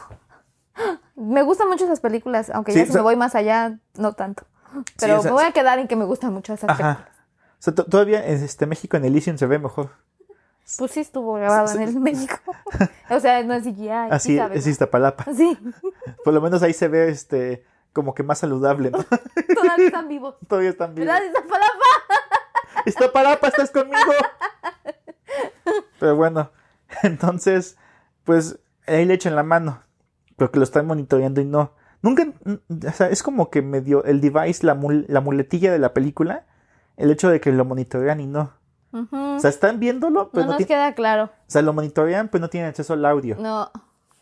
Me 1.17 1.43
gustan 1.43 1.69
mucho 1.69 1.85
esas 1.85 2.01
películas, 2.01 2.51
aunque 2.51 2.73
Sí, 2.73 2.79
ya 2.79 2.83
o 2.85 2.87
si 2.87 2.93
sea- 2.93 3.01
me 3.01 3.05
voy 3.05 3.17
más 3.17 3.35
allá, 3.35 3.79
no 3.97 4.13
tanto. 4.13 4.45
Pero 5.01 5.23
me 5.23 5.31
voy 5.31 5.45
a 5.45 5.53
quedar 5.53 5.79
en 5.79 5.89
que 5.89 5.97
me 5.97 6.05
gustan 6.05 6.33
mucho 6.33 6.53
esas 6.55 6.67
películas. 6.69 6.99
Ajá. 6.99 7.09
O 7.59 7.63
sea, 7.63 7.75
to- 7.75 7.85
todavía 7.85 8.27
en 8.27 8.43
este 8.43 8.67
México 8.67 8.97
en 8.97 9.05
Elysium 9.05 9.37
se 9.39 9.47
ve 9.47 9.59
mejor. 9.59 9.91
Pues 10.79 10.93
sí 10.93 11.01
estuvo 11.01 11.35
grabado 11.35 11.67
Sí, 11.69 11.77
en 11.79 11.83
el 11.83 12.01
México. 12.01 12.37
o 13.11 13.21
sea, 13.21 13.43
no 13.43 13.55
es 13.55 13.65
CGI. 13.65 13.89
Así 14.11 14.39
es. 14.39 14.67
Iztapalapa. 14.67 15.25
Sí, 15.35 15.59
Por 16.25 16.33
lo 16.33 16.41
menos 16.41 16.63
ahí 16.63 16.73
se 16.73 16.89
ve 16.89 17.09
este 17.11 17.65
como 17.93 18.15
que 18.15 18.23
más 18.23 18.39
saludable, 18.39 18.91
¿no? 18.93 18.99
todavía 19.55 19.87
están 19.87 20.07
vivos. 20.09 20.37
Todavía 20.47 20.71
están 20.71 20.95
vivos. 20.95 21.09
¿Verdad? 21.13 21.25
Esa 21.29 21.43
palabra. 21.43 21.85
Iztapalapa, 22.87 23.49
estás 23.49 23.71
conmigo. 23.73 24.13
Pero 25.99 26.17
bueno, 26.17 26.51
entonces, 27.03 27.77
pues 28.25 28.59
ahí 28.87 29.05
le 29.05 29.15
echan 29.15 29.37
la 29.37 29.43
mano. 29.43 29.83
Porque 30.37 30.59
lo 30.59 30.65
están 30.65 30.87
monitoreando 30.87 31.41
y 31.41 31.45
no. 31.45 31.73
Nunca, 32.03 32.25
mm, 32.25 32.87
o 32.89 32.93
sea, 32.93 33.09
es 33.09 33.23
como 33.23 33.51
que 33.51 33.63
medio 33.63 34.05
el 34.05 34.21
device, 34.21 34.65
la, 34.67 34.75
mul- 34.75 35.05
la 35.09 35.21
muletilla 35.21 35.71
de 35.73 35.79
la 35.79 35.93
película, 35.93 36.45
el 36.97 37.11
hecho 37.11 37.29
de 37.29 37.41
que 37.41 37.53
lo 37.53 37.65
monitorean 37.65 38.21
y 38.21 38.27
no. 38.27 38.53
Ujú. 38.93 39.17
O 39.37 39.39
sea, 39.41 39.51
están 39.51 39.79
viéndolo, 39.79 40.31
pero 40.33 40.47
no 40.47 40.53
no, 40.53 40.59
nos 40.59 40.67
queda 40.67 40.95
claro. 40.95 41.25
o 41.25 41.31
sea, 41.47 41.63
lo 41.63 41.73
monitorean, 41.73 42.29
pero 42.29 42.43
no 42.43 42.49
tienen 42.49 42.71
acceso 42.71 42.95
al 42.95 43.05
audio. 43.05 43.37
No. 43.39 43.71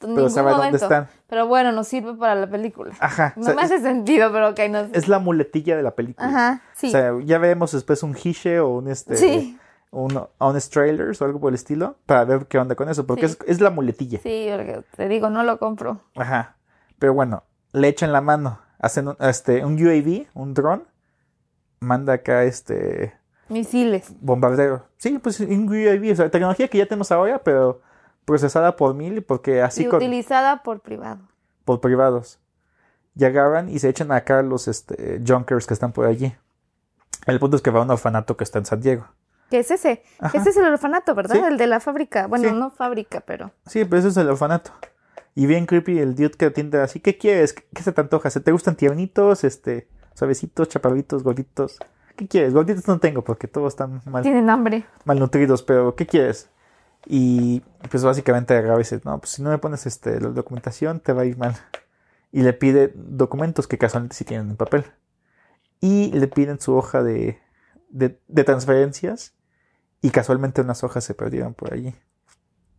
en 0.03 0.15
pero 0.15 0.29
sabe 0.29 0.51
dónde 0.53 0.77
están. 0.77 1.09
Pero 1.29 1.47
bueno, 1.47 1.73
nos 1.73 1.89
sirve 1.89 2.15
para 2.15 2.35
la 2.35 2.49
película. 2.49 2.93
Ajá. 3.01 3.33
o 3.37 3.41
No 3.41 3.47
sea, 3.47 3.55
me 3.55 3.63
es, 3.63 3.71
hace 3.73 3.81
sentido, 3.83 4.31
pero 4.33 4.51
ok, 4.51 4.61
nos... 4.71 4.89
es 4.93 5.09
la 5.09 5.19
muletilla 5.21 5.77
de 5.77 5.83
la 5.83 5.93
película. 5.93 6.29
Ajá, 6.29 6.63
sí. 6.75 6.89
O 6.89 6.91
sea, 6.91 7.13
ya 7.25 7.39
vemos 7.39 7.73
después 7.73 8.03
un 8.03 8.17
hiche 8.23 8.61
o 8.61 8.69
un 8.69 8.89
este. 8.89 9.17
sí, 9.17 9.59
Un 9.91 10.21
honest 10.39 10.71
trailers 10.73 11.23
o 11.23 11.25
algo 11.25 11.41
por 11.41 11.49
el 11.51 11.55
estilo. 11.55 11.97
Para 12.07 12.25
ver 12.27 12.47
qué 12.47 12.59
onda 12.59 12.75
con 12.75 12.89
eso. 12.91 13.07
Porque 13.07 13.27
Sí. 13.29 13.37
es, 13.47 13.49
es 13.57 13.61
la 13.63 13.71
muletilla. 13.71 14.21
sí, 14.23 14.49
porque 14.51 14.83
te 14.97 15.09
digo, 15.09 15.31
no 15.31 15.43
lo 15.45 15.59
compro. 15.59 16.01
Ajá. 16.17 16.57
Pero 16.99 17.15
bueno, 17.15 17.43
le 17.73 17.89
echan 17.89 18.13
la 18.13 18.21
mano. 18.21 18.61
Hacen 18.79 19.09
un, 19.09 19.17
este, 19.21 19.65
un 19.65 19.75
UAV, 19.83 20.27
un 20.35 20.55
dron. 20.55 20.85
Manda 21.81 22.15
acá 22.15 22.45
este 22.45 23.15
Misiles. 23.49 24.13
bombardero. 24.21 24.87
Sí, 24.97 25.19
pues 25.19 25.41
un 25.41 25.69
UAV. 25.69 26.13
O 26.13 26.17
sea, 26.17 26.31
tecnología 26.31 26.69
que 26.69 26.79
ya 26.79 26.87
tenemos 26.87 27.11
ahora, 27.13 27.39
pero 27.43 27.81
procesada 28.25 28.77
por 28.77 28.95
mil, 28.95 29.23
porque 29.23 29.63
así 29.63 29.85
y 29.85 29.89
utilizada 29.89 30.63
por 30.63 30.81
privado. 30.81 31.21
por 31.65 31.81
privados. 31.81 32.39
Y 33.17 33.25
agarran 33.25 33.69
y 33.69 33.79
se 33.79 33.89
echan 33.89 34.13
acá 34.13 34.43
los 34.43 34.69
este, 34.69 35.21
junkers 35.27 35.67
que 35.67 35.75
están 35.75 35.93
por 35.93 36.07
allí. 36.07 36.35
El 37.27 37.41
punto 37.41 37.57
es 37.57 37.63
que 37.63 37.71
va 37.71 37.81
a 37.81 37.83
un 37.83 37.91
orfanato 37.91 38.37
que 38.37 38.45
está 38.45 38.59
en 38.59 38.67
San 38.67 38.81
Diego. 38.81 39.07
¿Qué 39.51 39.61
es 39.61 39.71
ese? 39.71 40.03
Ajá. 40.21 40.37
Ese 40.39 40.51
es 40.51 40.57
el 40.59 40.67
orfanato, 40.67 41.15
¿verdad? 41.15 41.35
Sí. 41.37 41.43
El 41.43 41.57
de 41.57 41.67
la 41.67 41.81
fábrica. 41.81 42.27
Bueno, 42.27 42.49
Sí. 42.51 42.55
no 42.55 42.71
fábrica, 42.71 43.21
pero... 43.21 43.51
Sí, 43.67 43.85
pero 43.87 43.99
ese 43.99 44.09
es 44.09 44.17
el 44.19 44.29
orfanato. 44.29 44.71
Y 45.39 45.47
bien 45.47 45.67
creepy 45.67 46.01
el 46.01 46.17
dude 46.17 46.33
que 46.33 46.47
atiende 46.47 46.81
así. 46.81 46.99
¿Qué 46.99 47.17
quieres? 47.17 47.53
¿Qué 47.53 47.83
se 47.85 47.93
te 47.93 48.01
antoja? 48.01 48.29
¿Se 48.29 48.41
te 48.41 48.51
gustan 48.51 48.75
tiernitos? 48.75 49.45
Este, 49.45 49.87
suavecitos, 50.15 50.69
chaparritos, 50.69 51.23
gorditos. 51.23 51.79
¿Qué 52.17 52.27
quieres? 52.27 52.53
Gorditos 52.53 52.89
no 52.89 52.99
tengo 52.99 53.23
porque 53.23 53.47
todos 53.47 53.73
están 53.73 54.03
mal, 54.07 54.25
Tienen 54.25 54.51
hambre. 54.51 54.85
malnutridos, 55.05 55.63
pero 55.63 55.95
¿qué 55.95 56.07
quieres? 56.07 56.51
Y 57.07 57.63
pues 57.89 58.03
básicamente 58.03 58.57
agarra 58.57 58.75
y 58.75 58.79
dice, 58.79 59.01
no, 59.05 59.17
pues 59.21 59.31
si 59.31 59.43
no 59.43 59.51
me 59.51 59.59
pones 59.59 59.87
este, 59.87 60.21
la 60.21 60.31
documentación 60.31 60.99
te 60.99 61.13
va 61.13 61.23
a 61.23 61.27
ir 61.27 61.39
mal. 61.39 61.55
Y 62.33 62.43
le 62.43 62.53
pide 62.53 62.93
documentos 62.97 63.69
que 63.69 63.79
casualmente 63.79 64.17
sí 64.17 64.25
tienen 64.25 64.51
en 64.51 64.57
papel. 64.57 64.87
Y 65.81 66.11
le 66.19 66.27
piden 66.27 66.59
su 66.59 66.75
hoja 66.75 67.05
de, 67.05 67.39
de, 67.91 68.19
de 68.27 68.43
transferencias. 68.43 69.35
Y 70.03 70.11
casualmente 70.11 70.63
unas 70.63 70.83
hojas 70.83 71.05
se 71.05 71.15
perdieron 71.15 71.55
por 71.55 71.73
allí. 71.73 71.95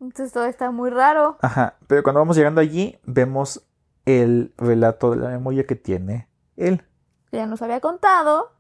Entonces 0.02 0.32
todo 0.32 0.46
está 0.46 0.72
muy 0.72 0.90
raro. 0.90 1.38
Ajá, 1.42 1.76
pero 1.88 2.04
cuando 2.04 2.20
vamos 2.22 2.38
llegando 2.38 2.62
allí, 2.62 2.98
vemos 3.06 3.66
el 4.06 4.54
relato 4.58 5.12
de 5.12 5.18
la 5.18 5.30
memoria 5.30 5.66
que 5.66 5.76
tiene 5.76 6.28
él, 6.58 6.84
Ya 7.32 7.46
nos 7.46 7.62
había 7.62 7.80
contado 7.80 8.52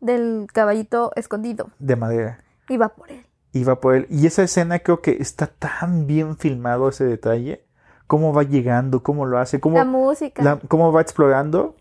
del 0.00 0.46
caballito 0.52 1.12
escondido. 1.16 1.70
de 1.78 1.96
madera. 1.96 2.44
Iba 2.68 2.88
por 2.90 3.10
él. 3.10 3.24
Iba 3.52 3.80
por 3.80 3.94
él. 3.94 4.06
Y 4.10 4.26
esa 4.26 4.42
escena 4.42 4.78
creo 4.80 5.00
que 5.00 5.12
está 5.20 5.46
tan 5.46 6.06
bien 6.06 6.36
filmado 6.36 6.88
ese 6.88 7.04
detalle. 7.04 7.64
Cómo 8.06 8.32
va 8.32 8.42
llegando, 8.42 9.02
cómo 9.02 9.26
lo 9.26 9.38
hace, 9.38 9.60
cómo, 9.60 9.76
La 9.76 9.84
música. 9.84 10.42
la- 10.42 10.58
cómo 10.68 10.92
va 10.92 11.00
explorando. 11.02 11.76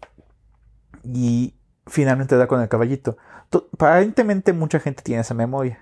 Y 1.03 1.55
finalmente 1.85 2.35
da 2.37 2.47
con 2.47 2.61
el 2.61 2.67
caballito. 2.69 3.17
To- 3.49 3.69
Aparentemente 3.73 4.53
mucha 4.53 4.79
gente 4.79 5.03
tiene 5.03 5.21
esa 5.21 5.33
memoria. 5.33 5.79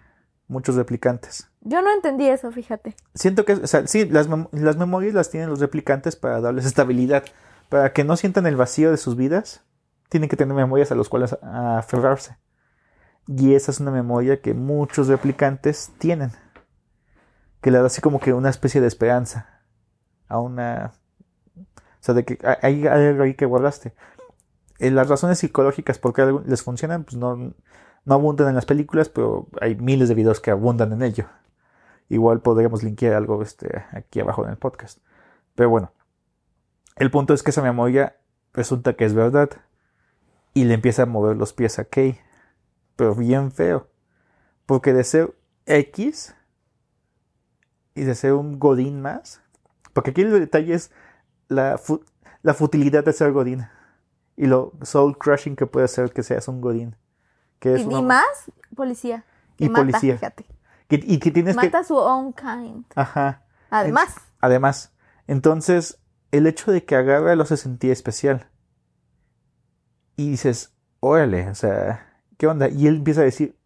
Muchos 0.48 0.76
replicantes. 0.76 1.50
Yo 1.62 1.82
no 1.82 1.92
entendí 1.92 2.28
eso, 2.28 2.52
fíjate. 2.52 2.96
Siento 3.16 3.46
que, 3.46 3.54
o 3.54 3.68
sea, 3.68 3.88
sí, 3.88 4.06
las, 4.06 4.30
mem- 4.30 4.48
las 4.52 4.78
memorias 4.78 5.16
las 5.16 5.32
tienen 5.32 5.50
los 5.50 5.60
replicantes 5.60 6.16
para 6.16 6.40
darles 6.40 6.66
estabilidad, 6.66 7.24
para 7.70 7.94
que 7.94 8.04
no 8.04 8.16
sientan 8.16 8.46
el 8.46 8.56
vacío 8.56 8.92
de 8.92 8.98
sus 8.98 9.16
vidas 9.16 9.64
tienen 10.10 10.30
que 10.30 10.38
tener 10.38 10.56
memorias 10.56 10.92
a 10.92 10.96
las 10.96 11.10
cuales 11.10 11.36
aferrarse. 11.42 12.38
Y 13.28 13.56
esa 13.56 13.72
es 13.72 13.80
una 13.80 13.90
memoria 13.90 14.40
que 14.40 14.54
muchos 14.54 15.08
replicantes 15.08 15.92
tienen. 15.98 16.32
Que 17.60 17.72
le 17.72 17.80
da 17.80 17.88
así 17.88 18.02
como 18.02 18.20
que 18.20 18.34
una 18.34 18.52
especie 18.52 18.82
de 18.82 18.88
esperanza. 18.88 19.64
A 20.28 20.40
una... 20.40 20.94
O 21.58 21.64
sea, 22.02 22.14
de 22.14 22.24
que 22.24 22.38
hay 22.62 22.86
algo 22.86 23.24
ahí 23.24 23.34
que 23.34 23.48
guardaste. 23.48 23.96
Eh, 24.78 24.92
las 24.92 25.10
razones 25.10 25.40
psicológicas 25.40 25.98
por 25.98 26.14
qué 26.14 26.40
les 26.46 26.62
funcionan, 26.62 27.04
pues 27.04 27.18
no, 27.18 27.54
no 28.06 28.14
abundan 28.14 28.50
en 28.50 28.56
las 28.56 28.66
películas, 28.66 29.10
pero 29.10 29.48
hay 29.60 29.76
miles 29.76 30.10
de 30.10 30.16
videos 30.16 30.40
que 30.40 30.52
abundan 30.52 30.94
en 30.94 31.02
ello. 31.02 31.26
Igual 32.08 32.42
podríamos 32.42 32.84
linkear 32.84 33.14
algo 33.14 33.42
este, 33.42 33.84
aquí 33.92 34.20
abajo 34.20 34.46
en 34.46 34.52
el 34.52 34.58
podcast. 34.58 35.00
Pero 35.56 35.70
bueno, 35.70 35.92
el 36.96 37.10
punto 37.10 37.34
es 37.34 37.42
que 37.42 37.50
esa 37.50 37.64
memoria 37.64 38.18
resulta 38.54 38.94
que 38.94 39.06
es 39.06 39.14
verdad. 39.14 39.50
Y 40.54 40.66
le 40.66 40.76
empieza 40.76 41.04
a 41.04 41.08
mover 41.08 41.36
los 41.36 41.54
pies 41.54 41.80
a 41.80 41.86
Kay. 41.86 42.20
Pero 42.96 43.16
bien 43.16 43.52
feo. 43.52 43.90
Porque 44.66 44.94
de 44.94 45.04
ser 45.04 45.36
X 45.66 46.36
y 47.96 48.04
de 48.04 48.16
ser 48.16 48.34
un 48.34 48.60
Godín 48.60 49.02
más. 49.02 49.42
Porque 49.94 50.12
aquí 50.12 50.22
el 50.22 50.32
detalle 50.32 50.76
es 50.76 50.92
la, 51.48 51.80
la 52.44 52.54
futilidad 52.54 53.04
de 53.04 53.14
ser 53.14 53.32
Godín. 53.32 53.68
Y 54.38 54.46
lo 54.46 54.74
soul 54.84 55.18
crushing 55.18 55.56
que 55.56 55.66
puede 55.66 55.88
ser 55.88 56.12
que 56.12 56.24
seas 56.24 56.48
un 56.48 56.62
Godín. 56.62 56.96
Que 57.60 57.80
y, 57.80 57.86
más 58.02 58.26
policía. 58.76 59.24
y 59.58 59.70
policía. 59.70 60.18
Fíjate. 60.18 60.46
y 60.90 61.20
que 61.20 61.32
tienes 61.32 61.56
Mata 61.56 61.84
su 61.84 61.96
own 61.96 62.34
kind. 62.34 62.86
Ajá. 62.96 63.42
Además. 63.70 64.16
además. 64.40 64.94
Entonces, 65.28 66.00
el 66.32 66.48
hecho 66.48 66.72
de 66.72 66.86
que 66.86 66.96
agarra 66.96 67.36
lo 67.36 67.44
hace 67.44 67.58
sentir 67.58 67.92
especial. 67.92 68.48
Y 70.18 70.30
dices, 70.32 70.74
órale, 71.00 71.50
o 71.50 71.56
sea, 71.56 72.22
¿qué 72.38 72.48
onda? 72.48 72.70
Y 72.70 72.88
él 72.88 72.98
empieza 72.98 73.22
a 73.22 73.26
decir, 73.26 73.58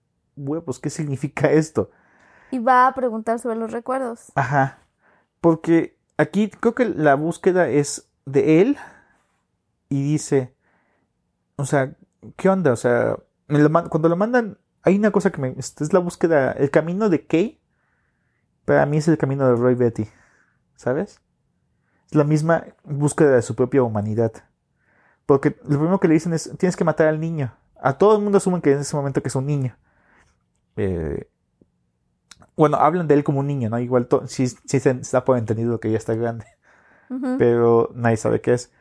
pues, 0.66 0.80
¿qué 0.80 0.90
significa 0.90 1.52
esto? 1.52 1.92
Y 2.52 2.60
va 2.60 2.88
a 2.88 2.94
preguntar 2.94 3.40
sobre 3.40 3.58
los 3.58 3.72
recuerdos. 3.72 4.32
Ajá. 4.36 4.80
Porque 5.42 5.98
aquí 6.18 6.50
creo 6.50 6.74
que 6.74 6.86
la 6.86 7.16
búsqueda 7.16 7.70
es 7.70 8.10
de 8.26 8.62
él 8.62 8.78
y 9.90 10.04
dice, 10.04 10.54
o 11.56 11.66
sea, 11.66 11.94
¿qué 12.36 12.50
onda? 12.50 12.72
O 12.72 12.76
sea, 12.76 13.18
cuando 13.90 14.10
lo 14.10 14.16
mandan, 14.16 14.58
hay 14.84 14.98
una 14.98 15.12
cosa 15.12 15.32
que 15.32 15.42
me... 15.42 15.56
Es 15.58 15.94
la 15.94 16.00
búsqueda, 16.00 16.52
el 16.54 16.70
camino 16.70 17.10
de 17.10 17.26
Kay, 17.26 17.60
para 18.66 18.86
mí 18.86 18.98
es 18.98 19.08
el 19.08 19.18
camino 19.18 19.48
de 19.48 19.56
Roy 19.56 19.76
Betty, 19.76 20.08
¿sabes? 20.76 21.22
Es 22.08 22.16
la 22.16 22.24
misma 22.24 22.66
búsqueda 22.84 23.32
de 23.32 23.42
su 23.42 23.56
propia 23.56 23.84
humanidad. 23.84 24.32
Porque 25.26 25.58
lo 25.64 25.78
primero 25.78 26.00
que 26.00 26.08
le 26.08 26.16
dicen 26.16 26.34
es, 26.34 26.52
tienes 26.58 26.76
que 26.76 26.84
matar 26.84 27.08
al 27.08 27.20
niño. 27.20 27.54
A 27.82 27.98
todo 27.98 28.16
el 28.16 28.22
mundo 28.22 28.38
asumen 28.38 28.62
que 28.62 28.72
en 28.72 28.80
ese 28.80 28.96
momento 28.96 29.22
que 29.22 29.30
es 29.30 29.36
un 29.36 29.46
niño. 29.46 29.78
Eh, 30.76 31.30
bueno, 32.56 32.78
hablan 32.78 33.08
de 33.08 33.14
él 33.14 33.24
como 33.24 33.40
un 33.40 33.48
niño, 33.48 33.70
¿no? 33.70 33.80
Igual 33.80 34.08
sí, 34.28 34.48
sí 34.48 34.80
se 34.80 34.90
está 34.90 35.24
por 35.24 35.38
entendido 35.38 35.80
que 35.80 35.92
ya 35.92 35.98
está 35.98 36.14
grande. 36.14 36.46
Pero 37.38 37.90
nadie 37.96 38.18
sabe 38.18 38.42
qué 38.42 38.54
es. 38.54 38.72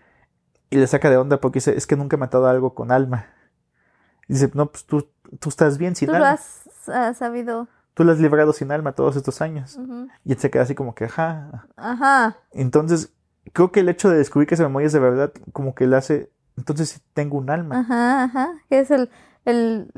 Y 0.68 0.76
le 0.76 0.87
saca 0.87 1.09
de 1.09 1.16
onda 1.16 1.40
porque 1.40 1.59
dice, 1.59 1.76
es 1.76 1.87
que 1.87 1.96
nunca 1.96 2.16
he 2.16 2.18
matado 2.18 2.46
algo 2.46 2.74
con 2.74 2.92
alma. 2.92 3.26
Dice, 4.28 4.50
no, 4.54 4.66
pues 4.66 4.84
tú, 4.84 5.08
tú 5.38 5.48
estás 5.48 5.78
bien 5.78 5.96
sin 5.96 6.10
alma. 6.10 6.38
Tú 6.38 6.90
lo 6.90 6.96
has 6.96 7.16
sabido. 7.16 7.68
Tú 7.94 8.04
lo 8.04 8.12
has 8.12 8.20
librado 8.20 8.52
sin 8.52 8.70
alma 8.70 8.92
todos 8.92 9.16
estos 9.16 9.40
años. 9.40 9.78
Y 10.24 10.32
él 10.32 10.38
se 10.38 10.50
queda 10.50 10.62
así 10.62 10.74
como 10.74 10.94
que, 10.94 11.06
ajá. 11.06 11.66
Ajá. 11.76 12.36
Entonces, 12.52 13.12
creo 13.52 13.72
que 13.72 13.80
el 13.80 13.88
hecho 13.88 14.10
de 14.10 14.18
descubrir 14.18 14.48
que 14.48 14.54
esa 14.54 14.64
memoria 14.64 14.86
es 14.86 14.92
de 14.92 15.00
verdad, 15.00 15.32
como 15.52 15.74
que 15.74 15.86
le 15.86 15.96
hace, 15.96 16.30
entonces 16.56 17.02
tengo 17.14 17.38
un 17.38 17.50
alma. 17.50 17.80
Ajá, 17.80 18.24
ajá. 18.24 18.48
Que 18.68 18.80
es 18.80 18.90
el, 18.90 19.10
el, 19.44 19.90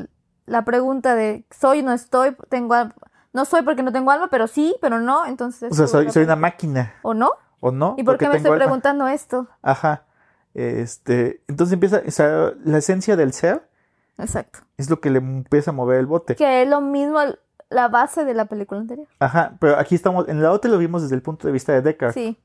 la 0.46 0.64
pregunta 0.64 1.14
de, 1.14 1.44
soy, 1.50 1.82
no 1.82 1.92
estoy, 1.92 2.36
tengo 2.48 2.74
no 3.32 3.44
soy 3.44 3.62
porque 3.62 3.82
no 3.82 3.92
tengo 3.92 4.10
alma, 4.10 4.28
pero 4.28 4.46
sí, 4.46 4.76
pero 4.80 5.00
no, 5.00 5.24
entonces... 5.26 5.70
O 5.70 5.74
sea, 5.74 5.86
soy, 5.86 6.10
soy 6.10 6.24
una 6.24 6.36
máquina. 6.36 6.94
¿O 7.02 7.14
no? 7.14 7.32
¿O 7.60 7.70
no? 7.70 7.94
¿Y 7.96 8.02
por 8.02 8.18
qué 8.18 8.28
me 8.28 8.36
estoy 8.36 8.56
preguntando 8.56 9.06
esto? 9.06 9.48
Ajá. 9.62 10.04
Este, 10.54 11.42
entonces 11.46 11.74
empieza, 11.74 12.02
o 12.04 12.10
sea, 12.10 12.52
la 12.64 12.78
esencia 12.78 13.16
del 13.16 13.32
ser. 13.32 13.68
Exacto. 14.20 14.60
Es 14.76 14.90
lo 14.90 15.00
que 15.00 15.10
le 15.10 15.18
empieza 15.18 15.70
a 15.70 15.74
mover 15.74 15.98
el 15.98 16.06
bote. 16.06 16.36
Que 16.36 16.62
es 16.62 16.68
lo 16.68 16.80
mismo 16.80 17.18
la 17.70 17.88
base 17.88 18.24
de 18.24 18.34
la 18.34 18.46
película 18.46 18.80
anterior. 18.80 19.06
Aja, 19.20 19.52
pero 19.60 19.78
aquí 19.78 19.94
estamos, 19.94 20.28
en 20.28 20.42
la 20.42 20.50
otra 20.50 20.70
lo 20.70 20.78
vimos 20.78 21.02
desde 21.02 21.14
el 21.14 21.22
punto 21.22 21.46
de 21.46 21.52
vista 21.52 21.72
de 21.72 21.82
Deckard. 21.82 22.12
Sí. 22.12 22.38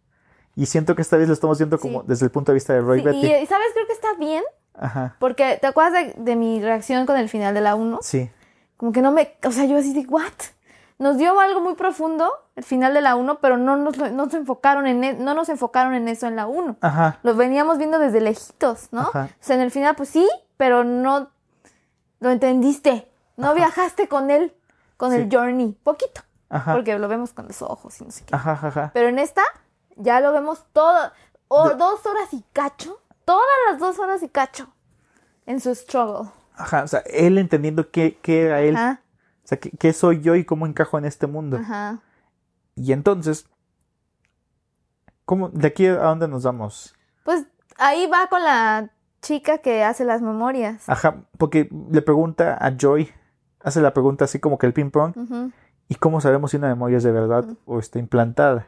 Y 0.55 0.67
siento 0.67 0.95
que 0.95 1.01
esta 1.01 1.17
vez 1.17 1.27
lo 1.27 1.33
estamos 1.33 1.57
viendo 1.57 1.77
como 1.79 2.03
desde 2.03 2.25
el 2.25 2.31
punto 2.31 2.51
de 2.51 2.53
vista 2.53 2.73
de 2.73 2.81
Roy 2.81 3.01
Betty. 3.01 3.25
Y, 3.25 3.45
¿sabes? 3.45 3.67
Creo 3.73 3.87
que 3.87 3.93
está 3.93 4.13
bien. 4.17 4.43
Ajá. 4.73 5.15
Porque, 5.19 5.57
¿te 5.59 5.67
acuerdas 5.67 6.13
de, 6.15 6.35
mi 6.35 6.61
reacción 6.61 7.05
con 7.05 7.17
el 7.17 7.27
final 7.27 7.53
de 7.53 7.61
la 7.61 7.75
1? 7.75 7.99
Sí. 8.01 8.29
Como 8.77 8.91
que 8.91 9.01
no 9.01 9.11
me, 9.11 9.35
o 9.45 9.51
sea, 9.51 9.65
yo 9.65 9.77
así 9.77 9.93
de, 9.93 10.07
¿what? 10.07 10.31
Nos 10.97 11.17
dio 11.17 11.37
algo 11.39 11.59
muy 11.59 11.75
profundo 11.75 12.31
el 12.55 12.63
final 12.63 12.93
de 12.93 13.01
la 13.01 13.15
1, 13.15 13.39
pero 13.41 13.57
no 13.57 13.75
nos, 13.75 13.97
no 13.97 14.29
se 14.29 14.37
enfocaron 14.37 14.87
en, 14.87 15.03
e, 15.03 15.13
no 15.13 15.33
nos 15.33 15.49
enfocaron 15.49 15.93
en 15.93 16.07
eso 16.07 16.27
en 16.27 16.37
la 16.37 16.47
1. 16.47 16.77
Ajá. 16.79 17.19
Lo 17.23 17.35
veníamos 17.35 17.77
viendo 17.77 17.99
desde 17.99 18.21
lejitos, 18.21 18.89
¿no? 18.91 19.01
Ajá. 19.01 19.29
O 19.31 19.43
sea, 19.43 19.57
en 19.57 19.61
el 19.61 19.71
final, 19.71 19.95
pues 19.95 20.09
sí, 20.09 20.27
pero 20.55 20.85
no 20.85 21.31
lo 22.25 22.31
entendiste. 22.31 23.07
No 23.37 23.53
viajaste 23.53 24.07
con 24.07 24.31
él, 24.31 24.51
con 24.97 25.13
el 25.13 25.29
journey, 25.31 25.77
poquito. 25.83 26.21
Ajá. 26.49 26.73
Porque 26.73 26.97
lo 26.97 27.07
vemos 27.07 27.33
con 27.33 27.47
los 27.47 27.61
ojos 27.61 28.01
y 28.01 28.05
no 28.05 28.11
sé 28.11 28.25
qué. 28.25 28.35
Ajá, 28.35 28.59
ajá. 28.61 28.91
Pero 28.93 29.09
en 29.09 29.19
esta, 29.19 29.43
ya 29.95 30.19
lo 30.21 30.31
vemos 30.31 30.65
todo, 30.73 31.11
o 31.47 31.69
dos 31.75 32.03
horas 32.05 32.33
y 32.33 32.43
cacho, 32.51 32.99
todas 33.25 33.45
las 33.69 33.79
dos 33.79 33.99
horas 33.99 34.23
y 34.23 34.29
cacho, 34.29 34.73
en 35.45 35.59
su 35.59 35.75
struggle. 35.75 36.31
Ajá, 36.55 36.83
o 36.83 36.87
sea, 36.87 37.01
él 37.01 37.37
entendiendo 37.37 37.91
qué, 37.91 38.17
qué 38.23 38.45
era 38.45 38.61
él. 38.61 38.75
Ajá. 38.75 39.01
O 39.43 39.47
sea, 39.47 39.59
¿qué, 39.59 39.93
soy 39.93 40.21
yo 40.21 40.33
y 40.33 40.45
cómo 40.45 40.65
encajo 40.65 40.97
en 40.97 41.05
este 41.05 41.27
mundo? 41.27 41.57
Ajá. 41.57 41.99
Y 42.75 42.91
entonces, 42.91 43.47
¿cómo, 45.25 45.49
¿de 45.49 45.67
aquí 45.67 45.85
a 45.85 45.97
dónde 45.97 46.27
nos 46.27 46.41
vamos? 46.41 46.95
Pues 47.23 47.45
ahí 47.77 48.07
va 48.07 48.27
con 48.27 48.43
la 48.43 48.89
chica 49.25 49.57
que 49.57 49.83
hace 49.83 50.05
las 50.05 50.21
memorias. 50.21 50.87
Ajá, 50.87 51.23
porque 51.37 51.67
le 51.91 52.01
pregunta 52.01 52.57
a 52.59 52.77
Joy, 52.77 53.09
hace 53.59 53.81
la 53.81 53.93
pregunta 53.93 54.25
así 54.25 54.39
como 54.39 54.57
que 54.57 54.67
el 54.67 54.73
ping-pong, 54.73 55.51
¿y 55.87 55.95
cómo 55.95 56.21
sabemos 56.21 56.51
si 56.51 56.57
una 56.57 56.67
memoria 56.67 56.97
es 56.97 57.03
de 57.03 57.11
verdad 57.11 57.45
o 57.65 57.79
está 57.79 57.97
implantada? 57.97 58.67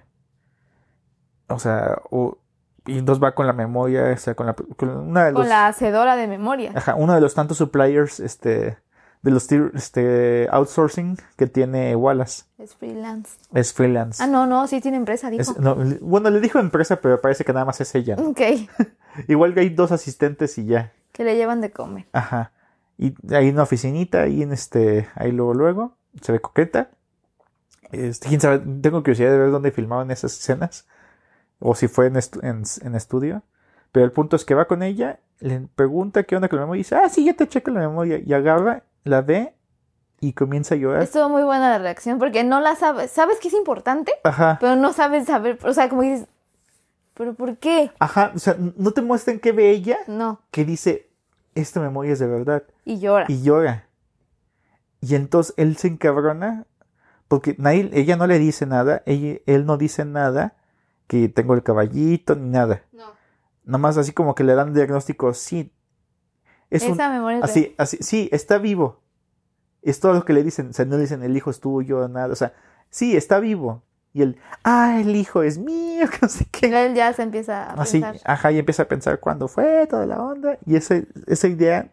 O 1.48 1.60
sea, 1.60 2.02
o, 2.10 2.40
y 2.88 2.98
entonces 2.98 3.24
va 3.24 3.36
con 3.36 3.46
la 3.46 3.54
memoria, 3.54 4.12
o 4.12 4.18
sea, 4.18 4.34
con 4.34 4.48
la, 4.48 4.54
con 4.54 4.90
una 4.90 5.26
de 5.26 5.32
los, 5.32 5.42
Con 5.42 5.50
la 5.50 5.68
hacedora 5.68 6.16
de 6.16 6.28
memoria. 6.28 6.72
Ajá, 6.76 6.96
uno 6.96 7.14
de 7.14 7.22
los 7.22 7.36
tantos 7.36 7.58
suppliers, 7.58 8.20
este, 8.20 8.80
de 9.28 9.32
los 9.32 9.52
este, 9.52 10.48
outsourcing 10.52 11.18
que 11.36 11.48
tiene 11.48 11.94
Wallace. 11.98 12.46
Es 12.58 12.76
freelance. 12.76 13.38
Es 13.54 13.74
freelance. 13.74 14.24
Ah, 14.24 14.28
no, 14.28 14.48
no, 14.48 14.68
sí 14.68 14.80
tiene 14.80 14.96
empresa, 14.96 15.30
dijo. 15.30 15.42
Es, 15.42 15.58
no, 15.60 15.76
bueno, 16.00 16.30
le 16.30 16.40
dijo 16.40 16.60
empresa, 16.60 17.02
pero 17.02 17.20
parece 17.20 17.44
que 17.44 17.52
nada 17.52 17.66
más 17.66 17.82
es 17.82 17.94
ella. 17.94 18.16
Ok. 18.16 18.40
Igual 19.28 19.54
que 19.54 19.60
hay 19.60 19.70
dos 19.70 19.92
asistentes 19.92 20.58
y 20.58 20.66
ya. 20.66 20.94
Que 21.12 21.26
le 21.26 21.36
llevan 21.36 21.60
de 21.60 21.72
comer. 21.72 22.06
Ajá. 22.14 22.54
Y 22.98 23.16
hay 23.34 23.50
una 23.50 23.64
oficinita 23.64 24.22
ahí 24.22 24.44
en 24.44 24.54
este, 24.54 25.10
ahí 25.16 25.34
luego, 25.34 25.54
luego, 25.54 25.98
se 26.22 26.32
ve 26.32 26.40
coqueta. 26.40 26.90
Este, 27.92 28.30
quién 28.30 28.40
sabe, 28.40 28.60
tengo 28.82 29.02
curiosidad 29.02 29.32
de 29.32 29.40
ver 29.40 29.52
dónde 29.52 29.72
filmaban 29.72 30.10
esas 30.10 30.40
escenas. 30.40 30.88
O 31.60 31.76
si 31.76 31.90
fue 31.90 32.08
en, 32.08 32.16
en, 32.16 32.64
en 32.82 32.96
estudio. 32.96 33.44
Pero 33.92 34.06
el 34.06 34.14
punto 34.14 34.38
es 34.38 34.46
que 34.46 34.56
va 34.56 34.66
con 34.66 34.84
ella, 34.84 35.20
le 35.40 35.68
pregunta 35.76 36.24
qué 36.24 36.36
onda 36.36 36.48
con 36.48 36.60
la 36.60 36.66
memoria 36.66 36.80
y 36.80 36.84
dice, 36.84 36.96
ah, 36.96 37.10
sí, 37.10 37.26
ya 37.26 37.34
te 37.34 37.48
checo 37.48 37.72
la 37.72 37.82
memoria. 37.82 38.22
Y 38.26 38.32
agarra 38.32 38.84
la 39.08 39.22
ve 39.22 39.54
y 40.20 40.34
comienza 40.34 40.76
a 40.76 40.78
llorar. 40.78 41.02
Estuvo 41.02 41.30
muy 41.30 41.44
buena 41.44 41.70
la 41.70 41.78
reacción 41.78 42.20
porque 42.20 42.44
no 42.44 42.60
la 42.60 42.76
sabes. 42.76 43.12
Sabes 43.12 43.40
que 43.40 43.50
es 43.50 43.54
importante, 43.54 44.14
Ajá. 44.24 44.58
pero 44.60 44.76
no 44.76 44.94
sabes 44.94 45.26
saber. 45.26 45.60
O 45.64 45.74
sea, 45.74 45.90
como 45.90 46.02
dices, 46.02 46.28
¿pero 47.14 47.34
por 47.34 47.58
qué? 47.58 47.92
Ajá, 48.00 48.32
o 48.36 48.40
sea, 48.40 48.56
no 48.58 48.92
te 48.92 49.02
muestran 49.02 49.40
qué 49.40 49.52
ve 49.52 49.70
ella. 49.70 49.98
No. 50.08 50.42
Que 50.52 50.66
dice, 50.66 51.10
esta 51.56 51.80
memoria 51.80 52.14
es 52.14 52.20
de 52.20 52.28
verdad. 52.28 52.64
Y 52.86 53.00
llora. 53.00 53.26
Y 53.28 53.42
llora. 53.42 53.88
Y 55.02 55.16
entonces 55.16 55.54
él 55.58 55.78
se 55.78 55.88
encabrona 55.88 56.66
porque 57.28 57.56
nadie, 57.58 57.90
ella 57.94 58.16
no 58.16 58.26
le 58.26 58.40
dice 58.40 58.66
nada, 58.66 59.04
ella, 59.06 59.40
él 59.46 59.66
no 59.66 59.78
dice 59.78 60.06
nada, 60.06 60.56
que 61.08 61.30
tengo 61.30 61.54
el 61.54 61.64
caballito 61.64 62.36
ni 62.36 62.50
nada. 62.50 62.84
No. 62.92 63.06
Nomás 63.66 63.98
así 63.98 64.14
como 64.14 64.34
que 64.34 64.44
le 64.44 64.56
dan 64.56 64.74
diagnóstico, 64.74 65.34
sí, 65.34 65.72
esa 66.70 67.10
memoria 67.10 67.40
así, 67.44 67.74
así, 67.78 67.98
sí, 68.02 68.30
está 68.32 68.58
vivo. 68.58 69.00
Es 69.82 70.00
todo 70.00 70.14
lo 70.14 70.26
que 70.26 70.34
le 70.34 70.44
dicen. 70.44 70.70
O 70.70 70.74
sea, 70.74 70.86
no 70.86 70.98
dicen 70.98 71.24
el 71.24 71.36
hijo 71.36 71.50
es 71.50 71.60
tuyo, 71.60 72.08
nada. 72.08 72.32
O 72.32 72.36
sea, 72.36 72.54
sí, 72.90 73.16
está 73.16 73.40
vivo. 73.40 73.84
Y 74.14 74.24
él, 74.24 74.38
ah, 74.64 75.00
el 75.00 75.16
hijo 75.16 75.44
es 75.44 75.58
mío, 75.58 76.08
que 76.12 76.18
no 76.22 76.28
sé 76.28 76.46
qué. 76.52 76.86
Él 76.86 76.96
ya 76.96 77.14
se 77.14 77.24
empieza 77.24 77.66
a 77.66 77.74
así, 77.74 78.02
pensar. 78.02 78.22
Ajá, 78.26 78.52
y 78.52 78.60
empieza 78.60 78.84
a 78.84 78.88
pensar 78.88 79.20
cuándo 79.20 79.48
fue, 79.48 79.86
toda 79.88 80.06
la 80.06 80.22
onda. 80.22 80.58
Y 80.66 80.76
esa, 80.76 81.02
esa 81.28 81.48
idea, 81.48 81.92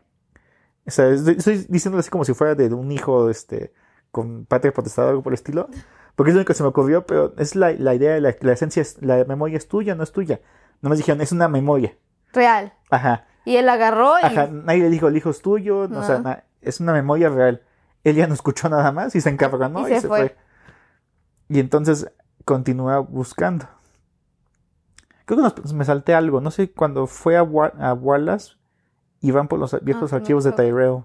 o 0.86 0.90
sea, 0.90 1.10
estoy, 1.10 1.66
diciéndolo 1.68 2.00
así 2.00 2.10
como 2.10 2.24
si 2.24 2.34
fuera 2.34 2.54
de 2.54 2.72
un 2.72 2.90
hijo, 2.90 3.28
este, 3.30 3.72
con 4.10 4.46
patria 4.46 4.72
potestad 4.72 5.06
o 5.06 5.08
algo 5.10 5.22
por 5.22 5.32
el 5.32 5.34
estilo. 5.34 5.68
Porque 6.16 6.30
es 6.30 6.36
lo 6.36 6.44
que 6.44 6.54
se 6.54 6.62
me 6.62 6.68
ocurrió, 6.68 7.04
pero 7.06 7.34
es 7.38 7.56
la, 7.56 7.72
la 7.72 7.94
idea, 7.94 8.18
la, 8.20 8.34
la 8.40 8.52
esencia, 8.52 8.80
es, 8.80 9.02
la 9.02 9.24
memoria 9.24 9.58
es 9.58 9.68
tuya, 9.68 9.94
no 9.94 10.02
es 10.02 10.12
tuya. 10.12 10.40
No 10.80 10.90
me 10.90 10.96
dijeron, 10.96 11.20
es 11.20 11.32
una 11.32 11.48
memoria. 11.48 11.96
Real. 12.32 12.72
Ajá. 12.90 13.26
Y 13.44 13.56
él 13.56 13.68
agarró 13.68 14.18
y... 14.18 14.24
Ajá, 14.24 14.46
nadie 14.46 14.80
le 14.84 14.90
dijo, 14.90 15.08
el 15.08 15.16
hijo 15.16 15.30
es 15.30 15.42
tuyo, 15.42 15.86
no, 15.88 16.00
o 16.00 16.04
sea, 16.04 16.18
na- 16.20 16.44
es 16.62 16.80
una 16.80 16.92
memoria 16.92 17.28
real. 17.28 17.62
Él 18.04 18.16
ya 18.16 18.26
no 18.26 18.34
escuchó 18.34 18.68
nada 18.68 18.90
más 18.92 19.14
y 19.14 19.20
se 19.20 19.30
encabronó 19.30 19.86
Y 19.88 19.92
y, 19.92 19.94
se 19.96 20.00
se 20.02 20.08
fue. 20.08 20.18
fue. 20.20 20.36
Y 21.48 21.60
entonces 21.60 22.10
continúa 22.44 22.98
buscando. 23.00 23.66
Creo 25.26 25.38
que 25.38 25.42
nos- 25.62 25.74
me 25.74 25.84
salté 25.84 26.14
algo, 26.14 26.40
no 26.40 26.50
sé, 26.50 26.70
cuando 26.72 27.06
fue 27.06 27.36
a, 27.36 27.42
Wa- 27.42 27.72
a 27.78 27.94
Wallace 27.94 28.52
y 29.20 29.30
van 29.30 29.48
por 29.48 29.58
los 29.58 29.76
viejos 29.82 30.12
Ah, 30.12 30.16
no 30.16 30.20
archivos 30.20 30.44
de. 30.44 30.52
Tyrell. 30.52 31.04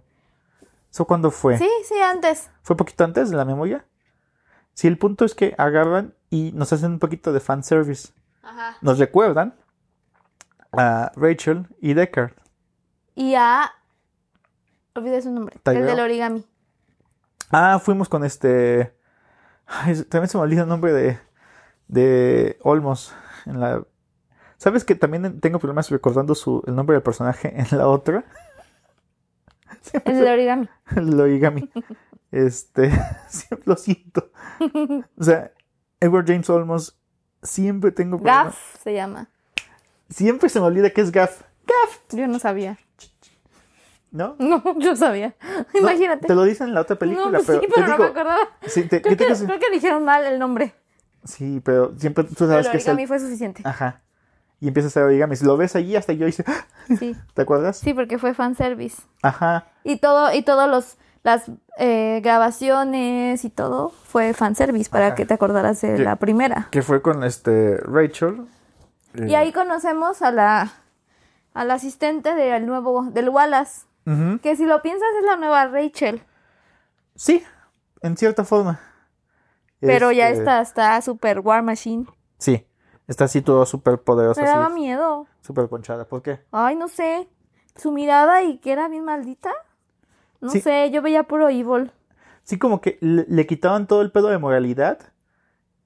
¿Eso 0.91 1.05
cuándo 1.05 1.31
fue? 1.31 1.57
Sí, 1.57 1.69
sí, 1.85 1.95
antes. 2.01 2.49
¿Fue 2.63 2.75
poquito 2.75 3.03
antes 3.03 3.29
de 3.29 3.37
la 3.37 3.45
memoria? 3.45 3.85
Sí, 4.73 4.87
el 4.87 4.97
punto 4.97 5.23
es 5.23 5.35
que 5.35 5.55
agarran 5.57 6.15
y 6.29 6.51
nos 6.53 6.73
hacen 6.73 6.93
un 6.93 6.99
poquito 6.99 7.31
de 7.31 7.39
fanservice. 7.39 8.09
Ajá. 8.41 8.77
Nos 8.81 8.97
recuerdan 8.97 9.55
a 10.71 11.11
Rachel 11.15 11.67
y 11.79 11.93
Deckard. 11.93 12.33
Y 13.15 13.35
a... 13.35 13.71
Olvidé 14.95 15.21
su 15.21 15.31
nombre. 15.31 15.57
Tyrell. 15.63 15.81
El 15.81 15.87
del 15.87 15.99
origami. 15.99 16.45
Ah, 17.51 17.79
fuimos 17.79 18.09
con 18.09 18.23
este. 18.23 18.93
Ay, 19.65 20.03
también 20.03 20.29
se 20.29 20.37
me 20.37 20.43
olvida 20.43 20.63
el 20.63 20.67
nombre 20.67 20.93
de. 20.93 21.19
De 21.87 22.57
Olmos. 22.61 23.13
En 23.45 23.59
la. 23.59 23.83
¿Sabes 24.57 24.83
que 24.83 24.95
también 24.95 25.39
tengo 25.39 25.59
problemas 25.59 25.89
recordando 25.89 26.35
su, 26.35 26.63
el 26.67 26.75
nombre 26.75 26.95
del 26.95 27.03
personaje 27.03 27.53
en 27.71 27.77
la 27.77 27.87
otra? 27.87 28.25
El 30.05 30.15
del 30.15 30.27
origami. 30.27 30.69
El 30.95 31.19
origami. 31.19 31.69
Este. 32.31 32.91
Siempre 33.29 33.63
lo 33.65 33.77
siento. 33.77 34.31
O 35.17 35.23
sea, 35.23 35.51
Edward 35.99 36.27
James 36.27 36.49
Olmos. 36.49 36.99
Siempre 37.41 37.91
tengo 37.91 38.17
problemas. 38.17 38.45
Gaff 38.47 38.81
se 38.83 38.93
llama. 38.93 39.29
Siempre 40.09 40.49
se 40.49 40.59
me 40.59 40.65
olvida 40.67 40.89
que 40.89 41.01
es 41.01 41.11
Gaff. 41.11 41.41
Gaff, 41.65 41.99
Yo 42.11 42.27
no 42.27 42.39
sabía. 42.39 42.77
¿no? 44.11 44.35
No, 44.39 44.63
yo 44.79 44.95
sabía. 44.95 45.35
No, 45.73 45.79
Imagínate. 45.81 46.27
te 46.27 46.35
lo 46.35 46.43
dicen 46.43 46.69
en 46.69 46.73
la 46.73 46.81
otra 46.81 46.95
película, 46.97 47.27
no, 47.27 47.31
pues 47.33 47.45
pero. 47.47 47.59
sí, 47.61 47.67
te 47.67 47.73
pero 47.75 47.87
no 47.87 47.93
digo, 47.93 48.03
me 48.05 48.09
acordaba. 48.09 48.37
sí, 48.67 48.83
te- 48.83 49.01
Creo 49.01 49.15
¿qué 49.17 49.25
te 49.25 49.33
que, 49.33 49.45
creo 49.45 49.59
que 49.59 49.69
dijeron 49.71 50.03
mal 50.05 50.25
el 50.25 50.39
nombre. 50.39 50.73
Sí, 51.23 51.61
pero 51.63 51.93
siempre 51.97 52.23
tú 52.23 52.47
sabes 52.47 52.67
que 52.69 52.77
es 52.77 52.85
el. 52.87 52.91
origami 52.93 53.07
fue 53.07 53.19
suficiente. 53.19 53.61
Ajá. 53.65 54.01
Y 54.61 54.67
empieza 54.67 54.87
a 54.87 54.89
hacer 54.89 55.03
origami. 55.03 55.35
Si 55.35 55.45
lo 55.45 55.55
ves 55.57 55.75
allí, 55.75 55.95
hasta 55.95 56.13
yo 56.13 56.27
hice. 56.27 56.43
Sí. 56.97 57.15
¿Te 57.35 57.43
acuerdas? 57.43 57.77
Sí, 57.77 57.93
porque 57.93 58.17
fue 58.17 58.33
fanservice. 58.33 59.03
Ajá. 59.21 59.67
Y 59.83 59.97
todo, 59.97 60.33
y 60.33 60.41
todos 60.41 60.67
los 60.67 60.97
las 61.21 61.43
eh, 61.77 62.19
grabaciones 62.23 63.45
y 63.45 63.49
todo 63.51 63.89
fue 63.89 64.33
fanservice 64.33 64.89
para 64.89 65.07
Ajá. 65.07 65.15
que 65.15 65.25
te 65.27 65.33
acordaras 65.35 65.81
de 65.81 65.95
Que- 65.95 66.03
la 66.03 66.15
primera. 66.15 66.67
Que 66.71 66.81
fue 66.81 67.01
con 67.03 67.23
este 67.23 67.77
Rachel. 67.77 68.47
Y 69.27 69.35
ahí 69.35 69.51
conocemos 69.51 70.21
a 70.21 70.31
la 70.31 70.71
al 71.53 71.71
asistente 71.71 72.35
del 72.35 72.65
nuevo 72.65 73.03
del 73.11 73.29
Wallace, 73.29 73.85
que 74.41 74.55
si 74.55 74.65
lo 74.65 74.81
piensas 74.81 75.07
es 75.19 75.25
la 75.25 75.35
nueva 75.35 75.67
Rachel, 75.67 76.23
Sí, 77.15 77.43
en 78.01 78.15
cierta 78.17 78.43
forma. 78.45 78.79
pero 79.81 80.11
ya 80.11 80.29
Este, 80.29 80.39
está 80.41 80.61
está 80.61 81.01
super 81.01 81.39
War 81.41 81.61
Machine. 81.63 82.05
Sí, 82.37 82.65
está 83.07 83.25
así 83.25 83.41
todo 83.41 83.65
súper 83.65 83.99
poderoso. 84.01 84.39
Me 84.41 84.47
daba 84.47 84.65
así, 84.67 84.73
miedo. 84.75 85.27
Súper 85.41 85.67
ponchada. 85.67 86.05
¿Por 86.05 86.21
qué? 86.21 86.39
Ay, 86.51 86.75
no 86.75 86.87
sé. 86.87 87.27
Su 87.75 87.91
mirada 87.91 88.41
y 88.43 88.57
que 88.59 88.71
era 88.71 88.87
bien 88.87 89.03
maldita. 89.05 89.51
No 90.39 90.49
Sí. 90.51 90.61
sé, 90.61 90.89
yo 90.91 91.01
veía 91.01 91.23
puro 91.23 91.49
evil. 91.49 91.91
Sí, 92.43 92.57
como 92.57 92.79
que 92.81 92.97
le, 93.01 93.25
le 93.27 93.45
quitaban 93.47 93.85
todo 93.87 94.01
el 94.01 94.11
pedo 94.11 94.29
de 94.29 94.37
moralidad 94.37 94.99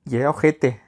y 0.06 0.18
era 0.18 0.30
ojete. 0.30 0.82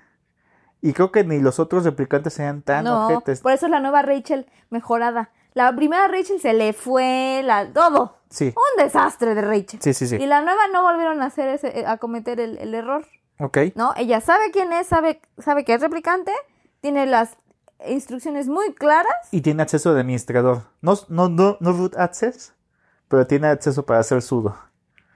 Y 0.86 0.93
creo 0.93 1.11
que 1.11 1.23
ni 1.23 1.39
los 1.39 1.59
otros 1.59 1.83
replicantes 1.83 2.38
eran 2.39 2.61
tan 2.61 2.83
no, 2.83 3.23
por 3.41 3.51
eso 3.53 3.65
es 3.65 3.71
la 3.71 3.79
nueva 3.79 4.03
Rachel 4.03 4.45
mejorada. 4.69 5.31
La 5.55 5.75
primera 5.75 6.07
Rachel 6.07 6.39
se 6.39 6.53
le 6.53 6.73
fue 6.73 7.41
la 7.43 7.71
todo. 7.73 8.17
Sí, 8.29 8.53
Un 8.55 8.83
desastre 8.83 9.33
de 9.33 9.41
Rachel. 9.41 9.79
sí, 9.81 9.95
sí, 9.95 10.05
sí. 10.05 10.15
Y 10.17 10.27
la 10.27 10.41
nueva 10.41 10.67
no 10.71 10.83
volvieron 10.83 11.21
a 11.23 11.25
hacer 11.25 11.47
ese, 11.49 11.86
a 11.88 11.97
cometer 11.97 12.39
el, 12.39 12.59
el 12.59 12.75
error, 12.75 13.03
Ok. 13.39 13.57
¿no? 13.75 13.93
Ella 13.97 14.21
sabe 14.21 14.51
quién 14.51 14.71
es, 14.73 14.86
sabe, 14.86 15.21
sabe 15.39 15.65
que 15.65 15.73
es 15.73 15.81
replicante, 15.81 16.31
tiene 16.81 17.07
las 17.07 17.36
instrucciones 17.88 18.47
muy 18.47 18.73
claras. 18.75 19.15
Y 19.31 19.41
tiene 19.41 19.63
acceso 19.63 19.93
de 19.95 20.01
administrador. 20.01 20.61
No, 20.81 20.93
no, 21.09 21.29
no, 21.29 21.57
no 21.61 21.71
root 21.73 21.95
access, 21.97 22.53
pero 23.07 23.25
tiene 23.25 23.47
acceso 23.47 23.88
para 23.88 24.01
hacer 24.01 24.21
sudo. 24.21 24.55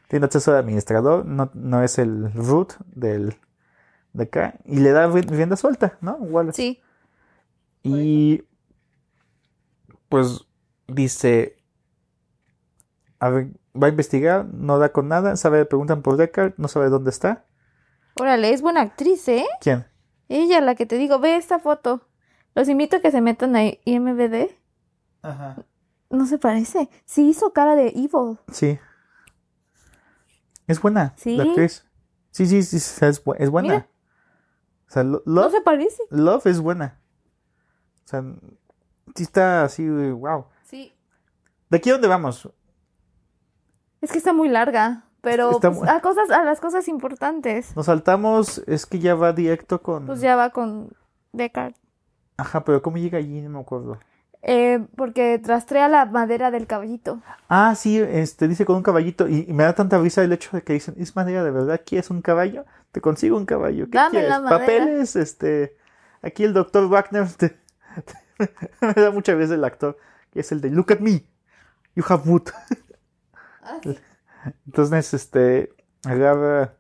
Tiene 0.07 0.26
acceso 0.26 0.51
de 0.51 0.57
administrador, 0.57 1.26
no, 1.26 1.51
no 1.53 1.84
es 1.84 1.99
el 1.99 2.34
root 2.34 2.74
del 2.88 3.38
de 4.20 4.26
acá. 4.26 4.55
Y 4.65 4.78
le 4.80 4.91
da 4.91 5.07
rienda 5.07 5.55
suelta, 5.55 5.97
¿no? 6.01 6.13
Wallace. 6.17 6.55
Sí. 6.61 6.82
Y 7.84 8.43
pues 10.09 10.45
dice, 10.88 11.57
a 13.20 13.30
ver, 13.30 13.47
va 13.76 13.88
a 13.88 13.89
investigar, 13.89 14.45
no 14.45 14.78
da 14.80 14.89
con 14.91 15.07
nada, 15.07 15.36
sabe, 15.36 15.65
preguntan 15.65 16.01
por 16.01 16.17
Deckard, 16.17 16.53
no 16.57 16.67
sabe 16.67 16.89
dónde 16.89 17.09
está. 17.09 17.45
Órale, 18.15 18.51
es 18.53 18.61
buena 18.61 18.82
actriz, 18.82 19.28
¿eh? 19.28 19.45
¿Quién? 19.61 19.86
Ella, 20.28 20.61
la 20.61 20.76
que 20.76 20.86
te 20.86 20.97
digo, 20.97 21.20
ve 21.20 21.36
esta 21.38 21.59
foto. 21.59 22.01
Los 22.55 22.67
invito 22.70 22.97
a 22.97 22.99
que 22.99 23.11
se 23.11 23.22
metan 23.22 23.55
a 23.55 23.63
IMBD. 23.86 24.49
Ajá. 25.22 25.63
No 26.09 26.26
se 26.26 26.38
parece. 26.39 26.89
Sí 27.05 27.30
hizo 27.30 27.53
cara 27.53 27.76
de 27.76 27.89
evil. 27.89 28.38
Sí. 28.51 28.78
Es 30.67 30.82
buena, 30.82 31.13
Sí. 31.17 31.36
la 31.38 31.43
actriz. 31.43 31.86
Sí, 32.32 32.45
sí, 32.45 32.61
sí, 32.63 32.80
sí, 32.80 33.05
es, 33.05 33.24
bu- 33.24 33.36
es 33.39 33.49
buena. 33.49 33.70
Mira. 33.70 33.89
O 34.90 34.92
sea, 34.92 35.04
Lo- 35.04 35.22
No 35.26 35.42
Love, 35.44 35.52
se 35.52 35.62
parece. 35.62 36.04
Love 36.10 36.46
es 36.48 36.60
buena. 36.60 37.00
O 38.06 38.08
sea, 38.10 38.24
sí 39.16 39.24
está 39.24 39.64
así, 39.64 39.88
wow. 39.88 40.46
Sí. 40.64 40.94
¿De 41.70 41.78
aquí 41.78 41.90
a 41.90 41.94
dónde 41.94 42.08
vamos? 42.08 42.50
Es 44.02 44.12
que 44.12 44.18
está 44.18 44.34
muy 44.34 44.50
larga. 44.50 45.04
Pero 45.22 45.52
Está 45.52 45.70
pues, 45.70 45.82
muy- 45.82 45.90
a 45.90 46.00
cosas, 46.00 46.30
a 46.32 46.44
las 46.46 46.62
cosas 46.62 46.88
importantes. 46.88 47.76
Nos 47.76 47.88
saltamos, 47.88 48.60
es 48.68 48.86
que 48.86 49.00
ya 49.00 49.16
va 49.16 49.34
directo 49.34 49.82
con... 49.82 50.06
Pues 50.06 50.22
ya 50.22 50.38
va 50.38 50.52
con 50.52 50.94
Deckard. 51.34 51.74
Ajá, 52.38 52.64
pero 52.64 52.82
¿cómo 52.82 52.98
llega 52.98 53.18
allí? 53.18 53.42
No 53.42 53.50
me 53.50 53.60
acuerdo. 53.60 54.00
Eh, 54.42 54.80
porque 54.96 55.38
trastrea 55.38 55.90
la 55.90 56.06
madera 56.06 56.52
del 56.52 56.68
caballito. 56.68 57.22
Ah, 57.50 57.76
sí, 57.76 58.00
este, 58.00 58.48
dice 58.48 58.64
con 58.66 58.78
un 58.78 58.84
caballito. 58.84 59.28
Y, 59.28 59.46
y 59.46 59.52
me 59.52 59.66
da 59.66 59.76
tanta 59.76 59.98
risa 60.00 60.24
el 60.24 60.32
hecho 60.32 60.52
de 60.56 60.64
que 60.64 60.72
dicen, 60.72 60.96
¿es 60.98 61.14
manera 61.18 61.44
de 61.44 61.52
verdad? 61.52 61.82
¿Quieres 61.86 62.10
un 62.10 62.22
caballo? 62.22 62.64
Te 62.92 63.02
consigo 63.02 63.38
un 63.38 63.46
caballo. 63.46 63.86
¿Qué 63.86 63.98
Dame 63.98 64.12
quieres? 64.12 64.30
la. 64.30 64.50
Papeles, 64.50 65.16
este. 65.16 65.78
Aquí 66.22 66.44
el 66.44 66.54
doctor 66.54 66.88
Wagner. 66.90 67.28
te- 67.34 67.50
te- 68.40 68.86
me 68.86 68.94
da 68.94 69.12
mucha 69.12 69.36
vez 69.36 69.52
el 69.52 69.64
actor. 69.64 69.98
Que 70.32 70.40
es 70.42 70.52
el 70.52 70.62
de 70.62 70.70
Look 70.72 70.92
at 70.94 71.00
me. 71.00 71.26
You 71.96 72.04
have 72.08 72.24
wood. 72.30 72.50
Entonces, 74.66 75.14
este. 75.14 75.74
Agarra. 76.06 76.76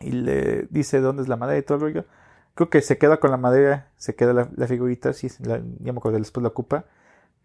Y 0.00 0.10
le 0.12 0.66
dice 0.70 1.00
dónde 1.00 1.22
es 1.22 1.28
la 1.28 1.36
madera 1.36 1.58
y 1.58 1.62
todo 1.62 1.76
el 1.76 1.80
rollo. 1.82 2.04
Creo 2.54 2.68
que 2.70 2.82
se 2.82 2.98
queda 2.98 3.18
con 3.18 3.30
la 3.30 3.36
madera. 3.36 3.90
Se 3.96 4.14
queda 4.14 4.32
la, 4.32 4.48
la 4.54 4.66
figurita. 4.66 5.12
Sí, 5.12 5.28
la- 5.40 5.62
ya 5.80 5.92
me 5.92 5.98
acuerdo, 5.98 6.18
después 6.18 6.42
la 6.42 6.48
ocupa. 6.50 6.84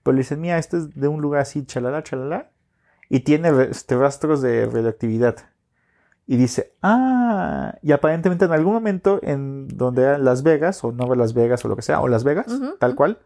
Pero 0.03 0.13
le 0.13 0.19
dicen, 0.19 0.39
mira, 0.41 0.57
este 0.57 0.77
es 0.77 0.93
de 0.95 1.07
un 1.07 1.21
lugar 1.21 1.41
así, 1.41 1.65
chalala, 1.65 2.03
chalala. 2.03 2.51
Y 3.09 3.21
tiene 3.21 3.49
este, 3.69 3.97
rastros 3.97 4.41
de 4.41 4.65
radioactividad. 4.65 5.37
Y 6.31 6.37
dice, 6.37 6.73
ah, 6.83 7.73
y 7.81 7.91
aparentemente 7.91 8.45
en 8.45 8.51
algún 8.51 8.73
momento 8.73 9.19
en 9.23 9.67
donde 9.67 10.03
era 10.03 10.19
Las 10.19 10.43
Vegas, 10.43 10.83
o 10.83 10.91
Nueva 10.91 11.15
Las 11.15 11.33
Vegas, 11.33 11.65
o 11.65 11.67
lo 11.69 11.75
que 11.75 11.81
sea, 11.81 12.01
o 12.01 12.07
Las 12.07 12.23
Vegas, 12.23 12.45
tal 12.79 12.93
cual, 12.93 13.17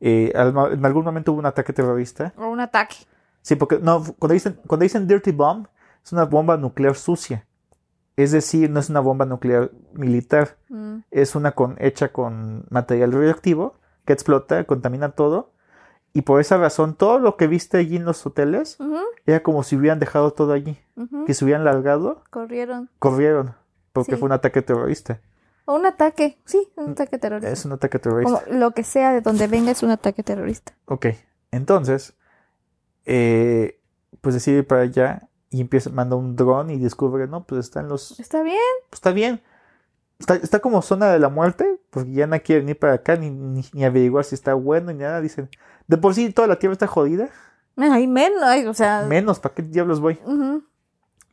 eh, 0.00 0.30
en 0.32 0.86
algún 0.86 1.04
momento 1.04 1.32
hubo 1.32 1.40
un 1.40 1.46
ataque 1.46 1.72
terrorista. 1.72 2.32
O 2.36 2.46
un 2.46 2.60
ataque. 2.60 2.94
Sí, 3.42 3.56
porque 3.56 3.80
no, 3.80 4.04
cuando 4.20 4.34
dicen, 4.34 4.56
cuando 4.68 4.84
dicen 4.84 5.08
Dirty 5.08 5.32
Bomb, 5.32 5.66
es 6.04 6.12
una 6.12 6.26
bomba 6.26 6.56
nuclear 6.56 6.94
sucia. 6.94 7.44
Es 8.14 8.30
decir, 8.30 8.70
no 8.70 8.78
es 8.78 8.88
una 8.88 9.00
bomba 9.00 9.24
nuclear 9.24 9.72
militar, 9.92 10.58
Mm. 10.68 10.98
es 11.10 11.34
una 11.34 11.52
con, 11.56 11.74
hecha 11.80 12.12
con 12.12 12.66
material 12.70 13.10
radioactivo 13.10 13.74
que 14.04 14.12
explota, 14.12 14.62
contamina 14.62 15.08
todo. 15.10 15.50
Y 16.14 16.22
por 16.22 16.40
esa 16.40 16.56
razón, 16.56 16.94
todo 16.94 17.18
lo 17.18 17.36
que 17.36 17.46
viste 17.46 17.76
allí 17.78 17.96
en 17.96 18.04
los 18.04 18.24
hoteles 18.26 18.78
era 19.26 19.42
como 19.42 19.62
si 19.62 19.76
hubieran 19.76 19.98
dejado 20.00 20.32
todo 20.32 20.52
allí. 20.52 20.78
Que 21.26 21.34
se 21.34 21.44
hubieran 21.44 21.64
largado, 21.64 22.24
Corrieron. 22.30 22.90
corrieron. 22.98 23.54
Porque 23.92 24.12
Sí. 24.12 24.18
fue 24.18 24.26
un 24.26 24.32
ataque 24.32 24.62
terrorista. 24.62 25.20
O 25.64 25.74
un 25.76 25.84
ataque. 25.86 26.38
Sí, 26.44 26.66
un 26.76 26.90
ataque 26.92 27.18
terrorista. 27.18 27.52
Es 27.52 27.64
un 27.64 27.72
ataque 27.72 27.98
terrorista. 27.98 28.42
Como 28.44 28.58
lo 28.58 28.70
que 28.72 28.82
sea 28.84 29.12
de 29.12 29.20
donde 29.20 29.46
venga 29.48 29.70
es 29.70 29.82
un 29.82 29.90
ataque 29.90 30.22
terrorista. 30.22 30.72
Ok. 30.86 31.06
Entonces, 31.52 32.14
eh, 33.04 33.80
pues 34.20 34.34
decide 34.34 34.58
ir 34.58 34.66
para 34.66 34.82
allá 34.82 35.28
y 35.50 35.60
empieza, 35.60 35.90
manda 35.90 36.16
un 36.16 36.36
dron 36.36 36.70
y 36.70 36.78
descubre, 36.78 37.26
no, 37.26 37.44
pues 37.44 37.66
están 37.66 37.88
los. 37.88 38.18
Está 38.18 38.42
bien. 38.42 38.58
Pues 38.90 38.98
está 38.98 39.12
bien. 39.12 39.40
Está, 40.18 40.34
está 40.34 40.58
como 40.60 40.82
zona 40.82 41.12
de 41.12 41.18
la 41.20 41.28
muerte, 41.28 41.78
porque 41.90 42.12
ya 42.12 42.26
no 42.26 42.40
quieren 42.40 42.68
ir 42.68 42.78
para 42.78 42.94
acá 42.94 43.16
ni, 43.16 43.30
ni, 43.30 43.64
ni 43.72 43.84
averiguar 43.84 44.24
si 44.24 44.34
está 44.34 44.54
bueno 44.54 44.92
ni 44.92 44.98
nada. 44.98 45.20
Dicen, 45.20 45.48
de 45.86 45.96
por 45.96 46.14
sí 46.14 46.32
toda 46.32 46.48
la 46.48 46.58
tierra 46.58 46.72
está 46.72 46.86
jodida, 46.86 47.28
Ay, 47.76 48.08
menos. 48.08 48.42
ay, 48.42 48.66
o 48.66 48.74
sea. 48.74 49.04
menos, 49.08 49.38
¿para 49.38 49.54
qué 49.54 49.62
diablos 49.62 50.00
voy? 50.00 50.18
ujú. 50.24 50.64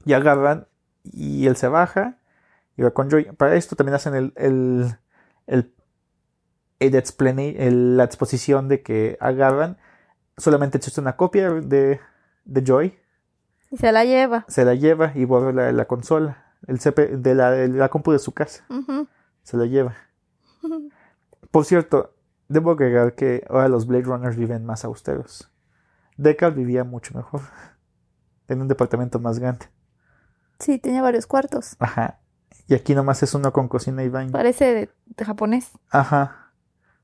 Y 0.06 0.14
agarran 0.14 0.68
y 1.04 1.48
él 1.48 1.56
se 1.56 1.68
baja 1.68 2.18
y 2.78 2.84
va 2.84 2.92
con 2.92 3.10
Joy. 3.10 3.26
Para 3.38 3.56
esto 3.56 3.76
también 3.76 3.96
hacen 3.96 4.14
el, 4.14 4.34
el, 4.36 4.96
el 5.48 5.72
el 6.80 7.98
la 7.98 8.04
exposición 8.04 8.68
de 8.68 8.84
que 8.84 9.18
agarran, 9.20 9.78
solamente 10.38 10.78
existe 10.78 11.02
una 11.02 11.16
copia 11.16 11.50
de, 11.52 12.00
de 12.46 12.64
Joy, 12.64 13.00
Y 13.72 13.78
se 13.78 13.92
la 13.92 14.04
lleva. 14.06 14.46
se 14.48 14.64
la 14.66 14.76
lleva 14.76 15.12
y 15.16 15.26
borra 15.26 15.52
la, 15.52 15.72
la 15.72 15.86
consola, 15.86 16.45
el 16.68 16.80
CP, 16.80 17.18
de 17.18 17.36
la, 17.36 17.52
de 17.52 17.68
la 17.70 17.90
compu 17.90 18.12
de 18.12 18.20
su 18.20 18.32
casa, 18.34 18.66
se 19.44 19.58
la 19.58 19.66
lleva. 19.66 19.96
Por 21.52 21.66
cierto, 21.66 22.14
debo 22.48 22.72
agregar 22.72 23.16
que 23.16 23.46
ahora 23.50 23.70
los 23.70 23.88
Blade 23.88 24.04
Runners 24.04 24.36
viven 24.36 24.66
más 24.66 24.84
austeros. 24.86 25.52
Deckard 26.18 26.56
vivía 26.56 26.84
mucho 26.84 27.16
mejor. 27.16 27.42
En 28.48 28.62
un 28.62 28.68
departamento 28.68 29.20
más 29.20 29.40
grande. 29.40 29.66
Sí, 30.60 30.78
tenía 30.78 31.02
varios 31.02 31.26
cuartos. 31.28 31.76
Ajá. 31.80 32.20
Y 32.68 32.74
aquí 32.74 32.96
nomás 32.96 33.22
es 33.24 33.34
uno 33.34 33.52
con 33.52 33.68
cocina 33.68 34.04
y 34.04 34.10
baño. 34.10 34.32
Parece 34.32 34.74
de, 34.74 34.90
de 35.06 35.26
japonés. 35.26 35.72
Ajá. 35.90 36.52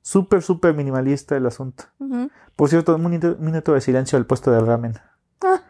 Súper, 0.01 0.41
súper 0.41 0.73
minimalista 0.73 1.37
el 1.37 1.45
asunto. 1.45 1.85
Por 2.55 2.69
cierto, 2.69 2.95
un 2.95 3.03
minuto, 3.03 3.37
minuto 3.39 3.73
de 3.73 3.81
silencio 3.81 4.17
al 4.17 4.25
puesto 4.25 4.51
de 4.51 4.59
ramen 4.59 4.99
Ah, 5.41 5.61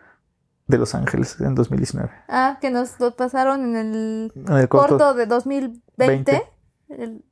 de 0.71 0.77
Los 0.79 0.95
Ángeles 0.95 1.39
en 1.39 1.53
2019. 1.55 2.09
ah, 2.27 2.57
que 2.59 2.71
nos 2.71 2.99
lo 2.99 3.15
pasaron 3.15 3.63
en 3.63 3.75
el 3.75 4.31
En 4.35 4.53
el 4.57 4.67
corto, 4.69 4.97
corto 4.97 5.13
de 5.13 5.25
2020. 5.27 5.81
Veinte. 5.97 6.43
El- 6.89 7.23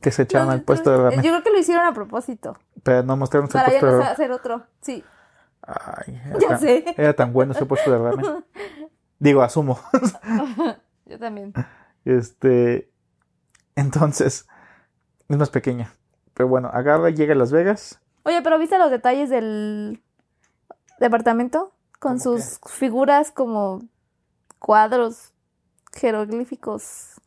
que 0.00 0.10
se 0.10 0.22
echaron 0.22 0.50
al 0.50 0.62
puesto 0.62 0.90
de 0.90 1.16
Yo 1.16 1.20
creo 1.22 1.42
que 1.42 1.50
lo 1.50 1.58
hicieron 1.58 1.84
a 1.86 1.92
propósito. 1.92 2.56
Pero 2.82 3.02
no 3.02 3.16
mostraron 3.16 3.46
el 3.48 3.52
Para 3.52 3.66
ya 3.66 3.70
puesto 3.80 3.86
no 3.86 3.92
de 3.92 3.98
sa- 3.98 4.02
ramen. 4.08 4.12
hacer 4.12 4.30
otro. 4.32 4.66
Sí, 4.80 5.04
Ay, 5.62 6.20
ya 6.40 6.46
era, 6.48 6.58
sé. 6.58 6.84
era 6.96 7.12
tan 7.14 7.32
bueno 7.32 7.52
ese 7.52 7.64
puesto 7.66 7.90
de 7.90 7.98
ramen. 7.98 8.44
Digo, 9.18 9.42
asumo. 9.42 9.80
Yo 11.06 11.18
también. 11.18 11.52
Este. 12.04 12.90
Entonces, 13.74 14.46
es 15.28 15.36
más 15.36 15.50
pequeña. 15.50 15.92
Pero 16.34 16.48
bueno, 16.48 16.68
agarra, 16.72 17.10
llega 17.10 17.32
a 17.32 17.36
Las 17.36 17.50
Vegas. 17.50 18.00
Oye, 18.24 18.42
pero 18.42 18.58
¿viste 18.58 18.78
los 18.78 18.90
detalles 18.90 19.30
del 19.30 20.02
departamento? 21.00 21.72
Con 21.98 22.18
¿Cómo 22.18 22.38
sus 22.38 22.60
figuras 22.66 23.30
como 23.30 23.82
cuadros 24.58 25.32
jeroglíficos. 25.92 27.20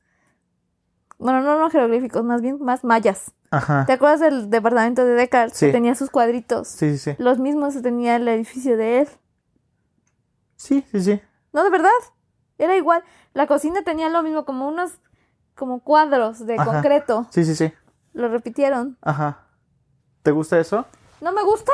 Bueno, 1.17 1.41
no, 1.41 1.59
no 1.59 1.69
jeroglíficos, 1.69 2.23
más 2.23 2.41
bien 2.41 2.59
más 2.61 2.83
mayas. 2.83 3.31
Ajá. 3.51 3.85
¿Te 3.85 3.93
acuerdas 3.93 4.19
del 4.19 4.49
departamento 4.49 5.03
de 5.05 5.13
Descartes? 5.13 5.57
Sí. 5.57 5.65
Que 5.67 5.71
tenía 5.71 5.95
sus 5.95 6.09
cuadritos. 6.09 6.67
Sí, 6.67 6.97
sí, 6.97 6.97
sí. 6.97 7.15
Los 7.17 7.39
mismos 7.39 7.81
tenía 7.81 8.15
el 8.15 8.27
edificio 8.27 8.77
de 8.77 9.01
él. 9.01 9.09
Sí, 10.55 10.85
sí, 10.91 11.01
sí. 11.01 11.21
No, 11.51 11.63
de 11.63 11.69
verdad. 11.69 11.89
Era 12.57 12.75
igual. 12.75 13.03
La 13.33 13.47
cocina 13.47 13.81
tenía 13.83 14.09
lo 14.09 14.21
mismo, 14.21 14.45
como 14.45 14.67
unos 14.67 14.99
como 15.55 15.79
cuadros 15.81 16.45
de 16.45 16.55
Ajá. 16.55 16.65
concreto. 16.65 17.27
Sí, 17.31 17.43
sí, 17.43 17.55
sí. 17.55 17.73
Lo 18.13 18.29
repitieron. 18.29 18.97
Ajá. 19.01 19.45
¿Te 20.23 20.31
gusta 20.31 20.59
eso? 20.59 20.85
No 21.21 21.31
me 21.31 21.43
gusta. 21.43 21.71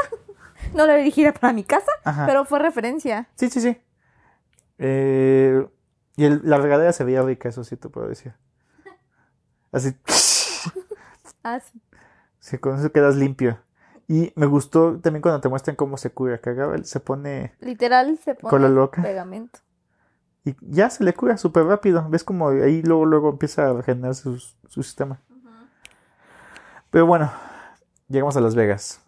No 0.73 0.85
lo 0.87 0.95
dirigiera 0.95 1.33
para 1.33 1.53
mi 1.53 1.63
casa, 1.63 1.91
Ajá. 2.03 2.25
pero 2.25 2.45
fue 2.45 2.59
referencia. 2.59 3.27
Sí, 3.35 3.49
sí, 3.49 3.61
sí. 3.61 3.77
Eh, 4.77 5.67
y 6.17 6.25
el- 6.25 6.41
la 6.43 6.57
regadera 6.57 6.91
se 6.93 7.03
veía 7.03 7.21
rica, 7.21 7.49
eso 7.49 7.63
sí 7.63 7.77
te 7.77 7.89
puedo 7.89 8.07
decir. 8.07 8.33
Así. 9.71 9.95
Ah, 11.47 11.59
sí. 11.59 11.79
Sí, 12.39 12.57
con 12.57 12.79
eso 12.79 12.91
quedas 12.91 13.15
limpio. 13.15 13.59
Y 14.07 14.33
me 14.35 14.47
gustó 14.47 14.99
también 14.99 15.21
cuando 15.21 15.41
te 15.41 15.47
muestran 15.49 15.75
cómo 15.75 15.95
se 15.97 16.09
cura. 16.09 16.39
Que 16.39 16.55
se 16.85 16.99
pone 16.99 17.53
Literal 17.59 18.17
se 18.17 18.33
pone 18.33 18.49
Cola 18.49 18.67
loca. 18.67 19.03
pegamento. 19.03 19.59
y 20.43 20.55
ya 20.61 20.89
se 20.89 21.03
le 21.03 21.13
cura 21.13 21.37
súper 21.37 21.65
rápido. 21.65 22.03
Ves 22.09 22.23
como 22.23 22.49
ahí 22.49 22.81
luego, 22.81 23.05
luego 23.05 23.29
empieza 23.29 23.69
a 23.69 23.73
regenerar 23.73 24.15
su, 24.15 24.39
su 24.39 24.81
sistema. 24.81 25.19
Pero 26.89 27.05
bueno, 27.05 27.31
llegamos 28.07 28.35
a 28.37 28.41
Las 28.41 28.55
Vegas. 28.55 29.01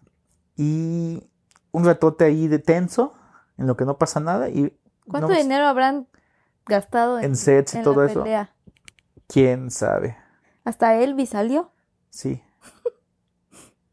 Y 0.57 1.23
un 1.71 1.85
ratote 1.85 2.25
ahí 2.25 2.47
de 2.47 2.59
tenso, 2.59 3.13
en 3.57 3.67
lo 3.67 3.77
que 3.77 3.85
no 3.85 3.97
pasa 3.97 4.19
nada. 4.19 4.49
Y 4.49 4.77
¿Cuánto 5.07 5.29
no- 5.29 5.35
dinero 5.35 5.65
habrán 5.67 6.07
gastado 6.65 7.19
en, 7.19 7.25
en 7.25 7.35
sets 7.37 7.75
y 7.75 7.77
en 7.77 7.83
todo 7.83 8.03
la 8.03 8.11
eso? 8.11 8.23
pelea? 8.23 8.53
¿Quién 9.27 9.71
sabe? 9.71 10.17
Hasta 10.65 10.95
Elvis 10.95 11.29
salió. 11.29 11.71
Sí. 12.09 12.41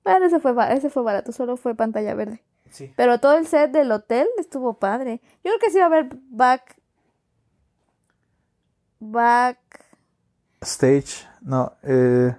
Bueno, 0.04 0.26
ese 0.26 0.38
fue, 0.38 0.52
ba- 0.52 0.70
ese 0.72 0.90
fue 0.90 1.02
barato, 1.02 1.32
solo 1.32 1.56
fue 1.56 1.74
pantalla 1.74 2.14
verde. 2.14 2.44
Sí. 2.70 2.92
Pero 2.94 3.20
todo 3.20 3.38
el 3.38 3.46
set 3.46 3.70
del 3.70 3.90
hotel 3.90 4.26
estuvo 4.38 4.74
padre. 4.78 5.22
Yo 5.42 5.50
creo 5.50 5.58
que 5.58 5.70
sí 5.70 5.78
va 5.78 5.84
a 5.84 5.86
haber 5.86 6.10
back. 6.28 6.76
Back. 9.00 9.58
Stage, 10.62 11.26
no, 11.42 11.72
eh, 11.82 12.34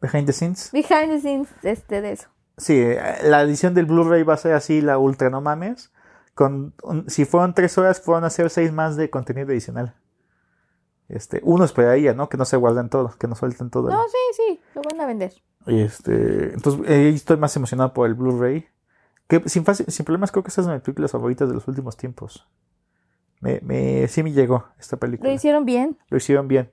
behind 0.00 0.26
the 0.26 0.32
scenes. 0.32 0.70
Behind 0.72 1.10
the 1.10 1.20
scenes 1.20 1.48
este, 1.62 2.00
de 2.00 2.12
eso. 2.12 2.28
Sí, 2.56 2.74
eh, 2.78 2.98
la 3.24 3.42
edición 3.42 3.74
del 3.74 3.86
Blu-ray 3.86 4.22
va 4.22 4.34
a 4.34 4.38
ser 4.38 4.54
así, 4.54 4.80
la 4.80 4.98
ultra 4.98 5.30
no 5.30 5.40
mames. 5.40 5.92
Con, 6.34 6.74
un- 6.82 7.08
si 7.08 7.24
fueron 7.24 7.54
tres 7.54 7.76
horas, 7.78 8.00
fueron 8.00 8.24
a 8.24 8.30
ser 8.30 8.50
seis 8.50 8.72
más 8.72 8.96
de 8.96 9.10
contenido 9.10 9.48
adicional. 9.48 9.94
Este, 11.08 11.40
uno 11.44 11.64
esperaría, 11.64 12.14
¿no? 12.14 12.28
Que 12.28 12.36
no 12.36 12.44
se 12.44 12.56
guarden 12.56 12.88
todo, 12.88 13.14
que 13.18 13.28
no 13.28 13.34
suelten 13.36 13.70
todo. 13.70 13.88
No, 13.90 14.02
sí, 14.08 14.16
sí, 14.36 14.60
lo 14.74 14.82
van 14.82 15.00
a 15.00 15.06
vender. 15.06 15.32
Y 15.66 15.80
este, 15.80 16.54
entonces 16.54 16.88
eh, 16.90 17.08
estoy 17.10 17.36
más 17.36 17.54
emocionado 17.56 17.92
por 17.92 18.06
el 18.06 18.14
Blu-ray. 18.14 18.66
Que 19.28 19.42
sin, 19.48 19.64
fácil- 19.64 19.86
sin 19.88 20.04
problemas 20.04 20.30
creo 20.30 20.42
que 20.42 20.48
esta 20.48 20.60
es 20.60 20.66
una 20.66 20.74
de 20.74 20.78
mis 20.78 20.84
películas 20.84 21.10
favoritas 21.12 21.48
de 21.48 21.54
los 21.54 21.66
últimos 21.68 21.96
tiempos. 21.96 22.46
Me, 23.40 23.60
me, 23.62 24.08
sí 24.08 24.22
me 24.22 24.32
llegó 24.32 24.66
esta 24.78 24.96
película. 24.96 25.28
Lo 25.28 25.34
hicieron 25.34 25.64
bien, 25.64 25.98
Lo 26.08 26.16
hicieron 26.16 26.48
bien. 26.48 26.70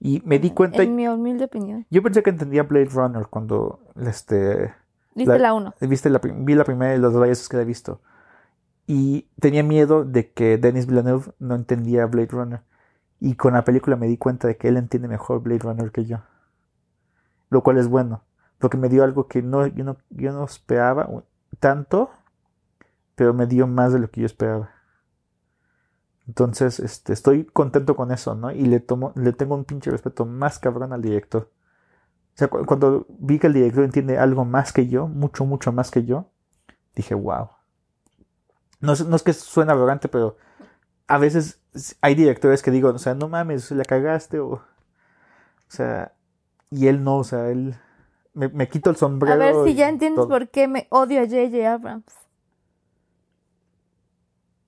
Y 0.00 0.22
me 0.24 0.38
di 0.38 0.50
cuenta, 0.52 0.82
en 0.82 0.94
mi 0.94 1.08
humilde 1.08 1.44
opinión. 1.44 1.86
yo 1.90 2.02
pensé 2.02 2.22
que 2.22 2.30
entendía 2.30 2.62
Blade 2.62 2.86
Runner 2.86 3.26
cuando 3.26 3.80
este, 4.00 4.72
Viste 5.18 5.38
La- 5.38 5.48
la 5.48 5.54
1. 5.54 5.74
viste 5.80 6.10
la, 6.10 6.20
prim- 6.20 6.44
vi 6.44 6.54
la 6.54 6.64
primera 6.64 6.94
y 6.94 6.98
las 6.98 7.12
dos 7.12 7.22
veces 7.22 7.48
que 7.48 7.56
la 7.56 7.62
he 7.62 7.66
visto. 7.66 8.00
Y 8.86 9.28
tenía 9.40 9.62
miedo 9.62 10.04
de 10.04 10.32
que 10.32 10.56
Denis 10.58 10.86
Villeneuve 10.86 11.32
no 11.38 11.54
entendía 11.54 12.06
Blade 12.06 12.28
Runner. 12.30 12.60
Y 13.20 13.34
con 13.34 13.52
la 13.54 13.64
película 13.64 13.96
me 13.96 14.06
di 14.06 14.16
cuenta 14.16 14.48
de 14.48 14.56
que 14.56 14.68
él 14.68 14.76
entiende 14.76 15.08
mejor 15.08 15.42
Blade 15.42 15.60
Runner 15.60 15.90
que 15.92 16.04
yo. 16.06 16.18
Lo 17.50 17.62
cual 17.62 17.78
es 17.78 17.88
bueno. 17.88 18.22
Porque 18.58 18.76
me 18.76 18.88
dio 18.88 19.04
algo 19.04 19.28
que 19.28 19.42
no, 19.42 19.66
yo, 19.66 19.84
no, 19.84 19.96
yo 20.10 20.32
no 20.32 20.44
esperaba 20.44 21.08
tanto. 21.60 22.10
Pero 23.14 23.34
me 23.34 23.46
dio 23.46 23.66
más 23.66 23.92
de 23.92 23.98
lo 23.98 24.10
que 24.10 24.20
yo 24.22 24.26
esperaba. 24.26 24.70
Entonces, 26.26 26.78
este, 26.80 27.12
estoy 27.12 27.44
contento 27.44 27.96
con 27.96 28.12
eso, 28.12 28.34
¿no? 28.34 28.50
Y 28.52 28.66
le 28.66 28.80
tomo, 28.80 29.12
le 29.16 29.32
tengo 29.32 29.54
un 29.54 29.64
pinche 29.64 29.90
respeto 29.90 30.26
más 30.26 30.58
cabrón 30.58 30.92
al 30.92 31.00
director. 31.02 31.50
O 32.38 32.40
sea, 32.40 32.46
cu- 32.46 32.64
cuando 32.66 33.04
vi 33.18 33.40
que 33.40 33.48
el 33.48 33.52
director 33.52 33.82
entiende 33.82 34.16
algo 34.16 34.44
más 34.44 34.72
que 34.72 34.86
yo, 34.86 35.08
mucho, 35.08 35.44
mucho 35.44 35.72
más 35.72 35.90
que 35.90 36.04
yo, 36.04 36.30
dije, 36.94 37.16
wow. 37.16 37.48
No 38.78 38.92
es, 38.92 39.04
no 39.04 39.16
es 39.16 39.24
que 39.24 39.32
suene 39.32 39.72
arrogante, 39.72 40.06
pero 40.06 40.36
a 41.08 41.18
veces 41.18 41.60
hay 42.00 42.14
directores 42.14 42.62
que 42.62 42.70
digo, 42.70 42.90
o 42.90 42.98
sea, 42.98 43.16
no 43.16 43.28
mames, 43.28 43.72
la 43.72 43.84
cagaste, 43.84 44.38
o. 44.38 44.50
O 44.52 44.62
sea, 45.66 46.12
y 46.70 46.86
él 46.86 47.02
no, 47.02 47.16
o 47.16 47.24
sea, 47.24 47.48
él. 47.50 47.74
Me, 48.34 48.48
me 48.48 48.68
quito 48.68 48.88
el 48.90 48.94
sombrero. 48.96 49.34
A 49.34 49.36
ver 49.44 49.56
si 49.64 49.74
ya 49.74 49.88
entiendes 49.88 50.20
todo. 50.22 50.28
por 50.28 50.48
qué 50.48 50.68
me 50.68 50.86
odio 50.90 51.20
a 51.20 51.24
J.J. 51.24 51.72
Abrams. 51.72 52.04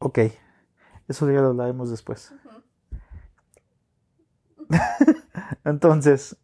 Ok, 0.00 0.18
eso 1.06 1.30
ya 1.30 1.40
lo 1.40 1.50
hablaremos 1.50 1.88
después. 1.88 2.34
Entonces, 5.64 6.36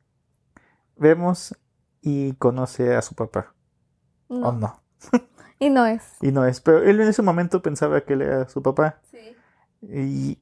vemos 0.97 1.55
y 2.03 2.35
conoce 2.35 2.95
a 2.95 3.03
su 3.03 3.15
papá. 3.15 3.55
No. 4.29 4.49
¿O 4.49 4.53
no? 4.53 4.83
Y 5.59 5.71
no 5.71 5.87
es. 5.87 6.03
Y 6.21 6.33
no 6.33 6.45
es. 6.45 6.61
Pero 6.61 6.83
él 6.83 7.01
en 7.01 7.09
ese 7.09 7.23
momento 7.23 7.63
pensaba 7.63 8.03
que 8.03 8.13
él 8.13 8.21
era 8.21 8.47
su 8.47 8.61
papá. 8.63 9.01
Sí. 9.11 9.35
Y 9.83 10.39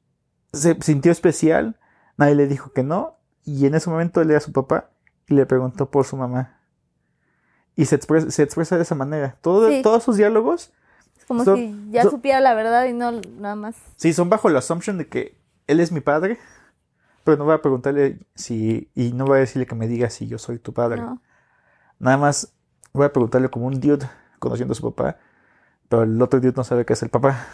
se 0.51 0.77
sintió 0.81 1.09
especial. 1.09 1.79
Nadie 2.17 2.35
le 2.35 2.47
dijo 2.47 2.73
que 2.73 2.83
no. 2.83 3.17
Y 3.45 3.65
en 3.65 3.75
ese 3.75 3.89
momento 3.89 4.19
él 4.19 4.31
era 4.31 4.41
su 4.41 4.51
papá. 4.51 4.89
Y 5.29 5.35
le 5.35 5.45
preguntó 5.45 5.89
por 5.89 6.03
su 6.03 6.17
mamá. 6.17 6.59
Y 7.77 7.85
se 7.85 7.95
expresa, 7.95 8.29
se 8.29 8.43
expresa 8.43 8.75
de 8.75 8.81
esa 8.81 8.95
manera. 8.95 9.37
Todo, 9.41 9.69
Sí. 9.69 9.81
Todos 9.81 10.03
sus 10.03 10.17
diálogos, 10.17 10.73
Es 11.17 11.23
como 11.23 11.45
si 11.45 11.87
ya 11.91 12.03
supiera 12.03 12.41
la 12.41 12.53
verdad 12.53 12.83
y 12.85 12.91
no 12.91 13.13
nada 13.39 13.55
más. 13.55 13.75
sí, 13.95 14.11
son 14.11 14.29
bajo 14.29 14.49
la 14.49 14.59
assumption 14.59 14.97
de 14.97 15.07
que 15.07 15.37
él 15.67 15.79
es 15.79 15.93
mi 15.93 16.01
padre. 16.01 16.39
Pero 17.25 17.37
no 17.37 17.43
voy 17.45 17.55
a 17.55 17.61
preguntarle 17.61 18.19
si. 18.35 18.89
Y 18.95 19.11
no 19.11 19.25
voy 19.25 19.37
a 19.37 19.39
decirle 19.41 19.65
que 19.65 19.75
me 19.75 19.87
diga 19.87 20.09
si 20.09 20.27
yo 20.27 20.37
soy 20.37 20.59
tu 20.59 20.73
padre. 20.73 21.01
No. 21.01 21.21
Nada 21.99 22.17
más 22.17 22.53
voy 22.93 23.05
a 23.05 23.11
preguntarle 23.13 23.49
como 23.49 23.67
un 23.67 23.81
dude 23.81 24.07
conociendo 24.39 24.71
a 24.73 24.75
su 24.75 24.83
papá, 24.93 25.17
pero 25.89 26.03
el 26.03 26.21
otro 26.21 26.39
dude 26.39 26.53
no 26.55 26.63
sabe 26.63 26.85
que 26.85 26.93
es 26.93 27.03
el 27.03 27.09
papá. 27.09 27.47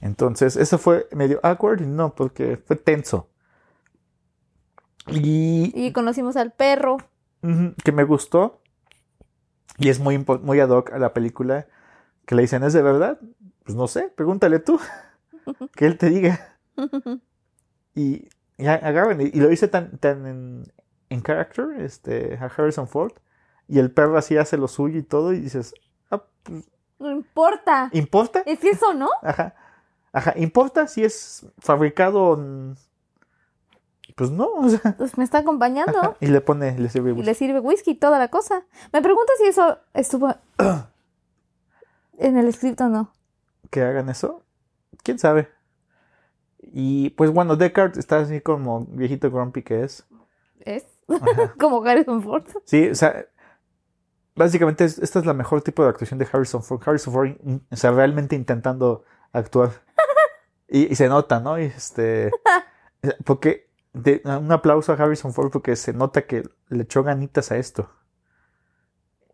Entonces, 0.00 0.56
eso 0.56 0.78
fue 0.78 1.08
medio 1.12 1.40
awkward, 1.42 1.80
no, 1.82 2.14
porque 2.14 2.56
fue 2.56 2.76
tenso. 2.76 3.28
Y 5.08 5.72
Y 5.74 5.92
conocimos 5.92 6.36
al 6.36 6.52
perro. 6.52 6.98
que 7.84 7.92
me 7.92 8.04
gustó, 8.04 8.60
y 9.78 9.88
es 9.88 9.98
muy, 10.00 10.24
muy 10.42 10.60
ad 10.60 10.70
hoc 10.70 10.92
a 10.92 10.98
la 10.98 11.12
película, 11.14 11.66
que 12.26 12.34
le 12.34 12.42
dicen, 12.42 12.62
¿es 12.62 12.72
de 12.72 12.82
verdad? 12.82 13.18
Pues 13.64 13.76
no 13.76 13.88
sé, 13.88 14.12
pregúntale 14.14 14.60
tú, 14.60 14.78
que 15.74 15.86
él 15.86 15.98
te 15.98 16.10
diga. 16.10 16.58
Y 17.94 18.28
agarran, 18.66 19.20
y, 19.20 19.24
y 19.24 19.40
lo 19.40 19.50
hice 19.52 19.68
tan, 19.68 19.98
tan 19.98 20.26
en, 20.26 20.72
en 21.10 21.22
character, 21.22 21.80
este, 21.80 22.36
a 22.40 22.46
Harrison 22.46 22.88
Ford, 22.88 23.12
y 23.68 23.78
el 23.78 23.90
perro 23.90 24.18
así 24.18 24.36
hace 24.36 24.56
lo 24.56 24.66
suyo 24.68 24.98
y 24.98 25.02
todo, 25.02 25.32
y 25.32 25.40
dices, 25.40 25.74
ah, 26.10 26.22
pues, 26.42 26.64
No 26.98 27.10
importa. 27.10 27.90
¿importa? 27.92 28.42
Es 28.46 28.64
eso, 28.64 28.94
¿no? 28.94 29.08
Ajá. 29.22 29.54
Ajá, 30.12 30.32
¿importa 30.36 30.86
si 30.88 31.04
es 31.04 31.46
fabricado 31.58 32.34
en- 32.34 32.76
Pues 34.16 34.30
no, 34.30 34.46
o 34.54 34.68
sea. 34.68 34.94
Pues 34.96 35.16
me 35.18 35.22
está 35.24 35.38
acompañando. 35.38 35.98
ajá, 36.00 36.16
y 36.20 36.26
le 36.28 36.40
pone, 36.40 36.76
le 36.78 36.88
sirve 36.88 37.10
Y 37.10 37.12
whisky. 37.12 37.26
le 37.26 37.34
sirve 37.34 37.60
whisky 37.60 37.90
y 37.92 37.94
toda 37.94 38.18
la 38.18 38.28
cosa. 38.28 38.64
Me 38.92 39.02
pregunto 39.02 39.32
si 39.38 39.44
eso 39.48 39.78
estuvo 39.94 40.34
en 42.18 42.36
el 42.36 42.52
script 42.52 42.80
o 42.80 42.88
no. 42.88 43.12
que 43.70 43.82
hagan 43.82 44.08
eso. 44.08 44.42
¿Quién 45.02 45.18
sabe? 45.18 45.48
Y 46.60 47.10
pues 47.10 47.30
bueno, 47.30 47.56
Deckard 47.56 47.98
está 47.98 48.18
así 48.20 48.40
como 48.40 48.84
viejito 48.86 49.30
grumpy 49.30 49.62
que 49.62 49.84
es. 49.84 50.06
¿Es? 50.60 50.84
Como 51.58 51.82
Harrison 51.84 52.22
Ford. 52.22 52.44
Sí, 52.64 52.88
o 52.90 52.94
sea, 52.94 53.24
básicamente 54.34 54.84
es- 54.84 54.98
esta 54.98 55.18
es 55.20 55.24
la 55.26 55.32
mejor 55.34 55.62
tipo 55.62 55.82
de 55.82 55.88
actuación 55.88 56.18
de 56.18 56.28
Harrison 56.30 56.62
Ford. 56.62 56.82
Harrison 56.84 57.12
Ford, 57.14 57.28
in- 57.44 57.66
o 57.70 57.76
sea, 57.76 57.90
realmente 57.92 58.36
intentando 58.36 59.04
actuar. 59.32 59.70
Y, 60.70 60.92
y 60.92 60.96
se 60.96 61.08
nota, 61.08 61.40
¿no? 61.40 61.58
Y 61.58 61.62
este, 61.64 62.30
porque 63.24 63.70
de- 63.94 64.20
un 64.24 64.52
aplauso 64.52 64.92
a 64.92 64.96
Harrison 64.96 65.32
Ford 65.32 65.50
porque 65.50 65.74
se 65.76 65.94
nota 65.94 66.26
que 66.26 66.42
le 66.68 66.82
echó 66.82 67.02
ganitas 67.02 67.50
a 67.50 67.56
esto. 67.56 67.88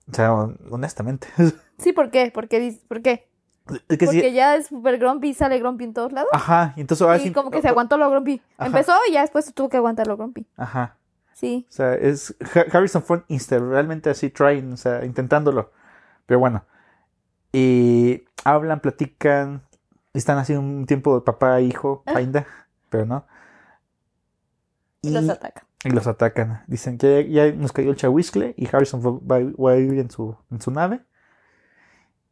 O 0.09 0.14
sea, 0.14 0.33
hon- 0.33 0.59
honestamente. 0.70 1.27
Sí, 1.79 1.93
¿por 1.93 2.12
qué? 2.12 2.31
¿Por 2.33 2.47
qué? 2.47 2.81
¿Por 2.87 3.03
qué? 3.03 3.29
Es 3.89 3.99
que 3.99 4.07
sí- 4.07 4.17
Porque 4.19 4.33
ya 4.33 4.57
es 4.57 4.67
super 4.67 4.99
grumpy 4.99 5.29
y 5.31 5.35
sale 5.35 5.59
grumpy 5.59 5.85
en 5.85 5.95
todos 5.95 6.12
lados. 6.12 6.29
Ajá, 6.33 6.75
y 6.77 6.83
entonces 6.83 7.03
ahora 7.03 7.17
y 7.19 7.21
sí- 7.21 7.33
como 7.33 7.51
que 7.51 7.62
se 7.62 7.69
aguantó 7.69 7.97
lo 7.97 8.11
grumpy. 8.11 8.43
Ajá. 8.59 8.67
Empezó 8.67 8.93
y 9.09 9.12
ya 9.12 9.23
después 9.23 9.53
tuvo 9.55 9.69
que 9.71 9.79
aguantar 9.79 10.07
lo 10.07 10.17
grumpy. 10.17 10.47
Ajá. 10.57 10.97
Sí. 11.33 11.67
O 11.69 11.73
sea, 11.73 11.95
es 11.95 12.35
Ha- 12.55 12.77
Harrison 12.77 13.03
Ford 13.03 13.23
insta- 13.29 13.59
realmente 13.59 14.11
así 14.11 14.29
trying, 14.31 14.73
o 14.73 14.77
sea, 14.77 15.05
intentándolo. 15.05 15.73
Pero 16.27 16.41
bueno. 16.41 16.65
Y 17.53 18.25
hablan, 18.45 18.81
platican. 18.81 19.62
Están 20.12 20.39
así 20.39 20.53
un 20.55 20.87
tiempo 20.87 21.15
de 21.17 21.21
papá 21.23 21.59
e 21.59 21.62
hijo, 21.65 22.05
kinda, 22.07 22.47
pero 22.91 23.05
no. 23.07 23.27
Y 25.03 25.09
Y 25.09 25.12
los 25.12 25.29
ataca. 25.29 25.67
y 25.85 25.91
los 25.91 26.07
atacan. 26.07 26.62
Dicen 26.67 26.99
que 26.99 27.29
ya, 27.31 27.47
ya 27.47 27.53
nos 27.53 27.73
cayó 27.73 27.91
el 27.91 27.97
chahuiscle 27.97 28.55
y 28.57 28.67
Harrison 28.69 29.01
va, 29.03 29.39
va 29.41 29.73
a 29.73 29.77
ir 29.77 29.99
en 29.99 30.11
su, 30.11 30.37
en 30.51 30.61
su 30.61 30.71
nave. 30.71 31.01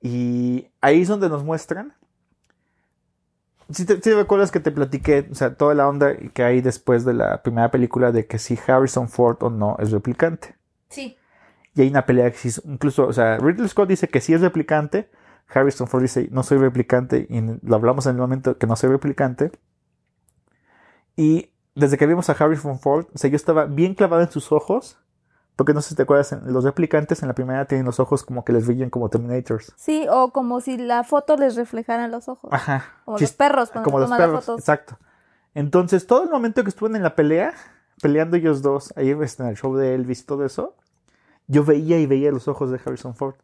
Y 0.02 0.68
ahí 0.80 1.02
es 1.02 1.08
donde 1.08 1.28
nos 1.28 1.44
muestran. 1.44 1.94
Si 3.70 3.86
te, 3.86 3.94
si 3.94 4.00
te 4.00 4.14
recuerdas 4.14 4.50
que 4.50 4.60
te 4.60 4.72
platiqué, 4.72 5.28
o 5.30 5.34
sea, 5.34 5.54
toda 5.54 5.74
la 5.74 5.88
onda 5.88 6.14
que 6.34 6.42
hay 6.42 6.60
después 6.60 7.04
de 7.04 7.14
la 7.14 7.42
primera 7.42 7.70
película 7.70 8.10
de 8.10 8.26
que 8.26 8.38
si 8.38 8.58
Harrison 8.66 9.08
Ford 9.08 9.38
o 9.40 9.50
no 9.50 9.76
es 9.78 9.92
replicante. 9.92 10.56
Sí. 10.88 11.16
Y 11.74 11.82
hay 11.82 11.88
una 11.88 12.04
pelea 12.04 12.30
que 12.30 12.50
incluso, 12.64 13.06
o 13.06 13.12
sea, 13.12 13.38
Ridley 13.38 13.68
Scott 13.68 13.88
dice 13.88 14.08
que 14.08 14.20
sí 14.20 14.34
es 14.34 14.40
replicante, 14.40 15.08
Harrison 15.48 15.86
Ford 15.86 16.02
dice 16.02 16.28
no 16.30 16.42
soy 16.42 16.58
replicante, 16.58 17.26
y 17.30 17.40
lo 17.66 17.76
hablamos 17.76 18.06
en 18.06 18.16
el 18.16 18.20
momento 18.20 18.58
que 18.58 18.66
no 18.66 18.76
soy 18.76 18.90
replicante. 18.90 19.52
Y 21.16 21.50
desde 21.74 21.96
que 21.96 22.06
vimos 22.06 22.28
a 22.28 22.32
Harrison 22.32 22.78
Ford, 22.78 23.06
o 23.14 23.18
sea, 23.18 23.30
yo 23.30 23.36
estaba 23.36 23.66
bien 23.66 23.94
clavado 23.94 24.22
en 24.22 24.30
sus 24.30 24.52
ojos, 24.52 24.98
porque 25.56 25.74
no 25.74 25.82
sé 25.82 25.90
si 25.90 25.94
te 25.94 26.02
acuerdas, 26.02 26.36
los 26.44 26.64
replicantes 26.64 27.22
en 27.22 27.28
la 27.28 27.34
primera 27.34 27.66
tienen 27.66 27.84
los 27.84 28.00
ojos 28.00 28.22
como 28.24 28.44
que 28.44 28.52
les 28.52 28.66
brillan 28.66 28.90
como 28.90 29.10
Terminators. 29.10 29.72
Sí, 29.76 30.06
o 30.10 30.32
como 30.32 30.60
si 30.60 30.78
la 30.78 31.04
foto 31.04 31.36
les 31.36 31.56
reflejara 31.56 32.08
los 32.08 32.28
ojos. 32.28 32.50
Ajá. 32.52 32.84
Como 33.04 33.18
los 33.18 33.32
perros 33.32 33.70
cuando 33.70 33.84
como 33.84 33.98
los 33.98 34.06
toman 34.06 34.18
las 34.18 34.28
perros, 34.28 34.44
fotos. 34.44 34.60
exacto. 34.60 34.98
Entonces, 35.54 36.06
todo 36.06 36.24
el 36.24 36.30
momento 36.30 36.62
que 36.62 36.70
estuvieron 36.70 36.96
en 36.96 37.02
la 37.02 37.14
pelea, 37.14 37.52
peleando 38.00 38.36
ellos 38.36 38.62
dos, 38.62 38.94
ahí 38.96 39.10
este, 39.10 39.42
en 39.42 39.50
el 39.50 39.56
show 39.56 39.76
de 39.76 39.94
Elvis 39.94 40.22
y 40.22 40.24
todo 40.24 40.46
eso, 40.46 40.74
yo 41.46 41.64
veía 41.64 41.98
y 41.98 42.06
veía 42.06 42.32
los 42.32 42.48
ojos 42.48 42.70
de 42.70 42.80
Harrison 42.82 43.14
Ford. 43.14 43.34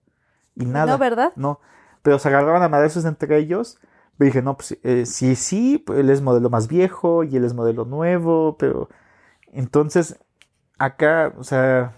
Y 0.55 0.65
nada. 0.65 0.93
No, 0.93 0.99
¿verdad? 0.99 1.33
No. 1.37 1.61
Pero 2.03 2.19
se 2.19 2.29
agarraban 2.29 2.63
a 2.63 2.69
madrazos 2.69 3.05
entre 3.05 3.37
ellos. 3.37 3.79
Pero 4.17 4.27
dije, 4.27 4.43
no, 4.43 4.57
pues 4.57 4.79
eh, 4.83 5.05
sí, 5.05 5.37
sí, 5.37 5.79
pues, 5.79 6.01
él 6.01 6.09
es 6.09 6.23
modelo 6.23 6.49
más 6.49 6.69
viejo 6.69 7.23
y 7.23 7.37
él 7.37 7.45
es 7.45 7.55
modelo 7.55 7.85
nuevo, 7.85 8.57
pero 8.59 8.89
entonces 9.53 10.19
acá, 10.79 11.33
o 11.37 11.45
sea, 11.45 11.95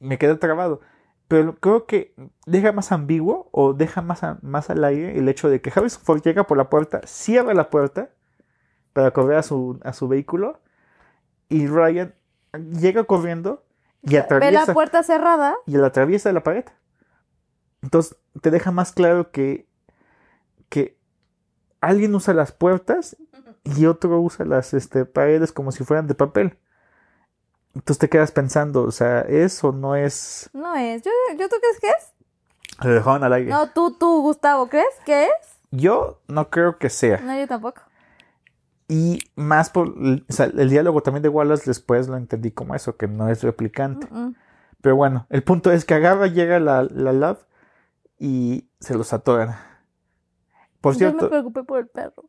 me 0.00 0.18
quedé 0.18 0.34
trabado. 0.36 0.80
Pero 1.28 1.56
creo 1.56 1.86
que 1.86 2.14
deja 2.46 2.70
más 2.72 2.92
ambiguo 2.92 3.48
o 3.52 3.72
deja 3.72 4.00
más, 4.00 4.22
a- 4.22 4.38
más 4.42 4.70
al 4.70 4.84
aire 4.84 5.18
el 5.18 5.28
hecho 5.28 5.48
de 5.48 5.60
que 5.60 5.72
Harrison 5.74 6.02
Ford 6.02 6.22
llega 6.22 6.46
por 6.46 6.56
la 6.56 6.70
puerta, 6.70 7.00
cierra 7.04 7.52
la 7.54 7.68
puerta 7.70 8.10
para 8.92 9.10
correr 9.10 9.38
a 9.38 9.42
su, 9.42 9.80
a 9.82 9.92
su 9.92 10.06
vehículo 10.08 10.60
y 11.48 11.66
Ryan 11.66 12.14
llega 12.72 13.04
corriendo 13.04 13.64
y 14.02 14.10
Ve 14.12 14.18
atraviesa 14.18 14.66
la 14.68 14.72
puerta 14.74 15.02
cerrada. 15.02 15.56
y 15.66 15.76
la 15.76 15.88
atraviesa 15.88 16.32
la 16.32 16.42
pared. 16.44 16.64
Entonces 17.82 18.16
te 18.40 18.50
deja 18.52 18.70
más 18.70 18.92
claro 18.92 19.30
que, 19.32 19.66
que 20.68 20.96
alguien 21.80 22.14
usa 22.14 22.34
las 22.34 22.52
puertas 22.52 23.16
y 23.64 23.86
otro 23.86 24.20
usa 24.20 24.44
las 24.46 24.74
este, 24.74 25.04
paredes 25.04 25.52
como 25.52 25.72
si 25.72 25.82
fueran 25.84 26.06
de 26.06 26.14
papel. 26.14 26.56
Entonces 27.76 27.98
te 27.98 28.08
quedas 28.08 28.32
pensando, 28.32 28.84
o 28.84 28.90
sea, 28.90 29.20
¿es 29.20 29.62
o 29.62 29.70
no 29.70 29.94
es? 29.96 30.48
No 30.54 30.74
es. 30.76 31.02
¿Yo, 31.02 31.10
yo 31.38 31.46
tú 31.48 31.56
crees 31.60 31.78
que 31.78 31.88
es? 31.88 32.14
Lo 32.82 32.94
dejaron 32.94 33.22
al 33.22 33.32
aire. 33.34 33.50
No, 33.50 33.68
tú, 33.70 33.92
tú, 33.98 34.22
Gustavo, 34.22 34.68
¿crees 34.68 34.94
que 35.04 35.24
es? 35.24 35.30
Yo 35.70 36.22
no 36.26 36.48
creo 36.48 36.78
que 36.78 36.88
sea. 36.88 37.20
No, 37.20 37.38
yo 37.38 37.46
tampoco. 37.46 37.82
Y 38.88 39.18
más 39.34 39.68
por 39.68 39.88
o 39.88 39.92
sea, 40.32 40.46
el 40.46 40.70
diálogo 40.70 41.02
también 41.02 41.22
de 41.22 41.28
Wallace 41.28 41.64
después 41.66 42.08
lo 42.08 42.16
entendí 42.16 42.50
como 42.50 42.74
eso, 42.74 42.96
que 42.96 43.08
no 43.08 43.28
es 43.28 43.42
replicante. 43.42 44.08
Pero 44.80 44.96
bueno, 44.96 45.26
el 45.28 45.42
punto 45.42 45.70
es 45.70 45.84
que 45.84 45.94
agarra, 45.94 46.28
llega 46.28 46.58
la, 46.60 46.82
la 46.84 47.12
Love 47.12 47.44
y 48.18 48.70
se 48.80 48.94
los 48.94 49.12
atoran. 49.12 49.54
Por 50.80 50.94
Yo 50.94 51.06
me 51.06 51.10
cierto, 51.10 51.28
preocupé 51.28 51.62
por 51.64 51.80
el 51.80 51.88
perro. 51.88 52.24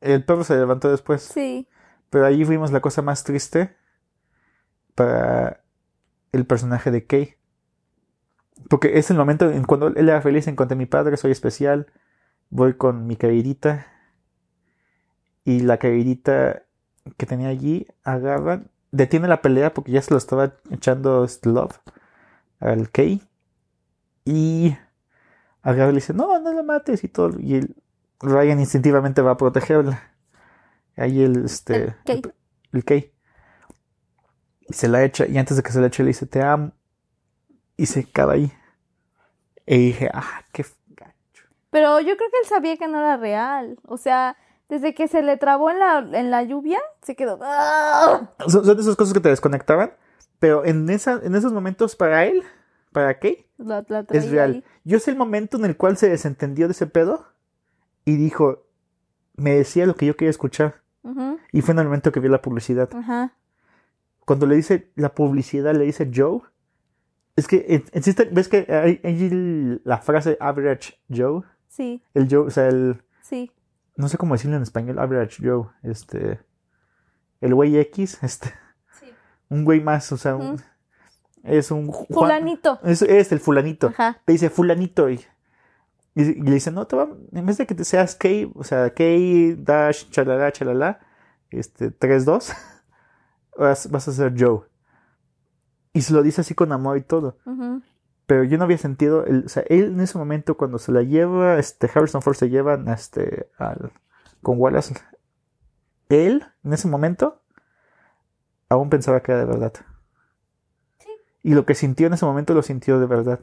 el 0.00 0.24
perro 0.24 0.42
se 0.42 0.56
levantó 0.56 0.90
después. 0.90 1.22
Sí. 1.22 1.68
Pero 2.10 2.26
ahí 2.26 2.42
vimos 2.42 2.72
la 2.72 2.80
cosa 2.80 3.02
más 3.02 3.22
triste 3.22 3.76
para 4.98 5.60
el 6.32 6.44
personaje 6.44 6.90
de 6.90 7.06
Kay. 7.06 7.36
Porque 8.68 8.98
es 8.98 9.12
el 9.12 9.16
momento 9.16 9.48
en 9.48 9.62
cuando 9.62 9.86
él 9.86 10.08
era 10.08 10.20
feliz, 10.20 10.48
encontré 10.48 10.74
a 10.74 10.76
mi 10.76 10.86
padre, 10.86 11.16
soy 11.16 11.30
especial, 11.30 11.86
voy 12.50 12.74
con 12.74 13.06
mi 13.06 13.14
queridita. 13.14 13.86
Y 15.44 15.60
la 15.60 15.78
queridita 15.78 16.64
que 17.16 17.26
tenía 17.26 17.48
allí 17.48 17.86
agarran, 18.02 18.72
detiene 18.90 19.28
la 19.28 19.40
pelea 19.40 19.72
porque 19.72 19.92
ya 19.92 20.02
se 20.02 20.10
lo 20.10 20.18
estaba 20.18 20.56
echando 20.72 21.24
Love 21.44 21.78
al 22.58 22.90
Kay. 22.90 23.22
Y 24.24 24.76
agarra 25.62 25.90
y 25.90 25.92
le 25.92 26.00
dice, 26.00 26.12
no, 26.12 26.40
no 26.40 26.52
la 26.52 26.64
mates 26.64 27.04
y 27.04 27.08
todo. 27.08 27.38
Y 27.38 27.54
el, 27.54 27.76
Ryan 28.18 28.58
instintivamente 28.58 29.22
va 29.22 29.30
a 29.30 29.36
protegerla. 29.36 30.02
Ahí 30.96 31.22
el, 31.22 31.44
este, 31.44 31.94
El 32.04 32.34
el 32.72 32.84
Kay. 32.84 33.12
Y 34.68 34.74
se 34.74 34.88
la 34.88 35.02
echa, 35.04 35.26
y 35.26 35.38
antes 35.38 35.56
de 35.56 35.62
que 35.62 35.72
se 35.72 35.80
la 35.80 35.86
eche 35.86 36.02
le 36.02 36.08
dice, 36.08 36.26
te 36.26 36.42
amo. 36.42 36.72
Y 37.76 37.86
se 37.86 38.00
acaba 38.00 38.34
ahí. 38.34 38.52
Y 39.66 39.78
dije, 39.78 40.10
ah, 40.12 40.42
qué 40.52 40.64
gacho. 40.88 41.44
Pero 41.70 42.00
yo 42.00 42.16
creo 42.16 42.30
que 42.30 42.38
él 42.42 42.48
sabía 42.48 42.76
que 42.76 42.88
no 42.88 42.98
era 42.98 43.16
real. 43.16 43.78
O 43.86 43.96
sea, 43.96 44.36
desde 44.68 44.94
que 44.94 45.08
se 45.08 45.22
le 45.22 45.36
trabó 45.36 45.70
en 45.70 45.78
la, 45.78 45.98
en 45.98 46.30
la 46.30 46.42
lluvia, 46.42 46.78
se 47.02 47.14
quedó. 47.16 47.38
¡Ah! 47.42 48.30
Son, 48.46 48.64
son 48.64 48.76
de 48.76 48.82
esas 48.82 48.96
cosas 48.96 49.14
que 49.14 49.20
te 49.20 49.28
desconectaban, 49.28 49.92
pero 50.38 50.64
en, 50.64 50.88
esa, 50.90 51.20
en 51.22 51.34
esos 51.34 51.52
momentos 51.52 51.96
para 51.96 52.24
él, 52.26 52.42
para 52.92 53.18
Kay, 53.18 53.46
La- 53.58 53.84
la 53.88 54.04
es 54.10 54.30
real. 54.30 54.52
ahí. 54.54 54.64
Yo 54.84 54.98
sé 55.00 55.10
el 55.10 55.16
momento 55.16 55.56
en 55.56 55.64
el 55.66 55.76
cual 55.76 55.96
se 55.96 56.08
desentendió 56.08 56.66
de 56.68 56.72
ese 56.72 56.86
pedo 56.86 57.26
y 58.04 58.16
dijo, 58.16 58.64
me 59.36 59.54
decía 59.54 59.86
lo 59.86 59.94
que 59.94 60.06
yo 60.06 60.16
quería 60.16 60.30
escuchar. 60.30 60.82
Y 61.52 61.62
fue 61.62 61.72
en 61.72 61.78
el 61.78 61.84
momento 61.86 62.12
que 62.12 62.20
vi 62.20 62.28
la 62.28 62.42
publicidad. 62.42 62.90
Ajá. 62.94 63.32
Cuando 64.28 64.44
le 64.44 64.56
dice 64.56 64.90
la 64.94 65.14
publicidad, 65.14 65.74
le 65.74 65.86
dice 65.86 66.10
Joe. 66.14 66.40
Es 67.34 67.48
que 67.48 67.82
existe, 67.94 68.26
ves 68.26 68.48
que 68.48 68.66
hay, 68.68 69.80
la 69.84 69.96
frase 69.98 70.36
average 70.38 71.00
Joe. 71.08 71.44
Sí, 71.66 72.02
El 72.12 72.28
Joe, 72.30 72.46
o 72.48 72.50
sea, 72.50 72.68
el, 72.68 73.00
sí. 73.22 73.50
no 73.96 74.06
sé 74.08 74.18
cómo 74.18 74.34
decirlo 74.34 74.56
en 74.58 74.62
español, 74.64 74.98
average 74.98 75.42
Joe. 75.42 75.68
Este, 75.82 76.40
el 77.40 77.54
güey 77.54 77.78
X, 77.78 78.18
este, 78.22 78.52
Sí. 79.00 79.06
un 79.48 79.64
güey 79.64 79.80
más, 79.80 80.12
o 80.12 80.18
sea, 80.18 80.36
un- 80.36 80.60
es 81.42 81.70
un 81.70 81.86
Juan- 81.86 82.06
Fulanito. 82.10 82.80
Es, 82.84 83.00
es 83.00 83.32
el 83.32 83.40
fulanito. 83.40 83.86
Ajá. 83.88 84.20
Te 84.26 84.32
dice 84.32 84.50
fulanito 84.50 85.08
y, 85.08 85.24
y, 86.14 86.22
y 86.22 86.42
le 86.42 86.50
dice, 86.52 86.70
no, 86.70 86.86
te 86.86 86.96
va, 86.96 87.08
en 87.32 87.46
vez 87.46 87.56
de 87.56 87.66
que 87.66 87.74
te 87.74 87.84
seas 87.84 88.14
K, 88.14 88.28
o 88.54 88.62
sea, 88.62 88.92
K, 88.92 89.04
dash, 89.56 90.10
chalala, 90.10 90.52
chalala, 90.52 90.98
este, 91.50 91.90
3-2, 91.98 92.52
vas, 93.58 93.90
vas 93.90 94.08
a 94.08 94.12
ser 94.12 94.34
Joe. 94.38 94.60
Y 95.92 96.02
se 96.02 96.12
lo 96.12 96.22
dice 96.22 96.40
así 96.42 96.54
con 96.54 96.72
amor 96.72 96.96
y 96.96 97.02
todo. 97.02 97.38
Pero 98.26 98.44
yo 98.44 98.58
no 98.58 98.64
había 98.64 98.78
sentido, 98.78 99.24
el, 99.24 99.46
o 99.46 99.48
sea, 99.48 99.62
él 99.68 99.84
en 99.84 100.00
ese 100.00 100.18
momento 100.18 100.56
cuando 100.56 100.78
se 100.78 100.92
la 100.92 101.02
lleva, 101.02 101.58
este, 101.58 101.90
Harrison 101.92 102.20
Ford 102.20 102.34
se 102.34 102.50
llevan, 102.50 102.86
este, 102.88 103.48
al, 103.56 103.90
con 104.42 104.60
Wallace, 104.60 104.94
él, 106.10 106.44
en 106.62 106.72
ese 106.74 106.88
momento, 106.88 107.40
aún 108.68 108.90
pensaba 108.90 109.20
que 109.22 109.32
era 109.32 109.40
de 109.40 109.46
verdad. 109.46 109.72
Sí. 110.98 111.08
Y 111.42 111.54
lo 111.54 111.64
que 111.64 111.74
sintió 111.74 112.06
en 112.06 112.12
ese 112.12 112.26
momento 112.26 112.52
lo 112.52 112.62
sintió 112.62 113.00
de 113.00 113.06
verdad. 113.06 113.40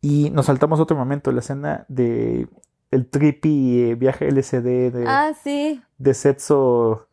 Y 0.00 0.30
nos 0.30 0.46
saltamos 0.46 0.78
otro 0.78 0.96
momento, 0.96 1.32
la 1.32 1.40
escena 1.40 1.84
de 1.88 2.48
el 2.92 3.08
trippy 3.10 3.80
eh, 3.90 3.94
viaje 3.96 4.28
LCD 4.28 4.92
de, 4.92 5.04
Ah, 5.08 5.32
sí. 5.42 5.82
de 5.98 6.14
Setso, 6.14 7.08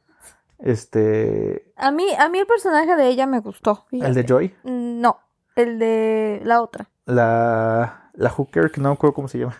este, 0.64 1.72
A 1.76 1.92
mí, 1.92 2.06
a 2.18 2.30
mí 2.30 2.40
el 2.40 2.48
personaje 2.48 2.96
de 2.96 3.08
ella 3.10 3.28
me 3.28 3.40
gustó. 3.40 3.86
el 3.92 4.14
de. 4.14 4.24
Joy, 4.24 4.56
No, 4.64 5.20
el 5.56 5.78
de 5.78 6.42
la 6.44 6.62
otra. 6.62 6.90
la, 7.06 8.10
la 8.14 8.30
hooker, 8.30 8.72
que 8.72 8.80
no 8.82 8.90
me 8.90 8.94
acuerdo 8.96 9.14
cómo 9.14 9.28
se 9.28 9.40
llama. 9.40 9.58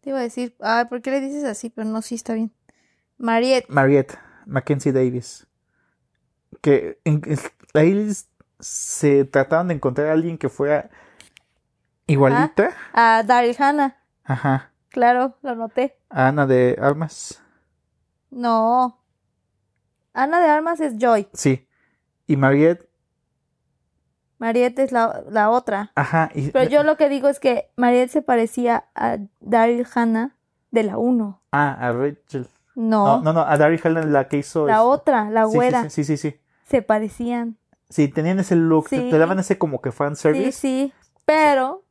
Te 0.00 0.10
iba 0.10 0.18
a 0.18 0.22
decir, 0.22 0.54
ay, 0.60 0.84
¿por 0.86 1.00
qué 1.00 1.10
le 1.12 1.20
dices 1.20 1.44
así? 1.44 1.70
Pero 1.70 1.88
no, 1.88 2.02
sí 2.02 2.16
está 2.16 2.34
bien. 2.34 2.52
Mariette. 3.16 3.68
Mariette, 3.70 4.18
Mackenzie 4.44 4.92
Davis. 4.92 5.46
Que 6.60 6.98
en- 7.04 7.22
ahí 7.74 8.10
se 8.60 9.24
trataban 9.24 9.68
de 9.68 9.74
encontrar 9.74 10.08
a 10.08 10.12
alguien 10.12 10.36
que 10.36 10.48
fuera 10.48 10.90
igualita. 12.06 12.70
A 12.92 13.22
Daryl 13.24 13.56
Hannah. 13.58 13.96
Ajá. 14.24 14.72
Claro, 14.90 15.36
lo 15.42 15.54
noté. 15.54 15.96
A 16.10 16.28
Ana 16.28 16.46
de 16.46 16.76
Armas. 16.80 17.42
No. 18.30 19.00
Ana 20.14 20.40
de 20.40 20.48
Armas 20.48 20.80
es 20.80 20.94
Joy. 20.98 21.28
Sí. 21.34 21.66
Y 22.26 22.36
Mariette, 22.36 22.88
Mariette 24.38 24.78
es 24.80 24.92
la, 24.92 25.22
la 25.30 25.50
otra. 25.50 25.92
ajá. 25.94 26.30
Y, 26.34 26.50
Pero 26.50 26.68
yo 26.70 26.82
lo 26.82 26.96
que 26.96 27.08
digo 27.08 27.28
es 27.28 27.40
que 27.40 27.70
Mariette 27.76 28.10
se 28.10 28.22
parecía 28.22 28.84
a 28.94 29.18
Daryl 29.40 29.86
Hannah 29.94 30.36
de 30.70 30.82
la 30.82 30.98
1. 30.98 31.40
Ah, 31.52 31.76
a 31.80 31.92
Rachel. 31.92 32.48
No, 32.74 33.18
No, 33.18 33.22
no, 33.22 33.32
no, 33.32 33.40
a 33.42 33.56
Daryl 33.56 33.80
Hannah, 33.82 34.02
la 34.04 34.28
que 34.28 34.38
hizo. 34.38 34.66
la 34.66 34.82
otra, 34.82 35.30
la 35.30 35.46
sí, 35.46 35.54
güera. 35.54 35.82
Sí, 35.84 35.90
sí, 35.90 36.04
sí, 36.04 36.16
sí. 36.16 36.40
Se 36.68 36.82
parecían. 36.82 37.56
Sí, 37.88 38.08
tenían 38.08 38.40
ese 38.40 38.56
look, 38.56 38.88
te- 38.88 38.96
Sí. 38.98 39.10
te 39.10 39.18
daban 39.18 39.38
ese 39.38 39.56
como 39.58 39.80
que 39.80 39.92
fan 39.92 40.16
Sí, 40.16 40.22
service. 40.22 40.52
sí. 40.52 40.92
Pero 41.24 41.84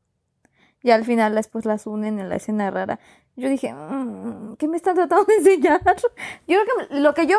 ya 0.84 0.96
al 0.96 1.06
final 1.06 1.36
después 1.36 1.66
las 1.66 1.88
unen 1.88 2.20
en 2.20 2.28
la 2.30 2.36
escena 2.36 2.70
rara. 2.72 3.00
Yo 3.36 3.48
dije, 3.50 3.74
"Mm, 3.74 4.56
¿qué 4.58 4.68
me 4.68 4.76
están 4.78 4.96
tratando 4.96 5.26
de 5.26 5.36
enseñar? 5.36 5.82
Yo 6.48 6.58
creo 6.62 6.88
que 6.90 7.00
lo 7.00 7.14
que 7.14 7.26
yo 7.26 7.38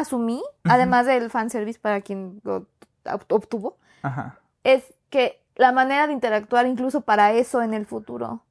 asumí, 0.00 0.42
además 0.64 1.06
del 1.06 1.30
fanservice 1.30 1.78
para 1.80 2.00
quien 2.00 2.40
lo 2.44 2.66
ob- 3.04 3.24
obtuvo, 3.28 3.76
Ajá. 4.02 4.38
es 4.64 4.82
que 5.10 5.40
la 5.54 5.72
manera 5.72 6.06
de 6.06 6.12
interactuar 6.12 6.66
incluso 6.66 7.00
para 7.02 7.32
eso 7.32 7.62
en 7.62 7.72
el 7.74 7.86
futuro, 7.86 8.42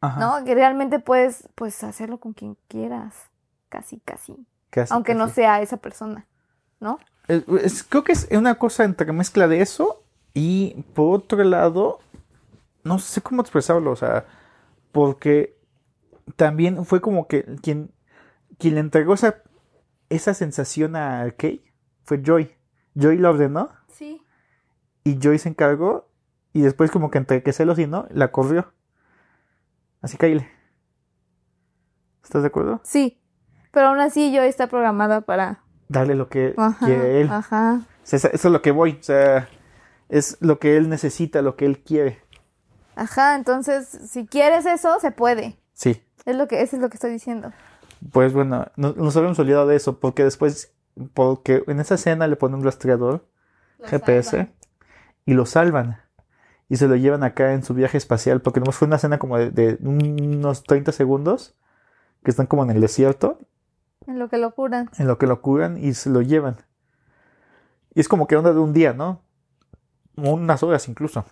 Ajá. 0.00 0.20
¿no? 0.20 0.44
Que 0.44 0.54
realmente 0.54 0.98
puedes 0.98 1.48
pues 1.54 1.82
hacerlo 1.84 2.18
con 2.18 2.32
quien 2.32 2.56
quieras, 2.68 3.14
casi, 3.68 3.98
casi, 4.00 4.36
Casi, 4.70 4.92
aunque 4.92 5.14
no 5.14 5.28
sea 5.28 5.60
esa 5.62 5.76
persona, 5.76 6.26
¿no? 6.80 6.98
Es- 7.28 7.44
es- 7.62 7.82
creo 7.84 8.02
que 8.04 8.12
es 8.12 8.28
una 8.32 8.56
cosa 8.56 8.84
entre 8.84 9.12
mezcla 9.12 9.46
de 9.48 9.60
eso 9.60 10.02
y 10.34 10.82
por 10.94 11.16
otro 11.20 11.42
lado, 11.44 12.00
no 12.82 12.98
sé 12.98 13.20
cómo 13.20 13.40
expresarlo, 13.42 13.90
o 13.92 13.96
sea, 13.96 14.24
porque 14.92 15.56
también 16.36 16.84
fue 16.84 17.00
como 17.00 17.26
que 17.28 17.44
quien, 17.62 17.90
quien 18.58 18.74
le 18.74 18.80
entregó 18.80 19.14
esa, 19.14 19.36
esa 20.14 20.34
sensación 20.34 20.96
a 20.96 21.30
Kay 21.36 21.64
fue 22.04 22.20
Joy. 22.22 22.54
Joy 22.94 23.18
la 23.18 23.30
ordenó 23.30 23.70
Sí. 23.88 24.22
y 25.04 25.18
Joy 25.20 25.38
se 25.38 25.48
encargó 25.48 26.08
y 26.52 26.62
después 26.62 26.90
como 26.90 27.10
que 27.10 27.18
entre 27.18 27.42
que 27.42 27.52
celos 27.52 27.78
y 27.78 27.86
no, 27.86 28.06
la 28.10 28.30
corrió. 28.30 28.72
Así 30.02 30.16
Kyle. 30.16 30.46
¿Estás 32.22 32.42
de 32.42 32.48
acuerdo? 32.48 32.80
Sí, 32.84 33.20
pero 33.70 33.88
aún 33.88 34.00
así 34.00 34.32
yo 34.32 34.42
está 34.42 34.66
programada 34.66 35.22
para... 35.22 35.60
Darle 35.88 36.14
lo 36.14 36.28
que 36.28 36.54
Ajá, 36.56 36.86
quiere 36.86 37.20
él. 37.20 37.28
ajá. 37.30 37.80
O 37.82 37.86
sea, 38.06 38.16
Eso 38.16 38.28
eso 38.28 38.48
es 38.48 38.52
lo 38.52 38.62
que 38.62 38.70
voy. 38.70 38.96
O 38.98 39.02
sea, 39.02 39.48
es 40.08 40.38
lo 40.40 40.58
que 40.58 40.76
él 40.76 40.88
necesita, 40.88 41.42
lo 41.42 41.56
que 41.56 41.66
él 41.66 41.82
quiere. 41.82 42.22
Ajá, 42.96 43.34
entonces, 43.34 43.86
si 43.88 44.26
quieres 44.26 44.64
eso, 44.66 44.98
se 45.00 45.10
puede. 45.10 45.58
Sí. 45.74 46.02
Es 46.24 46.36
lo 46.36 46.48
que, 46.48 46.62
eso 46.62 46.76
es 46.76 46.82
lo 46.82 46.88
que 46.88 46.94
estoy 46.96 47.10
diciendo. 47.10 47.52
Pues 48.12 48.32
bueno, 48.32 48.66
no- 48.76 48.92
nos 48.92 49.16
habíamos 49.16 49.38
olvidado 49.38 49.66
de 49.66 49.76
eso 49.76 49.98
porque 50.00 50.24
después, 50.24 50.72
porque 51.14 51.64
en 51.66 51.80
esa 51.80 51.94
escena 51.94 52.26
le 52.26 52.36
ponen 52.36 52.58
un 52.58 52.64
rastreador 52.64 53.26
GPS 53.90 54.52
y 55.26 55.34
lo 55.34 55.46
salvan. 55.46 56.00
Y 56.68 56.76
se 56.76 56.88
lo 56.88 56.96
llevan 56.96 57.22
acá 57.24 57.52
en 57.52 57.62
su 57.62 57.74
viaje 57.74 57.98
espacial 57.98 58.40
porque 58.40 58.60
nomás 58.60 58.76
fue 58.76 58.86
una 58.86 58.96
escena 58.96 59.18
como 59.18 59.38
de, 59.38 59.50
de 59.50 59.78
unos 59.82 60.62
30 60.64 60.92
segundos 60.92 61.54
que 62.24 62.30
están 62.30 62.46
como 62.46 62.64
en 62.64 62.70
el 62.70 62.80
desierto 62.80 63.38
En 64.06 64.18
lo 64.18 64.28
que 64.28 64.38
lo 64.38 64.54
curan. 64.54 64.90
en 64.98 65.06
lo 65.06 65.18
que 65.18 65.26
lo 65.26 65.42
curan 65.42 65.76
y 65.76 65.92
se 65.94 66.08
lo 66.10 66.22
llevan. 66.22 66.56
Y 67.94 68.00
es 68.00 68.08
como 68.08 68.26
que 68.26 68.36
onda 68.36 68.52
de 68.52 68.58
un 68.60 68.72
día, 68.72 68.92
¿no? 68.92 69.22
Unas 70.16 70.62
horas 70.62 70.88
incluso. 70.88 71.24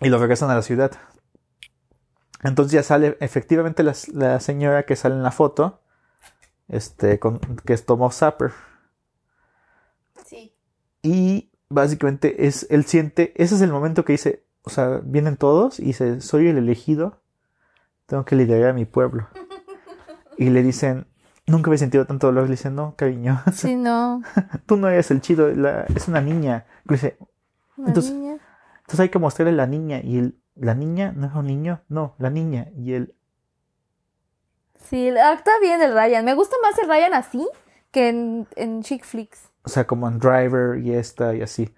Y 0.00 0.08
lo 0.08 0.18
regresan 0.18 0.50
a 0.50 0.54
la 0.54 0.62
ciudad. 0.62 0.92
Entonces 2.42 2.72
ya 2.72 2.82
sale 2.82 3.16
efectivamente 3.20 3.82
la, 3.82 3.94
la 4.12 4.40
señora 4.40 4.84
que 4.84 4.96
sale 4.96 5.14
en 5.16 5.22
la 5.22 5.30
foto. 5.32 5.80
Este, 6.68 7.18
con, 7.18 7.38
que 7.64 7.72
es 7.72 7.86
Thomas 7.86 8.16
Zapper. 8.16 8.52
Sí. 10.26 10.54
Y 11.02 11.50
básicamente 11.68 12.46
es, 12.46 12.66
él 12.70 12.84
siente, 12.84 13.32
ese 13.42 13.54
es 13.54 13.60
el 13.62 13.70
momento 13.72 14.04
que 14.04 14.12
dice, 14.12 14.44
o 14.62 14.70
sea, 14.70 15.00
vienen 15.02 15.36
todos 15.36 15.80
y 15.80 15.84
dice, 15.84 16.20
soy 16.20 16.48
el 16.48 16.58
elegido, 16.58 17.20
tengo 18.06 18.24
que 18.24 18.36
liderar 18.36 18.70
a 18.70 18.74
mi 18.74 18.84
pueblo. 18.84 19.28
Y 20.40 20.50
le 20.50 20.62
dicen, 20.62 21.08
nunca 21.48 21.68
había 21.68 21.78
sentido 21.78 22.06
tanto 22.06 22.28
dolor. 22.28 22.44
Le 22.44 22.50
dicen, 22.52 22.76
no, 22.76 22.94
cariño, 22.94 23.42
Sí, 23.52 23.74
no. 23.74 24.22
tú 24.66 24.76
no 24.76 24.88
eres 24.88 25.10
el 25.10 25.20
chido, 25.20 25.48
la- 25.50 25.82
es 25.96 26.06
una 26.06 26.20
niña. 26.20 26.64
Le 26.84 26.94
dice, 26.94 27.16
Una 27.76 27.88
Entonces- 27.88 28.12
niña. 28.12 28.32
entonces 28.82 29.00
hay 29.00 29.08
que 29.08 29.18
mostrarle 29.18 29.52
a 29.52 29.56
la 29.56 29.66
niña. 29.66 30.00
Y 30.00 30.18
él, 30.18 30.38
la 30.58 30.74
niña, 30.74 31.12
no 31.16 31.26
es 31.26 31.34
un 31.34 31.46
niño, 31.46 31.82
no, 31.88 32.14
la 32.18 32.30
niña. 32.30 32.68
Y 32.76 32.94
él, 32.94 33.14
Sí, 34.84 35.08
acta 35.10 35.50
bien 35.60 35.82
el 35.82 35.92
Ryan. 35.92 36.24
Me 36.24 36.34
gusta 36.34 36.56
más 36.62 36.78
el 36.78 36.88
Ryan 36.88 37.12
así 37.14 37.46
que 37.90 38.08
en, 38.08 38.46
en 38.56 38.82
chick 38.82 39.04
flicks. 39.04 39.50
o 39.64 39.68
sea, 39.68 39.86
como 39.86 40.08
en 40.08 40.18
Driver 40.18 40.78
y 40.78 40.92
esta 40.94 41.34
y 41.34 41.42
así. 41.42 41.74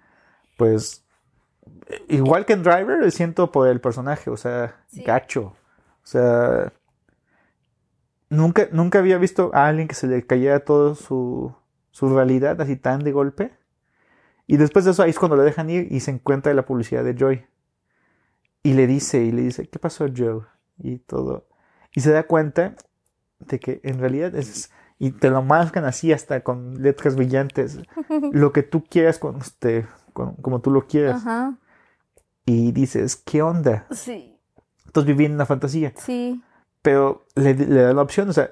Pues, 0.56 1.04
igual 2.08 2.44
que 2.46 2.52
en 2.52 2.62
Driver, 2.62 3.10
siento 3.10 3.50
por 3.50 3.68
el 3.68 3.80
personaje, 3.80 4.30
o 4.30 4.36
sea, 4.36 4.76
Sí. 4.88 5.02
gacho. 5.02 5.54
O 6.02 6.06
sea, 6.06 6.72
nunca, 8.28 8.68
nunca 8.72 8.98
había 8.98 9.18
visto 9.18 9.50
a 9.54 9.66
alguien 9.68 9.88
que 9.88 9.94
se 9.94 10.06
le 10.06 10.26
cayera 10.26 10.60
todo 10.64 10.94
su, 10.94 11.54
su 11.90 12.14
realidad 12.14 12.60
así 12.60 12.76
tan 12.76 13.02
de 13.02 13.12
golpe. 13.12 13.52
Y 14.46 14.56
después 14.56 14.84
de 14.84 14.90
eso, 14.92 15.02
ahí 15.02 15.10
es 15.10 15.18
cuando 15.18 15.36
le 15.36 15.44
dejan 15.44 15.70
ir 15.70 15.88
y 15.90 16.00
se 16.00 16.10
encuentra 16.10 16.52
la 16.54 16.66
publicidad 16.66 17.04
de 17.04 17.14
Joy. 17.14 17.46
Y 18.62 18.74
le 18.74 18.86
dice, 18.86 19.22
y 19.24 19.32
le 19.32 19.42
dice, 19.42 19.68
¿qué 19.68 19.78
pasó, 19.78 20.06
Joe? 20.14 20.42
Y 20.78 20.98
todo. 20.98 21.46
Y 21.94 22.00
se 22.00 22.11
da 22.12 22.24
cuenta 22.24 22.74
de 23.38 23.58
que 23.58 23.80
en 23.84 23.98
realidad 24.00 24.34
es. 24.34 24.70
Y 24.98 25.12
te 25.12 25.30
lo 25.30 25.42
marcan 25.42 25.86
así 25.86 26.12
hasta 26.12 26.40
con 26.42 26.82
letras 26.82 27.16
brillantes. 27.16 27.78
lo 28.32 28.52
que 28.52 28.62
tú 28.62 28.84
quieras 28.84 29.18
con 29.18 29.38
este. 29.38 29.86
con- 30.12 30.34
como 30.36 30.61
tú 30.61 30.70
lo 30.70 30.86
quieras. 30.86 31.22
Ajá. 31.22 31.54
Y 32.44 32.72
dices, 32.72 33.16
¿qué 33.16 33.42
onda? 33.42 33.86
Sí. 33.90 34.36
Entonces 34.86 35.06
viviendo 35.06 35.36
una 35.36 35.46
fantasía. 35.46 35.92
Sí. 35.96 36.42
Pero 36.82 37.24
le, 37.36 37.54
le 37.54 37.82
da 37.82 37.92
la 37.92 38.02
opción, 38.02 38.28
o 38.28 38.32
sea, 38.32 38.50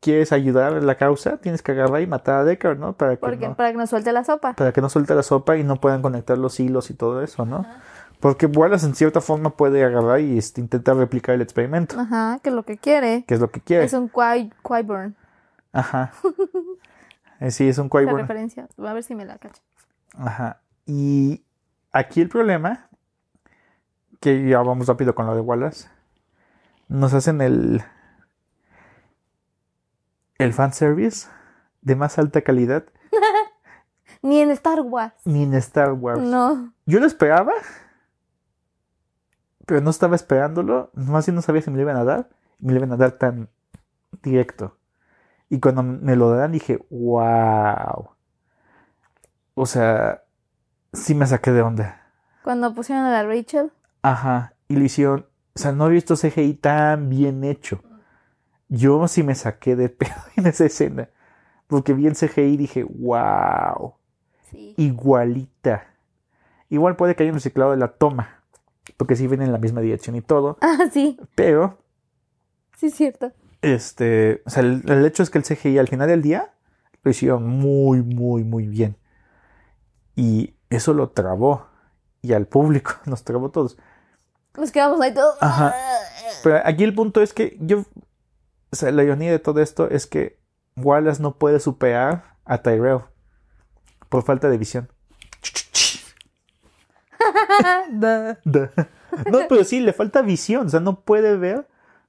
¿quieres 0.00 0.32
ayudar 0.32 0.74
a 0.74 0.80
la 0.80 0.96
causa? 0.96 1.36
Tienes 1.38 1.60
que 1.62 1.72
agarrar 1.72 2.00
y 2.00 2.06
matar 2.06 2.36
a 2.40 2.44
Deckard, 2.44 2.78
¿no? 2.78 2.96
Para 2.96 3.12
que, 3.12 3.16
Porque, 3.18 3.48
no, 3.48 3.56
para 3.56 3.70
que 3.72 3.76
nos 3.78 3.90
suelte 3.90 4.12
la 4.12 4.24
sopa. 4.24 4.54
para 4.54 4.72
que 4.72 4.80
no 4.80 4.88
suelte 4.88 5.14
la 5.14 5.22
sopa 5.22 5.56
y 5.58 5.64
no 5.64 5.76
puedan 5.80 6.00
conectar 6.02 6.38
los 6.38 6.58
hilos 6.60 6.90
y 6.90 6.94
todo 6.94 7.22
eso, 7.22 7.44
¿no? 7.44 7.66
Porque 8.20 8.46
Wallace 8.46 8.84
en 8.86 8.94
cierta 8.94 9.20
forma 9.20 9.50
puede 9.50 9.84
agarrar 9.84 10.20
y 10.20 10.38
este, 10.38 10.60
intentar 10.60 10.96
replicar 10.96 11.34
el 11.36 11.40
experimento, 11.42 11.98
Ajá, 12.00 12.40
que 12.42 12.50
lo 12.50 12.64
que 12.64 12.76
quiere. 12.76 13.24
que 13.26 13.34
es 13.34 13.40
lo 13.40 13.50
que 13.50 13.60
quiere. 13.60 13.84
Es 13.84 13.92
un 13.92 14.10
Qui- 14.10 14.52
Qui-Burn. 14.62 15.14
Ajá. 15.72 16.12
Eh, 17.40 17.52
sí, 17.52 17.68
es 17.68 17.78
un 17.78 17.86
Esa 17.86 17.98
Qui-Gon. 18.00 18.16
referencia. 18.18 18.66
A 18.84 18.92
ver 18.92 19.04
si 19.04 19.14
me 19.14 19.24
la 19.24 19.38
cacho. 19.38 19.62
Ajá. 20.14 20.60
Y 20.86 21.44
aquí 21.92 22.20
el 22.20 22.28
problema, 22.28 22.88
que 24.18 24.48
ya 24.48 24.58
vamos 24.60 24.88
rápido 24.88 25.14
con 25.14 25.24
lo 25.26 25.36
de 25.36 25.40
Wallace, 25.40 25.88
nos 26.88 27.14
hacen 27.14 27.40
el, 27.40 27.80
el 30.38 30.52
fanservice 30.52 31.28
de 31.82 31.94
más 31.94 32.18
alta 32.18 32.42
calidad, 32.42 32.84
Ni 34.22 34.40
en 34.40 34.50
Star 34.50 34.80
Wars. 34.80 35.14
ni 35.24 35.44
en 35.44 35.54
Star 35.54 35.92
Wars. 35.92 36.18
No. 36.20 36.72
Yo 36.86 36.98
lo 36.98 37.06
esperaba, 37.06 37.52
pero 39.68 39.82
no 39.82 39.90
estaba 39.90 40.16
esperándolo, 40.16 40.90
más 40.94 41.26
bien 41.26 41.34
no 41.34 41.42
sabía 41.42 41.60
si 41.60 41.70
me 41.70 41.76
lo 41.76 41.82
iban 41.82 41.98
a 41.98 42.04
dar, 42.04 42.30
y 42.58 42.64
me 42.64 42.72
lo 42.72 42.78
iban 42.78 42.92
a 42.92 42.96
dar 42.96 43.12
tan 43.12 43.50
directo. 44.22 44.78
Y 45.50 45.60
cuando 45.60 45.82
me 45.82 46.16
lo 46.16 46.30
dan 46.30 46.52
dije, 46.52 46.78
wow. 46.88 48.12
O 49.52 49.66
sea, 49.66 50.22
sí 50.94 51.14
me 51.14 51.26
saqué 51.26 51.52
de 51.52 51.60
onda. 51.60 52.00
Cuando 52.42 52.72
pusieron 52.72 53.04
a 53.04 53.10
la 53.10 53.24
Rachel. 53.24 53.70
Ajá. 54.00 54.54
Y 54.68 54.76
le 54.76 54.86
hicieron. 54.86 55.26
O 55.54 55.58
sea, 55.58 55.72
no 55.72 55.88
he 55.88 55.90
visto 55.90 56.16
CGI 56.16 56.54
tan 56.54 57.10
bien 57.10 57.44
hecho. 57.44 57.82
Yo 58.68 59.06
sí 59.06 59.22
me 59.22 59.34
saqué 59.34 59.76
de 59.76 59.88
pedo 59.90 60.16
en 60.36 60.46
esa 60.46 60.64
escena. 60.64 61.10
Porque 61.66 61.92
vi 61.92 62.06
el 62.06 62.16
CGI 62.16 62.54
y 62.54 62.56
dije, 62.56 62.84
wow. 62.84 63.96
Sí. 64.50 64.72
Igualita. 64.78 65.88
Igual 66.70 66.96
puede 66.96 67.14
que 67.14 67.24
haya 67.24 67.32
reciclado 67.32 67.76
la 67.76 67.88
toma, 67.88 68.37
porque 68.96 69.16
sí 69.16 69.26
viene 69.26 69.44
en 69.44 69.52
la 69.52 69.58
misma 69.58 69.80
dirección 69.80 70.16
y 70.16 70.20
todo, 70.22 70.58
Ah, 70.62 70.88
sí, 70.92 71.18
pero 71.34 71.78
sí 72.76 72.86
es 72.86 72.94
cierto. 72.94 73.32
este, 73.62 74.42
o 74.46 74.50
sea, 74.50 74.62
el, 74.62 74.82
el 74.88 75.04
hecho 75.04 75.22
es 75.22 75.30
que 75.30 75.38
el 75.38 75.44
CGI 75.44 75.78
al 75.78 75.88
final 75.88 76.08
del 76.08 76.22
día 76.22 76.52
lo 77.02 77.10
hicieron 77.10 77.46
muy, 77.46 78.02
muy, 78.02 78.44
muy 78.44 78.66
bien. 78.66 78.96
Y 80.16 80.54
eso 80.70 80.94
lo 80.94 81.10
trabó. 81.10 81.66
Y 82.22 82.32
al 82.32 82.46
público, 82.46 82.92
nos 83.06 83.22
trabó 83.24 83.50
todos. 83.50 83.78
Nos 84.56 84.72
quedamos 84.72 85.00
ahí 85.00 85.14
todos. 85.14 85.36
Ajá. 85.40 85.74
Pero 86.42 86.60
aquí 86.64 86.82
el 86.84 86.94
punto 86.94 87.22
es 87.22 87.32
que 87.32 87.56
yo, 87.60 87.80
o 88.70 88.76
sea, 88.76 88.90
la 88.90 89.04
ironía 89.04 89.30
de 89.30 89.38
todo 89.38 89.60
esto 89.60 89.88
es 89.88 90.06
que 90.06 90.38
Wallace 90.76 91.22
no 91.22 91.36
puede 91.38 91.60
superar 91.60 92.34
a 92.44 92.62
Tyrell 92.62 93.00
por 94.08 94.24
falta 94.24 94.48
de 94.48 94.58
visión. 94.58 94.88
No, 99.32 99.40
pero 99.48 99.64
sí, 99.64 99.80
le 99.80 99.92
falta 99.92 100.22
visión, 100.22 100.66
o 100.66 100.70
sea, 100.70 100.80
no 100.80 101.00
puede 101.00 101.36
ver 101.36 101.66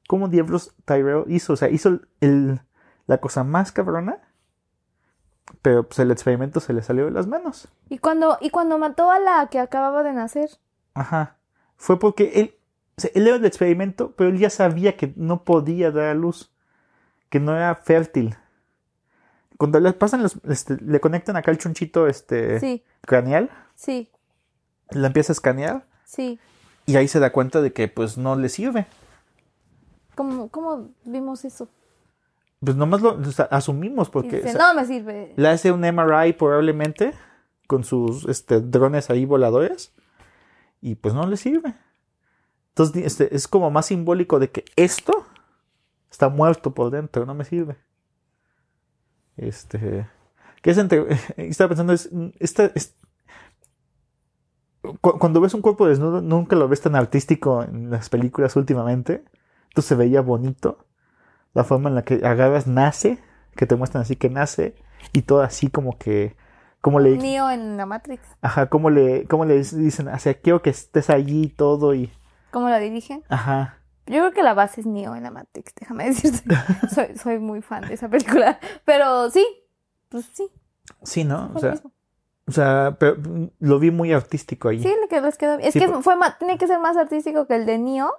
cómo 0.08 0.28
diablos 0.28 0.76
Tyrell 0.86 1.24
hizo, 1.28 1.54
o 1.54 1.56
sea, 1.56 1.70
hizo 1.70 2.02
el, 2.20 2.62
la 3.08 3.20
cosa 3.20 3.44
más 3.44 3.72
cabrona, 3.72 4.20
pero 5.62 5.88
pues 5.88 6.00
el 6.00 6.12
experimento 6.12 6.60
se 6.60 6.74
le 6.74 6.84
salió 6.84 7.06
de 7.06 7.12
las 7.12 7.28
manos. 7.28 7.68
Y 7.90 7.98
cuando, 7.98 8.38
y 8.42 8.50
cuando 8.50 8.78
mató 8.78 9.12
a 9.12 9.20
la 9.20 9.48
que 9.48 9.60
acababa 9.60 10.04
de 10.04 10.14
nacer. 10.14 10.50
Ajá. 10.94 11.38
Fue 11.78 12.00
porque 12.00 12.32
él, 12.36 12.56
o 12.98 13.02
sea, 13.02 13.12
él 13.14 13.28
era 13.28 13.38
el 13.38 13.46
experimento, 13.46 14.14
pero 14.16 14.30
él 14.30 14.38
ya 14.38 14.50
sabía 14.50 14.98
que 14.98 15.14
no 15.16 15.44
podía 15.44 15.92
dar 15.92 16.08
a 16.08 16.14
luz, 16.14 16.54
que 17.30 17.40
no 17.40 17.56
era 17.56 17.74
fértil. 17.76 18.36
Cuando 19.58 19.80
le 19.80 19.94
pasan 19.94 20.24
los, 20.24 20.38
este, 20.46 20.78
le 20.82 21.00
conectan 21.00 21.36
acá 21.36 21.52
el 21.52 21.58
chunchito 21.58 22.08
este 22.08 22.60
Sí, 22.60 22.84
craneal, 23.02 23.50
sí, 23.76 24.10
la 24.92 25.08
empieza 25.08 25.32
a 25.32 25.36
escanear 25.36 25.86
sí. 26.06 26.40
y 26.86 26.96
ahí 26.96 27.08
se 27.08 27.20
da 27.20 27.32
cuenta 27.32 27.62
de 27.62 27.74
que 27.74 27.88
pues 27.88 28.18
no 28.18 28.36
le 28.36 28.50
sirve. 28.50 28.88
¿Cómo, 30.16 30.50
cómo 30.50 30.90
vimos 31.06 31.46
eso? 31.46 31.70
Pues 32.62 32.76
nomás 32.76 33.02
lo 33.02 33.14
o 33.16 33.26
sea, 33.32 33.46
asumimos 33.46 34.10
porque 34.10 34.38
Dice, 34.38 34.50
o 34.50 34.52
sea, 34.52 34.74
no 34.74 34.82
me 34.82 34.86
sirve. 34.86 35.34
le 35.38 35.48
hace 35.48 35.72
un 35.72 35.80
MRI 35.82 36.34
probablemente 36.34 37.14
con 37.68 37.84
sus 37.84 38.26
este, 38.28 38.60
drones 38.60 39.10
ahí 39.10 39.26
voladores 39.26 39.94
y 40.82 40.96
pues 40.96 41.14
no 41.14 41.26
le 41.26 41.38
sirve. 41.38 41.74
Entonces 42.70 43.06
este, 43.06 43.34
es 43.36 43.48
como 43.48 43.72
más 43.72 43.86
simbólico 43.86 44.40
de 44.40 44.50
que 44.52 44.66
esto 44.76 45.26
está 46.12 46.28
muerto 46.30 46.74
por 46.74 46.90
dentro, 46.92 47.26
no 47.26 47.34
me 47.34 47.46
sirve. 47.46 47.78
Este, 49.38 50.06
que 50.62 50.72
es 50.72 50.78
entre, 50.78 51.06
estaba 51.38 51.70
pensando 51.70 51.94
es, 51.94 52.10
esta, 52.40 52.66
es- 52.76 52.96
cu- 55.02 55.18
cuando 55.20 55.42
ves 55.42 55.54
un 55.54 55.62
cuerpo 55.62 55.88
desnudo 55.88 56.22
nunca 56.22 56.56
lo 56.56 56.68
ves 56.68 56.82
tan 56.82 56.96
artístico 56.96 57.64
en 57.64 57.90
las 57.92 58.10
películas 58.10 58.56
últimamente. 58.56 59.24
Entonces 59.70 59.86
se 59.90 59.96
veía 59.96 60.22
bonito 60.22 60.86
la 61.54 61.64
forma 61.64 61.90
en 61.90 61.96
la 61.96 62.04
que 62.04 62.16
agarras 62.26 62.68
nace, 62.68 63.20
que 63.56 63.66
te 63.66 63.76
muestran 63.76 64.02
así 64.04 64.16
que 64.16 64.30
nace 64.30 64.76
y 65.14 65.24
todo 65.24 65.42
así 65.42 65.70
como 65.70 65.98
que 65.98 66.36
como 66.82 67.00
le 67.00 67.18
Neo 67.18 67.50
en 67.50 67.76
la 67.78 67.86
Matrix. 67.86 68.22
ajá, 68.42 68.68
como 68.68 68.90
le 68.90 69.26
como 69.28 69.46
le 69.46 69.58
dicen, 69.58 70.08
o 70.08 70.20
sea, 70.20 70.34
quiero 70.36 70.62
que 70.62 70.70
estés 70.70 71.10
allí 71.10 71.44
y 71.44 71.50
todo 71.50 71.94
y 71.94 72.12
¿Cómo 72.52 72.70
la 72.70 72.80
dirigen? 72.80 73.24
ajá. 73.30 73.76
Yo 74.08 74.16
creo 74.22 74.32
que 74.32 74.42
la 74.42 74.56
base 74.56 74.82
es 74.82 74.88
Neo 74.88 75.16
en 75.16 75.22
la 75.22 75.30
Matrix, 75.30 75.72
déjame 75.80 76.06
decirte. 76.06 76.44
soy, 76.96 77.16
soy 77.16 77.38
muy 77.38 77.62
fan 77.62 77.88
de 77.88 77.94
esa 77.94 78.10
película. 78.10 78.60
Pero 78.84 79.30
sí, 79.30 79.46
pues 80.10 80.28
sí. 80.34 80.50
Sí, 81.04 81.24
¿no? 81.24 81.52
O 81.54 81.60
sea, 81.60 81.72
mismo. 81.74 81.92
O 82.50 82.52
sea, 82.52 82.96
pero 83.00 83.16
lo 83.60 83.80
vi 83.80 83.92
muy 83.92 84.12
artístico 84.12 84.70
ahí. 84.70 84.82
Sí, 84.82 84.90
le 85.02 85.08
quedó, 85.08 85.26
les 85.26 85.38
quedó 85.38 85.56
bien. 85.58 85.68
Es 85.68 85.74
Sí, 85.74 85.80
que 85.80 85.88
fue 86.02 86.16
ma- 86.16 86.38
tiene 86.38 86.58
que 86.58 86.68
ser 86.68 86.80
más 86.80 86.98
artístico 86.98 87.46
que 87.48 87.56
el 87.56 87.66
de 87.66 87.78
Neo, 87.78 88.12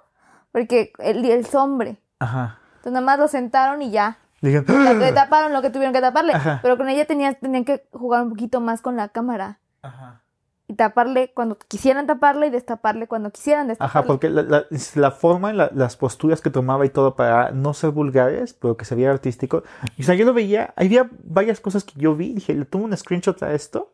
porque 0.51 0.93
el, 0.99 1.23
el 1.25 1.45
hombre. 1.53 1.97
Ajá. 2.19 2.59
Entonces 2.77 2.93
nada 2.93 3.05
más 3.05 3.19
lo 3.19 3.27
sentaron 3.27 3.81
y 3.81 3.91
ya. 3.91 4.17
Dijeron, 4.41 4.99
Le 4.99 5.11
taparon 5.11 5.53
lo 5.53 5.61
que 5.61 5.69
tuvieron 5.69 5.93
que 5.93 6.01
taparle. 6.01 6.33
Ajá. 6.33 6.59
Pero 6.63 6.77
con 6.77 6.89
ella 6.89 7.05
tenía, 7.05 7.33
tenían 7.33 7.63
que 7.65 7.85
jugar 7.91 8.23
un 8.23 8.29
poquito 8.29 8.59
más 8.59 8.81
con 8.81 8.95
la 8.95 9.09
cámara. 9.09 9.59
Ajá. 9.83 10.21
Y 10.67 10.73
taparle 10.75 11.31
cuando 11.33 11.57
quisieran 11.57 12.07
taparle 12.07 12.47
y 12.47 12.49
destaparle 12.49 13.05
cuando 13.07 13.29
quisieran 13.31 13.67
destaparle. 13.67 13.99
Ajá, 13.99 14.07
porque 14.07 14.29
la, 14.29 14.65
la- 14.95 15.11
forma, 15.11 15.51
la- 15.53 15.69
las 15.73 15.97
posturas 15.97 16.39
que 16.41 16.49
tomaba 16.49 16.85
y 16.85 16.89
todo 16.89 17.15
para 17.15 17.51
no 17.51 17.73
ser 17.73 17.91
vulgares, 17.91 18.53
pero 18.53 18.77
que 18.77 18.85
se 18.85 18.95
viera 18.95 19.11
artístico. 19.11 19.63
O 19.99 20.03
sea, 20.03 20.15
yo 20.15 20.25
lo 20.25 20.33
veía, 20.33 20.73
había 20.77 21.09
varias 21.23 21.59
cosas 21.59 21.83
que 21.83 21.99
yo 21.99 22.15
vi, 22.15 22.33
dije, 22.33 22.53
le 22.53 22.63
tomo 22.65 22.85
un 22.85 22.95
screenshot 22.95 23.43
a 23.43 23.53
esto 23.53 23.91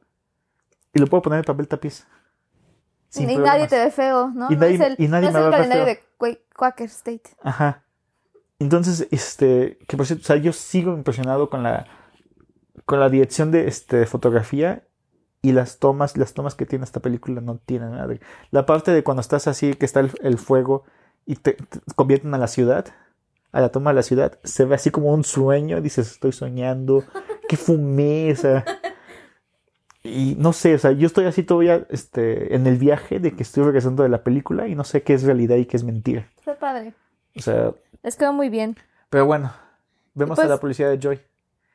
y 0.94 1.00
lo 1.00 1.08
puedo 1.08 1.22
poner 1.22 1.40
en 1.40 1.46
papel 1.46 1.68
tapiz. 1.68 2.06
y 3.10 3.14
Sin 3.14 3.26
nadie 3.28 3.38
problemas. 3.38 3.70
te 3.70 3.80
ve 3.80 3.92
feo, 3.92 4.28
¿no? 4.34 4.48
Y 4.52 4.56
no 4.56 4.62
nadie- 4.62 4.76
es 4.76 4.82
el, 4.82 4.96
y 4.98 5.08
nadie 5.08 5.24
no 5.32 5.38
es 5.40 5.44
me 5.44 5.46
el 5.46 5.52
calendario 5.52 5.86
feo. 5.86 5.96
de 5.96 6.02
Qua- 6.18 6.40
Quaker 6.56 6.86
State. 6.88 7.30
Ajá. 7.44 7.84
Entonces, 8.60 9.08
este, 9.12 9.78
que 9.88 9.98
por 9.98 10.06
cierto, 10.06 10.24
o 10.24 10.26
sea, 10.26 10.36
yo 10.38 10.52
sigo 10.54 10.94
impresionado 10.94 11.50
con 11.50 11.62
la, 11.64 11.86
con 12.86 13.00
la 13.00 13.10
dirección 13.10 13.52
de, 13.52 13.68
este, 13.68 14.06
fotografía 14.08 14.84
y 15.44 15.52
las 15.52 15.78
tomas, 15.78 16.18
las 16.18 16.34
tomas 16.34 16.56
que 16.56 16.66
tiene 16.66 16.84
esta 16.84 17.00
película 17.00 17.40
no 17.42 17.58
tienen 17.58 17.92
nada. 17.92 18.08
de- 18.08 18.20
La 18.52 18.66
parte 18.66 18.92
de 18.92 19.04
cuando 19.04 19.22
estás 19.22 19.48
así, 19.48 19.74
que 19.76 19.86
está 19.86 20.00
el, 20.00 20.12
el 20.22 20.38
fuego 20.40 20.84
y 21.26 21.36
te, 21.36 21.54
te 21.54 21.80
convierten 21.96 22.34
a 22.34 22.38
la 22.40 22.48
ciudad, 22.48 22.86
a 23.52 23.62
la 23.62 23.70
toma 23.70 23.92
de 23.92 23.96
la 23.96 24.04
ciudad, 24.04 24.40
se 24.44 24.66
ve 24.66 24.76
así 24.76 24.90
como 24.92 25.14
un 25.14 25.24
sueño, 25.24 25.80
dices, 25.82 26.12
estoy 26.12 26.32
soñando, 26.32 27.04
qué 27.48 27.56
fumé, 27.58 28.32
o 28.32 28.36
sea. 28.36 28.66
Y 30.08 30.36
no 30.40 30.54
sé, 30.54 30.76
o 30.76 30.80
sea, 30.80 30.92
yo 30.92 31.06
estoy 31.08 31.26
así 31.26 31.44
todavía, 31.44 31.86
este, 31.90 32.56
en 32.56 32.66
el 32.68 32.78
viaje 32.78 33.20
de 33.20 33.36
que 33.36 33.44
estoy 33.44 33.64
regresando 33.66 34.04
de 34.04 34.10
la 34.10 34.24
película 34.24 34.68
y 34.68 34.76
no 34.76 34.84
sé 34.84 35.04
qué 35.04 35.14
es 35.14 35.24
realidad 35.24 35.58
y 35.58 35.66
qué 35.66 35.76
es 35.78 35.84
mentira. 35.84 36.28
Fue 36.42 36.56
padre. 36.56 36.94
O 37.36 37.42
sea, 37.42 37.74
Les 38.04 38.16
quedó 38.16 38.32
muy 38.34 38.50
bien. 38.50 38.78
pero 39.10 39.26
bueno, 39.26 39.52
vemos 40.14 40.36
Y 40.36 40.42
pues- 40.42 40.46
a 40.48 40.50
la 40.50 40.60
policía 40.60 40.90
de 40.90 40.98
Joy. 41.00 41.20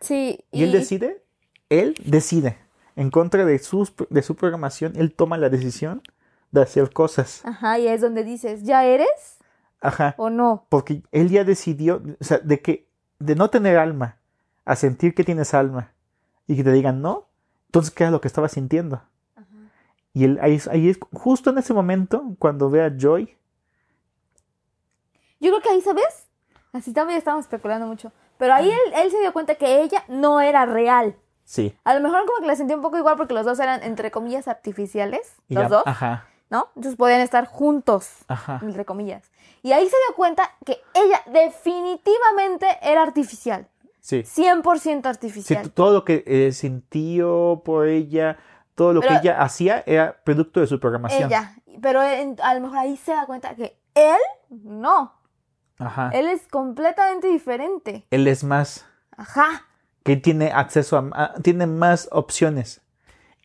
Sí. 0.01 0.41
Y, 0.51 0.64
él 0.64 0.72
decide, 0.72 1.22
él 1.68 1.95
decide, 2.05 2.59
en 2.97 3.11
contra 3.11 3.45
de, 3.45 3.59
sus, 3.59 3.93
de 4.11 4.22
su 4.22 4.35
programación, 4.35 4.95
él 4.97 5.12
toma 5.14 5.37
la 5.39 5.49
decisión 5.49 6.03
de 6.51 6.62
hacer 6.62 6.91
cosas. 6.93 7.43
Ajá, 7.45 7.78
y 7.78 7.87
es 7.87 8.01
donde 8.01 8.24
dices, 8.24 8.64
¿ya 8.64 8.85
eres 8.85 9.39
Ajá. 9.80 10.14
o 10.18 10.28
no? 10.30 10.66
Porque 10.68 11.03
él 11.12 11.28
ya 11.30 11.45
decidió, 11.45 12.03
o 12.20 12.24
sea, 12.24 12.39
de 12.39 12.61
que, 12.61 12.89
de 13.20 13.37
no 13.37 13.51
tener 13.51 13.78
alma, 13.78 14.18
a 14.64 14.74
sentir 14.76 15.14
que 15.14 15.22
tienes 15.24 15.55
alma, 15.55 15.93
y 16.47 16.57
que 16.57 16.64
te 16.64 16.72
digan 16.72 17.01
no, 17.03 17.28
entonces, 17.73 17.91
¿qué 17.95 18.05
era 18.05 18.11
lo 18.11 18.20
que 18.20 18.29
estaba 18.29 18.51
sintiendo? 18.51 19.01
Y 20.12 20.25
él, 20.25 20.39
ahí, 20.43 20.57
es- 20.57 20.68
ahí 20.68 20.91
es 20.91 20.99
justo 21.11 21.49
en 21.49 21.57
ese 21.57 21.73
momento, 21.73 22.23
cuando 22.39 22.68
ve 22.68 22.85
a 22.85 22.93
Joy, 22.95 23.35
Yo 25.41 25.51
creo 25.51 25.62
que 25.62 25.70
ahí, 25.70 25.81
¿sabes? 25.81 26.29
Así 26.75 26.93
también 26.93 27.18
estamos 27.18 27.45
especulando 27.47 27.87
mucho. 27.87 28.12
Pero 28.39 28.53
ahí 28.55 28.70
él, 28.70 28.79
él 28.95 29.11
se 29.11 29.18
dio 29.20 29.33
cuenta 29.33 29.55
que 29.55 29.83
ella 29.83 30.05
no 30.09 30.41
era 30.41 30.66
real. 30.66 31.16
sí. 31.45 31.75
A 31.85 31.95
lo 31.95 32.01
mejor 32.01 32.27
como 32.27 32.41
que 32.41 32.47
la 32.47 32.57
sentía 32.57 32.77
un 32.77 32.83
poco 32.83 32.99
igual 32.99 33.16
porque 33.16 33.35
los 33.35 33.45
dos 33.47 33.59
eran, 33.59 33.83
entre 33.83 34.11
comillas, 34.11 34.49
artificiales. 34.49 35.35
y 35.49 35.55
los 35.55 35.68
dos, 35.70 35.83
Ajá, 35.87 36.27
¿no? 36.51 36.68
Entonces 36.77 36.97
podían 36.97 37.20
estar 37.23 37.47
juntos, 37.47 38.09
ajá. 38.29 38.61
entre 38.62 38.85
comillas. 38.85 39.31
Y 39.62 39.73
ahí 39.73 39.85
se 39.89 39.97
dio 40.07 40.14
cuenta 40.14 40.51
que 40.66 40.79
ella 40.95 41.23
definitivamente 41.27 42.66
era 42.83 43.03
artificial. 43.03 43.66
Sí. 44.03 44.24
100% 44.24 45.03
Sí, 45.03 45.09
artificial. 45.09 45.70
todo 45.70 45.92
lo 45.92 46.05
que 46.05 46.24
eh, 46.26 46.53
sintió 46.53 47.62
por 47.64 47.86
ella, 47.86 48.36
todo 48.74 48.92
lo 48.92 49.00
Pero- 49.00 49.12
que 49.12 49.18
ella 49.28 49.40
hacía 49.42 49.82
era 49.86 50.16
producto 50.24 50.61
de 50.61 50.66
su 50.66 50.78
programación. 50.80 51.24
ella. 51.30 51.55
Pero 51.80 52.03
en- 52.03 52.36
a 52.42 52.53
lo 52.55 52.61
mejor 52.61 52.78
ahí 52.78 52.96
se 52.96 53.12
da 53.12 53.24
cuenta 53.26 53.55
que 53.55 53.78
él 53.94 54.18
no. 54.50 55.14
Ajá. 55.78 56.11
Él 56.12 56.26
es 56.28 56.46
completamente 56.48 57.28
diferente. 57.28 58.05
Él 58.11 58.26
es 58.26 58.44
más, 58.44 58.84
Ajá. 59.16 59.66
que 60.05 60.16
tiene 60.16 60.50
acceso 60.53 60.96
a, 60.98 61.09
a- 61.14 61.34
tiene 61.40 61.66
más 61.66 62.09
opciones. 62.12 62.80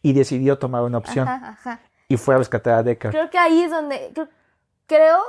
Y 0.01 0.14
decidió 0.14 0.58
tomar 0.60 0.84
una 0.84 0.97
opción 0.99 1.28
Ajá, 1.28 1.49
ajá. 1.49 1.80
y 2.08 2.18
fue 2.18 2.36
a 2.36 2.38
rescatar 2.39 2.74
a 2.76 2.84
Deckard. 2.84 3.12
Creo 3.12 3.30
que 3.30 3.38
ahí 3.38 3.62
es 3.64 3.72
donde. 3.72 4.12
Creo, 4.14 4.28
creo 4.88 5.20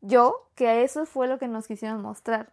yo 0.00 0.48
que 0.54 0.82
eso 0.84 1.06
fue 1.06 1.26
lo 1.28 1.38
que 1.38 1.48
nos 1.48 1.66
quisieron 1.66 2.00
mostrar. 2.02 2.52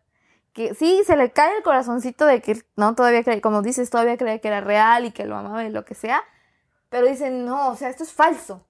Que 0.56 0.74
sí, 0.74 1.04
se 1.06 1.18
le 1.18 1.32
cae 1.32 1.58
el 1.58 1.64
corazoncito 1.64 2.26
de 2.26 2.42
que 2.42 2.64
no, 2.78 2.96
todavía 2.96 3.24
cree, 3.26 3.42
como 3.42 3.62
dices, 3.62 3.90
todavía 3.90 4.16
cree 4.18 4.40
que 4.40 4.48
era 4.48 4.62
real 4.62 5.04
y 5.06 5.12
que 5.12 5.26
lo 5.26 5.36
amaba 5.36 5.66
y 5.66 5.70
lo 5.70 5.84
que 5.84 5.96
sea. 5.96 6.24
Pero 6.90 7.06
dicen, 7.08 7.46
no, 7.46 7.70
o 7.72 7.76
sea, 7.76 7.90
esto 7.90 8.04
es 8.04 8.14
falso. 8.14 8.66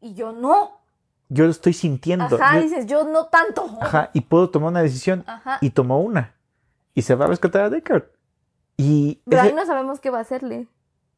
Y 0.00 0.14
yo 0.14 0.32
no. 0.32 0.80
Yo 1.28 1.44
lo 1.44 1.50
estoy 1.50 1.74
sintiendo. 1.74 2.24
Ajá, 2.24 2.56
Yo- 2.56 2.62
dices, 2.62 2.86
yo 2.86 3.04
no 3.04 3.26
tanto. 3.26 3.68
ajá, 3.80 4.08
y 4.14 4.22
puedo 4.22 4.48
tomar 4.48 4.70
una 4.70 4.80
decisión. 4.82 5.22
Ajá. 5.26 5.58
Y 5.60 5.70
tomó 5.70 6.00
una. 6.00 6.34
Y 6.94 7.02
se 7.02 7.14
va 7.14 7.26
a 7.26 7.28
rescatar 7.28 7.64
a 7.64 7.70
Deckard. 7.70 8.04
Y 8.78 9.20
Pero 9.28 9.42
ahí 9.42 9.48
ese- 9.48 9.56
no 9.56 9.66
sabemos 9.66 10.00
qué 10.00 10.08
va 10.10 10.18
a 10.18 10.22
hacerle. 10.22 10.66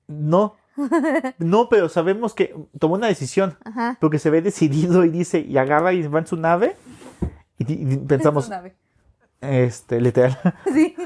no. 0.08 0.56
No, 1.38 1.68
pero 1.68 1.88
sabemos 1.88 2.32
que 2.34 2.56
tomó 2.78 2.94
una 2.94 3.06
decisión. 3.08 3.56
Ajá. 3.64 3.96
Porque 4.00 4.18
se 4.18 4.30
ve 4.30 4.40
decidido 4.42 5.04
y 5.04 5.10
dice, 5.10 5.40
y 5.40 5.56
agarra 5.58 5.92
y 5.92 6.06
va 6.08 6.18
en 6.20 6.26
su 6.26 6.36
nave. 6.36 6.76
Y, 7.58 7.72
y 7.72 7.96
pensamos, 7.98 8.44
Es 8.44 8.48
una 8.48 8.58
ave. 8.58 8.76
este, 9.40 10.00
literal. 10.00 10.38
Sí. 10.72 10.96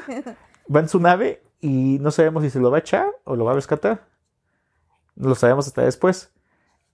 va 0.75 0.81
en 0.81 0.89
su 0.89 1.01
nave 1.01 1.43
y 1.61 1.99
no 2.01 2.11
sabemos 2.11 2.43
si 2.43 2.51
se 2.51 2.61
lo 2.61 2.71
va 2.71 2.79
a 2.79 2.81
echar 2.81 3.07
o 3.25 3.37
lo 3.37 3.45
va 3.45 3.53
a 3.53 3.55
rescatar. 3.55 4.05
No 5.17 5.29
lo 5.29 5.35
sabemos 5.35 5.67
hasta 5.67 5.83
después. 5.83 6.31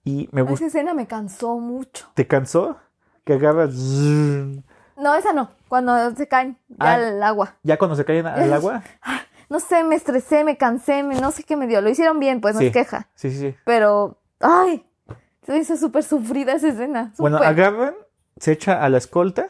Y 0.03 0.29
me 0.31 0.41
gusta. 0.41 0.65
Esa 0.65 0.77
escena 0.79 0.93
me 0.93 1.07
cansó 1.07 1.57
mucho. 1.59 2.07
¿Te 2.13 2.27
cansó? 2.27 2.77
Que 3.23 3.33
agarras. 3.33 3.73
No, 3.75 5.15
esa 5.15 5.33
no. 5.33 5.49
Cuando 5.67 6.15
se 6.15 6.27
caen 6.27 6.57
ya 6.69 6.75
Ah. 6.79 6.93
al 6.95 7.23
agua. 7.23 7.55
Ya 7.63 7.77
cuando 7.77 7.95
se 7.95 8.05
caen 8.05 8.25
al 8.27 8.51
agua. 8.53 8.83
No 9.49 9.59
sé, 9.59 9.83
me 9.83 9.95
estresé, 9.95 10.43
me 10.43 10.57
cansé, 10.57 11.03
me, 11.03 11.19
no 11.19 11.31
sé 11.31 11.43
qué 11.43 11.55
me 11.57 11.67
dio. 11.67 11.81
Lo 11.81 11.89
hicieron 11.89 12.19
bien, 12.19 12.39
pues 12.41 12.55
no 12.55 12.61
Sí. 12.61 12.67
es 12.67 12.73
queja. 12.73 13.09
Sí, 13.15 13.31
sí, 13.31 13.37
sí. 13.39 13.55
Pero, 13.65 14.17
ay, 14.39 14.85
se 15.45 15.57
hizo 15.57 15.75
súper 15.77 16.03
sufrida 16.03 16.53
esa 16.53 16.69
escena. 16.69 17.11
Bueno, 17.17 17.37
agarran, 17.37 17.93
se 18.37 18.53
echa 18.53 18.81
a 18.83 18.89
la 18.89 18.97
escolta 18.97 19.47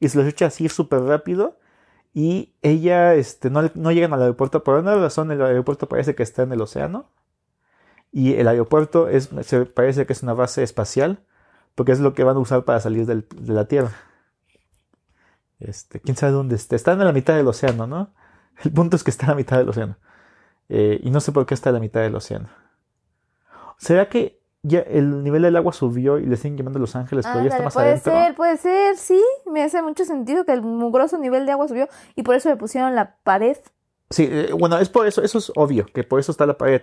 y 0.00 0.08
se 0.08 0.18
los 0.18 0.26
echa 0.26 0.46
así 0.46 0.68
súper 0.68 1.02
rápido. 1.02 1.58
Y 2.12 2.54
ella, 2.62 3.14
este, 3.14 3.50
no, 3.50 3.70
no 3.74 3.92
llegan 3.92 4.12
al 4.12 4.22
aeropuerto. 4.22 4.64
Por 4.64 4.80
una 4.80 4.96
razón, 4.96 5.30
el 5.30 5.40
aeropuerto 5.42 5.88
parece 5.88 6.14
que 6.14 6.22
está 6.22 6.42
en 6.42 6.52
el 6.52 6.60
océano. 6.60 7.10
Y 8.10 8.34
el 8.34 8.48
aeropuerto 8.48 9.08
es, 9.08 9.30
se 9.42 9.66
parece 9.66 10.06
que 10.06 10.14
es 10.14 10.22
una 10.22 10.34
base 10.34 10.62
espacial. 10.62 11.20
Porque 11.74 11.92
es 11.92 12.00
lo 12.00 12.14
que 12.14 12.24
van 12.24 12.36
a 12.36 12.40
usar 12.40 12.64
para 12.64 12.80
salir 12.80 13.06
de 13.06 13.24
la 13.52 13.66
Tierra. 13.66 13.92
Este, 15.60 16.00
quién 16.00 16.16
sabe 16.16 16.32
dónde. 16.32 16.56
Está 16.56 16.92
en 16.92 16.98
la 16.98 17.12
mitad 17.12 17.36
del 17.36 17.46
océano, 17.46 17.86
¿no? 17.86 18.12
El 18.64 18.72
punto 18.72 18.96
es 18.96 19.04
que 19.04 19.10
está 19.10 19.26
en 19.26 19.30
la 19.30 19.36
mitad 19.36 19.58
del 19.58 19.68
océano. 19.68 19.96
Eh, 20.68 21.00
y 21.02 21.10
no 21.10 21.20
sé 21.20 21.32
por 21.32 21.46
qué 21.46 21.54
está 21.54 21.70
en 21.70 21.74
la 21.74 21.80
mitad 21.80 22.00
del 22.00 22.14
océano. 22.14 22.48
¿Será 23.76 24.08
que 24.08 24.39
ya 24.62 24.80
el 24.80 25.22
nivel 25.22 25.42
del 25.42 25.56
agua 25.56 25.72
subió 25.72 26.18
y 26.18 26.26
le 26.26 26.36
siguen 26.36 26.58
llamando 26.58 26.78
Los 26.78 26.94
Ángeles, 26.96 27.26
pero 27.26 27.40
ya 27.40 27.48
está 27.48 27.62
más 27.62 27.74
puede 27.74 27.88
adentro? 27.90 28.12
ser, 28.12 28.34
puede 28.34 28.56
ser, 28.56 28.96
sí. 28.96 29.22
Me 29.46 29.62
hace 29.62 29.80
mucho 29.82 30.04
sentido 30.04 30.44
que 30.44 30.52
el 30.52 30.62
mugroso 30.62 31.18
nivel 31.18 31.46
de 31.46 31.52
agua 31.52 31.66
subió 31.68 31.88
y 32.14 32.22
por 32.22 32.34
eso 32.34 32.48
le 32.50 32.56
pusieron 32.56 32.94
la 32.94 33.16
pared. 33.22 33.56
Sí, 34.10 34.28
eh, 34.30 34.50
bueno, 34.58 34.78
es 34.78 34.88
por 34.88 35.06
eso, 35.06 35.22
eso 35.22 35.38
es 35.38 35.52
obvio, 35.56 35.86
que 35.86 36.04
por 36.04 36.20
eso 36.20 36.32
está 36.32 36.44
la 36.46 36.58
pared. 36.58 36.82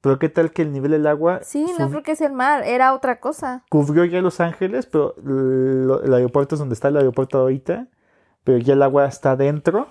Pero 0.00 0.18
qué 0.18 0.28
tal 0.28 0.50
que 0.50 0.62
el 0.62 0.72
nivel 0.72 0.90
del 0.90 1.06
agua 1.06 1.40
Sí, 1.42 1.64
no 1.78 1.88
creo 1.88 2.02
que 2.02 2.12
es 2.12 2.20
el 2.20 2.32
mar, 2.32 2.62
era 2.66 2.92
otra 2.94 3.20
cosa. 3.20 3.64
cubrió 3.70 4.04
ya 4.04 4.20
Los 4.20 4.40
Ángeles, 4.40 4.84
pero 4.86 5.14
lo- 5.22 6.02
el 6.02 6.12
aeropuerto 6.12 6.56
es 6.56 6.58
donde 6.58 6.74
está 6.74 6.88
el 6.88 6.96
aeropuerto 6.98 7.38
ahorita, 7.38 7.86
pero 8.44 8.58
ya 8.58 8.74
el 8.74 8.82
agua 8.82 9.06
está 9.06 9.30
adentro. 9.32 9.88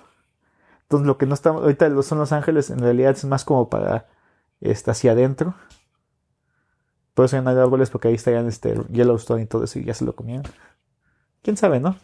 Entonces 0.82 1.06
lo 1.06 1.16
que 1.18 1.26
no 1.26 1.34
está 1.34 1.50
ahorita 1.50 1.90
son 2.02 2.18
Los 2.18 2.32
Ángeles, 2.32 2.70
en 2.70 2.78
realidad 2.78 3.12
es 3.12 3.24
más 3.24 3.44
como 3.44 3.68
para 3.70 4.06
este, 4.60 4.90
hacia 4.92 5.12
adentro. 5.12 5.54
Por 7.14 7.24
eso 7.24 7.36
ya 7.36 7.42
no 7.42 7.50
hay 7.50 7.56
árboles, 7.56 7.90
porque 7.90 8.08
ahí 8.08 8.14
estarían 8.14 8.46
este, 8.48 8.74
Yellowstone 8.90 9.42
y 9.42 9.46
todo 9.46 9.64
eso, 9.64 9.78
y 9.78 9.84
ya 9.84 9.94
se 9.94 10.04
lo 10.04 10.14
comieron. 10.14 10.44
Quién 11.42 11.56
sabe, 11.56 11.80
¿no? 11.80 11.96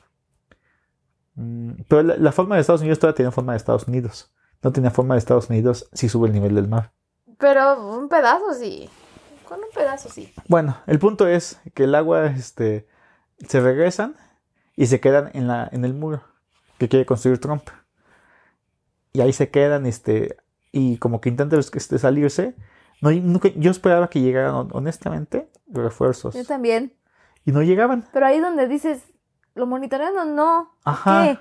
Mm, 1.34 1.72
Pero 1.88 2.02
la, 2.02 2.16
la 2.16 2.32
forma 2.32 2.54
de 2.54 2.60
Estados 2.60 2.80
Unidos 2.80 2.98
todavía 2.98 3.16
tenía 3.16 3.32
forma 3.32 3.52
de 3.52 3.58
Estados 3.58 3.88
Unidos. 3.88 4.32
No 4.62 4.72
tenía 4.72 4.90
forma 4.90 5.14
de 5.14 5.18
Estados 5.18 5.48
Unidos 5.48 5.88
si 5.92 6.08
sube 6.08 6.28
el 6.28 6.34
nivel 6.34 6.54
del 6.54 6.68
mar. 6.68 6.92
Pero 7.38 7.96
un 7.96 8.08
pedazo 8.08 8.52
sí. 8.54 8.88
Con 9.48 9.58
un 9.58 9.70
pedazo 9.74 10.08
sí. 10.08 10.32
Bueno, 10.46 10.76
el 10.86 10.98
punto 10.98 11.26
es 11.26 11.58
que 11.74 11.84
el 11.84 11.94
agua, 11.94 12.26
este, 12.26 12.86
se 13.48 13.60
regresan 13.60 14.14
y 14.76 14.86
se 14.86 15.00
quedan 15.00 15.30
en 15.34 15.48
la, 15.48 15.68
en 15.72 15.84
el 15.84 15.94
muro 15.94 16.22
que 16.78 16.88
quiere 16.88 17.06
construir 17.06 17.40
Trump. 17.40 17.64
Y 19.12 19.22
ahí 19.22 19.32
se 19.32 19.50
quedan, 19.50 19.86
este, 19.86 20.36
y 20.70 20.98
como 20.98 21.20
que 21.20 21.30
intentan 21.30 21.58
este, 21.58 21.98
salirse. 21.98 22.54
No, 23.02 23.10
nunca- 23.10 23.48
yo 23.56 23.70
esperaba 23.70 24.08
que 24.10 24.20
llegaran, 24.20 24.54
hon- 24.54 24.70
honestamente, 24.72 25.50
refuerzos. 25.68 26.34
Yo 26.34 26.44
también. 26.44 26.94
Y 27.44 27.52
no 27.52 27.62
llegaban. 27.62 28.06
Pero 28.12 28.26
ahí 28.26 28.40
donde 28.40 28.68
dices, 28.68 29.02
¿lo 29.54 29.66
monitorean 29.66 30.16
o 30.18 30.24
no? 30.26 30.76
Ajá. 30.84 31.24
¿Qué? 31.24 31.38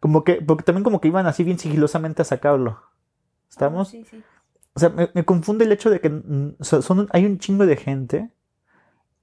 Como 0.00 0.24
que, 0.24 0.42
porque 0.42 0.64
también 0.64 0.84
como 0.84 1.00
que 1.00 1.08
iban 1.08 1.26
así 1.26 1.44
bien 1.44 1.58
sigilosamente 1.58 2.22
a 2.22 2.24
sacarlo. 2.24 2.82
¿Estamos? 3.48 3.88
Sí, 3.88 4.04
sí. 4.04 4.22
O 4.74 4.80
sea, 4.80 4.88
me, 4.90 5.10
me 5.14 5.24
confunde 5.24 5.64
el 5.64 5.72
hecho 5.72 5.90
de 5.90 6.00
que 6.00 6.08
o 6.58 6.64
sea, 6.64 6.80
son, 6.82 7.08
hay 7.12 7.26
un 7.26 7.38
chingo 7.38 7.66
de 7.66 7.76
gente, 7.76 8.30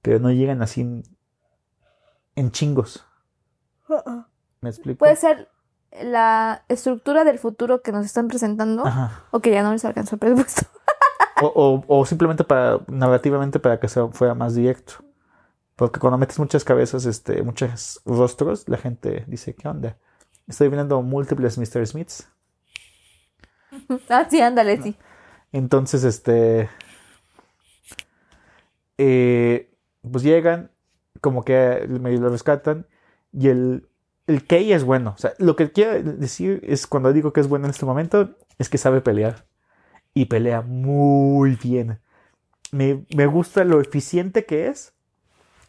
pero 0.02 0.18
no 0.18 0.30
llegan 0.30 0.60
así 0.62 0.82
en, 0.82 1.02
en 2.34 2.50
chingos. 2.52 3.04
¿Me 4.60 4.68
explico? 4.68 4.98
Puede 4.98 5.16
ser 5.16 5.48
la 6.02 6.64
estructura 6.68 7.24
del 7.24 7.38
futuro 7.38 7.80
que 7.82 7.92
nos 7.92 8.04
están 8.04 8.28
presentando 8.28 8.84
Ajá. 8.86 9.24
o 9.30 9.40
que 9.40 9.50
ya 9.50 9.62
no 9.62 9.72
les 9.72 9.84
alcanzó 9.84 10.16
el 10.16 10.20
presupuesto. 10.20 10.66
O, 11.42 11.46
o- 11.88 12.00
o 12.00 12.06
simplemente 12.06 12.44
para, 12.44 12.80
narrativamente 12.88 13.58
para 13.60 13.78
que 13.80 13.88
sea, 13.88 14.08
fuera 14.08 14.34
más 14.34 14.54
directo. 14.54 14.94
Porque 15.76 16.00
cuando 16.00 16.18
metes 16.18 16.38
muchas 16.38 16.64
cabezas, 16.64 17.06
este, 17.06 17.42
muchos 17.42 18.00
rostros, 18.04 18.68
la 18.68 18.78
gente 18.78 19.24
dice, 19.28 19.54
¿qué 19.54 19.68
onda? 19.68 19.96
Estoy 20.48 20.68
viendo 20.68 21.00
múltiples 21.02 21.58
Mr. 21.58 21.86
Smiths. 21.86 22.28
ah, 24.08 24.26
sí, 24.30 24.40
ándale, 24.40 24.82
sí. 24.82 24.96
Entonces, 25.52 26.04
este. 26.04 26.68
eh, 28.98 29.70
pues 30.10 30.22
llegan, 30.24 30.70
como 31.20 31.44
que 31.44 31.86
medio 31.88 32.20
lo 32.20 32.28
rescatan. 32.30 32.86
Y 33.32 33.48
el, 33.48 33.88
el 34.26 34.46
Kay 34.46 34.72
es 34.72 34.84
bueno. 34.84 35.14
O 35.16 35.18
sea, 35.18 35.32
lo 35.38 35.56
que 35.56 35.70
quiero 35.70 36.02
decir 36.02 36.60
es 36.64 36.86
cuando 36.86 37.12
digo 37.12 37.32
que 37.32 37.40
es 37.40 37.48
bueno 37.48 37.66
en 37.66 37.70
este 37.70 37.86
momento, 37.86 38.36
es 38.58 38.68
que 38.68 38.78
sabe 38.78 39.00
pelear. 39.00 39.46
Y 40.18 40.24
pelea 40.26 40.62
muy 40.62 41.56
bien. 41.56 42.00
Me, 42.72 43.04
me 43.14 43.26
gusta 43.26 43.64
lo 43.64 43.80
eficiente 43.80 44.44
que 44.44 44.68
es. 44.68 44.92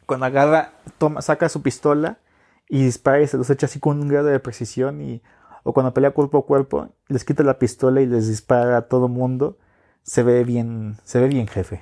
Cuando 0.06 0.26
agarra, 0.26 0.74
toma, 0.98 1.22
saca 1.22 1.50
su 1.50 1.62
pistola 1.62 2.20
y 2.68 2.84
dispara 2.84 3.22
y 3.22 3.28
se 3.28 3.38
los 3.38 3.50
echa 3.50 3.68
así 3.68 3.80
con 3.80 4.02
un 4.02 4.08
grado 4.08 4.28
de 4.28 4.40
precisión. 4.40 5.02
Y, 5.02 5.22
o 5.64 5.74
cuando 5.74 5.94
pelea 5.94 6.12
cuerpo 6.12 6.40
a 6.40 6.46
cuerpo, 6.46 6.90
les 7.08 7.24
quita 7.24 7.44
la 7.44 7.60
pistola 7.60 8.02
y 8.02 8.08
les 8.08 8.28
dispara 8.28 8.78
a 8.78 8.82
todo 8.84 9.08
mundo 9.08 9.58
se 10.10 10.24
ve 10.24 10.44
bien, 10.44 10.98
se 11.04 11.20
ve 11.20 11.28
bien 11.28 11.48
jefe, 11.48 11.82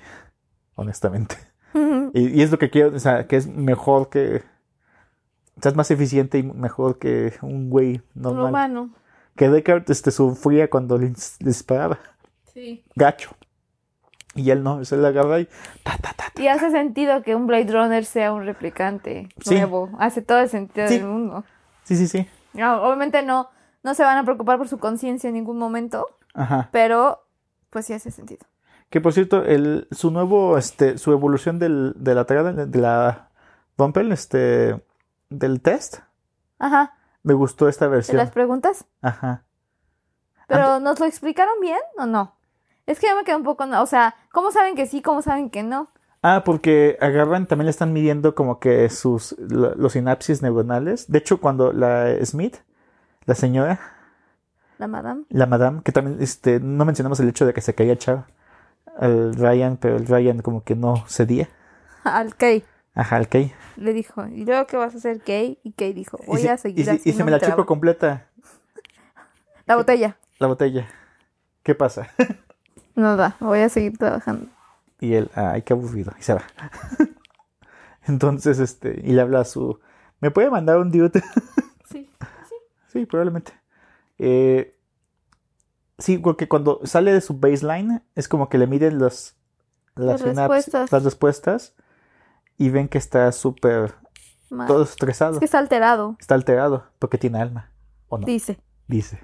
honestamente. 0.76 1.38
Y, 2.14 2.40
y 2.40 2.42
es 2.42 2.52
lo 2.52 2.58
que 2.58 2.70
quiero, 2.70 2.96
o 2.96 3.00
sea, 3.00 3.28
que 3.28 3.38
es 3.38 3.48
mejor 3.48 4.10
que, 4.10 4.44
o 5.58 5.62
sea, 5.62 5.72
es 5.72 5.76
más 5.76 5.92
eficiente 5.92 6.38
y 6.40 6.44
mejor 6.44 6.98
que 6.98 7.34
un 7.42 7.70
güey 7.70 8.02
normal. 8.16 8.50
humano. 8.50 8.90
Que 9.36 9.50
Deckard 9.50 9.90
este, 9.90 10.12
sufría 10.12 10.70
cuando 10.70 10.98
le 10.98 11.14
disparaba, 11.40 12.00
Sí. 12.58 12.84
gacho. 12.96 13.30
Y 14.34 14.50
él 14.50 14.64
no, 14.64 14.84
se 14.84 14.98
le 14.98 15.08
agarra 15.08 15.40
y 15.40 15.46
ta, 15.84 15.96
ta, 16.02 16.14
ta. 16.14 16.26
Y 16.42 16.48
hace 16.48 16.72
sentido 16.72 17.22
que 17.22 17.36
un 17.36 17.46
Blade 17.46 17.72
Runner 17.72 18.04
sea 18.04 18.34
un 18.34 18.46
replicante 18.46 19.30
Sí. 19.42 19.56
nuevo. 19.56 19.90
Hace 20.00 20.24
todo 20.24 20.40
el 20.40 20.50
sentido 20.50 20.88
Sí. 20.88 20.96
del 20.98 21.06
mundo. 21.08 21.44
Sí, 21.84 21.96
sí, 21.96 22.08
sí. 22.08 22.28
No, 22.54 22.82
obviamente 22.82 23.22
no, 23.22 23.50
no 23.84 23.94
se 23.94 24.02
van 24.04 24.18
a 24.18 24.24
preocupar 24.24 24.58
por 24.58 24.68
su 24.68 24.80
conciencia 24.80 25.28
en 25.28 25.36
ningún 25.36 25.60
momento, 25.60 26.08
Ajá. 26.34 26.70
pero 26.72 27.28
pues 27.70 27.86
sí 27.86 27.94
hace 27.94 28.10
sentido. 28.10 28.46
Que 28.90 29.02
por 29.02 29.14
cierto, 29.14 29.44
el, 29.44 29.88
su 29.92 30.10
nuevo, 30.10 30.58
este, 30.58 30.98
su 30.98 31.12
evolución 31.12 31.60
del, 31.60 31.94
de 31.96 32.16
la 32.16 32.26
tirada, 32.26 32.54
de 32.54 32.80
la 32.80 33.30
Bumpel, 33.78 34.12
este, 34.12 34.84
del 35.30 35.62
test, 35.62 35.98
Ajá. 36.58 36.96
me 37.22 37.34
gustó 37.36 37.68
esta 37.70 37.86
¿Te 37.86 37.90
versión. 37.92 38.18
las 38.18 38.32
preguntas? 38.32 38.86
Ajá. 39.04 39.44
¿Pero 40.48 40.80
nos 40.80 41.00
lo 41.00 41.06
explicaron 41.06 41.60
bien 41.62 41.80
o 41.98 42.06
no? 42.06 42.37
Es 42.88 43.00
que 43.00 43.08
yo 43.08 43.16
me 43.16 43.24
quedé 43.24 43.36
un 43.36 43.44
poco, 43.44 43.66
o 43.66 43.86
sea, 43.86 44.16
¿cómo 44.32 44.52
saben 44.52 44.76
que 44.76 44.88
sí, 44.88 45.02
cómo 45.04 45.22
saben 45.22 45.50
que 45.52 45.62
no? 45.62 45.90
Ah, 46.24 46.42
porque 46.44 46.98
agarran, 47.00 47.46
también 47.46 47.66
le 47.66 47.72
están 47.72 47.94
midiendo 47.94 48.34
como 48.34 48.60
que 48.60 48.90
sus, 48.90 49.36
lo- 49.38 49.76
los 49.76 49.94
sinapsis 49.94 50.42
neuronales. 50.42 51.12
De 51.12 51.20
hecho, 51.20 51.40
cuando 51.40 51.72
la 51.74 52.14
Smith, 52.26 52.58
la 53.26 53.36
señora, 53.36 53.80
La 54.80 54.88
madame. 54.88 55.26
la 55.30 55.46
madame, 55.46 55.82
que 55.84 55.92
también, 55.92 56.18
este, 56.22 56.60
no 56.60 56.86
mencionamos 56.86 57.20
el 57.20 57.30
hecho 57.30 57.46
de 57.46 57.54
que 57.54 57.62
se 57.62 57.76
quería 57.76 57.94
echar 57.94 58.26
al 58.98 59.36
Ryan, 59.36 59.78
pero 59.78 59.98
el 59.98 60.08
Ryan 60.08 60.42
como 60.42 60.64
que 60.64 60.76
no 60.76 61.06
cedía. 61.08 61.50
Al 62.04 62.36
Kay 62.36 62.64
Ajá, 62.96 63.18
al 63.18 63.28
Kay. 63.28 63.54
le 63.76 63.94
dijo, 63.94 64.26
¿y 64.28 64.44
luego 64.46 64.66
qué 64.66 64.76
vas 64.78 64.96
a 64.96 64.98
hacer, 64.98 65.20
Kay? 65.22 65.60
Y 65.64 65.74
Kay 65.74 65.94
dijo, 65.94 66.18
Y 66.24 66.26
voy 66.26 66.48
a 66.48 66.56
y 66.56 66.58
seguir 66.58 66.86
se- 66.86 66.92
y 66.94 66.96
haciendo 66.96 67.18
se 67.20 67.24
me 67.26 67.32
la 67.32 67.38
chupo 67.38 67.48
trabajo". 67.48 67.68
completa, 67.68 68.26
La 69.68 69.76
botella. 69.76 70.18
la 70.40 70.48
botella. 70.48 70.88
¿Qué 71.64 71.76
pasa? 71.76 72.08
No 72.98 73.16
da, 73.16 73.38
voy 73.40 73.60
a 73.60 73.70
seguir 73.70 73.98
trabajando. 73.98 74.48
Y 75.00 75.14
él, 75.14 75.30
ay, 75.36 75.62
qué 75.62 75.74
aburrido. 75.74 76.12
Y 76.20 76.24
se 76.24 76.34
va. 76.34 76.42
Entonces, 78.08 78.58
este, 78.60 79.02
y 79.04 79.12
le 79.14 79.22
habla 79.22 79.42
a 79.42 79.46
su, 79.46 79.80
¿me 80.20 80.32
puede 80.32 80.50
mandar 80.50 80.78
un 80.80 80.92
dude? 80.92 81.22
Sí. 81.90 82.10
Sí, 82.92 83.06
probablemente. 83.06 83.54
Eh, 84.18 84.76
sí, 86.00 86.18
porque 86.18 86.48
cuando 86.50 86.82
sale 86.84 87.14
de 87.14 87.22
su 87.22 87.38
baseline 87.38 88.02
es 88.16 88.28
como 88.28 88.50
que 88.50 88.58
le 88.58 88.68
miden 88.68 88.98
los, 89.00 89.36
las, 89.96 90.22
Las 90.22 90.36
respuestas. 90.36 90.92
las 90.92 91.04
respuestas 91.04 91.76
y 92.58 92.70
ven 92.72 92.90
que 92.90 92.98
está 92.98 93.32
súper 93.32 93.94
todo 94.50 94.84
estresado. 94.84 95.34
Es 95.34 95.40
que 95.40 95.46
está 95.46 95.60
alterado, 95.60 96.18
Está 96.20 96.36
alterado 96.36 96.88
porque 97.00 97.18
tiene 97.18 97.40
alma. 97.40 97.72
¿O 98.10 98.18
no? 98.18 98.26
dice. 98.26 98.60
Dice. 98.88 99.20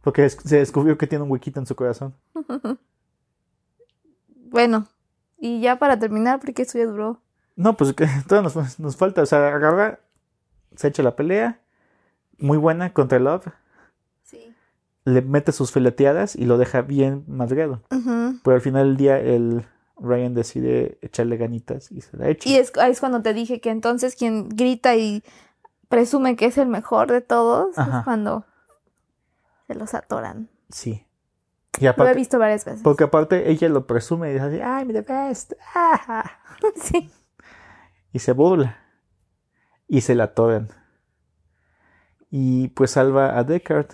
Porque 0.00 0.28
se 0.30 0.56
descubrió 0.58 0.96
que 0.96 1.06
tiene 1.06 1.24
un 1.24 1.30
huequito 1.30 1.60
en 1.60 1.66
su 1.66 1.74
corazón. 1.76 2.14
Bueno, 4.52 4.86
y 5.38 5.60
ya 5.60 5.78
para 5.78 5.98
terminar, 5.98 6.38
porque 6.38 6.62
esto 6.62 6.78
ya 6.78 6.86
duró. 6.86 7.20
No, 7.56 7.76
pues 7.76 7.92
que 7.94 8.06
todavía 8.28 8.50
nos, 8.54 8.78
nos 8.78 8.96
falta. 8.96 9.22
O 9.22 9.26
sea, 9.26 9.48
agarra, 9.48 9.98
se 10.76 10.88
echa 10.88 11.02
la 11.02 11.16
pelea. 11.16 11.58
Muy 12.38 12.58
buena 12.58 12.92
contra 12.92 13.18
Love. 13.18 13.48
Sí. 14.22 14.54
Le 15.04 15.22
mete 15.22 15.52
sus 15.52 15.72
fileteadas 15.72 16.36
y 16.36 16.44
lo 16.44 16.58
deja 16.58 16.82
bien 16.82 17.24
madreado. 17.26 17.82
Pero 17.88 18.54
al 18.54 18.60
final 18.60 18.88
del 18.88 18.96
día, 18.96 19.18
el 19.18 19.64
Ryan 19.98 20.34
decide 20.34 20.98
echarle 21.02 21.36
ganitas 21.36 21.90
y 21.92 22.00
se 22.00 22.16
la 22.16 22.28
echa. 22.28 22.48
Y 22.48 22.56
es, 22.56 22.72
ahí 22.78 22.90
es 22.90 23.00
cuando 23.00 23.22
te 23.22 23.32
dije 23.34 23.60
que 23.60 23.70
entonces 23.70 24.16
quien 24.16 24.48
grita 24.48 24.96
y 24.96 25.22
presume 25.88 26.36
que 26.36 26.46
es 26.46 26.58
el 26.58 26.68
mejor 26.68 27.10
de 27.10 27.20
todos 27.20 27.78
Ajá. 27.78 27.98
es 27.98 28.04
cuando 28.04 28.44
se 29.66 29.74
los 29.74 29.94
atoran. 29.94 30.48
Sí. 30.70 31.06
Y 31.78 31.84
Lo 31.84 31.86
he 31.86 31.90
aparte, 31.90 32.14
visto 32.14 32.38
varias 32.38 32.64
veces. 32.64 32.82
porque 32.82 33.04
aparte 33.04 33.50
ella 33.50 33.68
lo 33.68 33.86
presume 33.86 34.30
y 34.30 34.32
dice 34.34 34.44
así, 34.44 34.60
¡ay, 34.62 34.84
mi 34.84 34.92
the 34.92 35.00
best! 35.02 35.52
¡Ah! 35.74 36.30
Sí. 36.76 37.10
Y 38.12 38.18
se 38.18 38.32
burla. 38.32 38.76
Y 39.88 40.02
se 40.02 40.14
la 40.14 40.24
atoran. 40.24 40.68
Y 42.30 42.68
pues 42.68 42.92
salva 42.92 43.38
a 43.38 43.44
Deckard. 43.44 43.88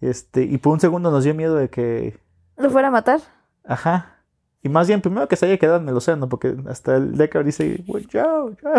Este, 0.00 0.42
y 0.42 0.58
por 0.58 0.72
un 0.74 0.80
segundo 0.80 1.10
nos 1.10 1.24
dio 1.24 1.34
miedo 1.34 1.56
de 1.56 1.68
que 1.68 2.18
¿Lo 2.56 2.70
fuera 2.70 2.88
a 2.88 2.90
matar? 2.90 3.20
Ajá. 3.64 4.16
Y 4.62 4.68
más 4.68 4.86
bien, 4.86 5.00
primero 5.00 5.28
que 5.28 5.36
se 5.36 5.46
haya 5.46 5.58
quedado 5.58 5.78
en 5.78 5.88
el 5.88 5.96
océano, 5.96 6.28
porque 6.28 6.54
hasta 6.68 6.96
el 6.96 7.16
Deckard 7.16 7.44
dice, 7.46 7.82
"Well, 7.88 8.06
yo, 8.08 8.50
yo". 8.52 8.70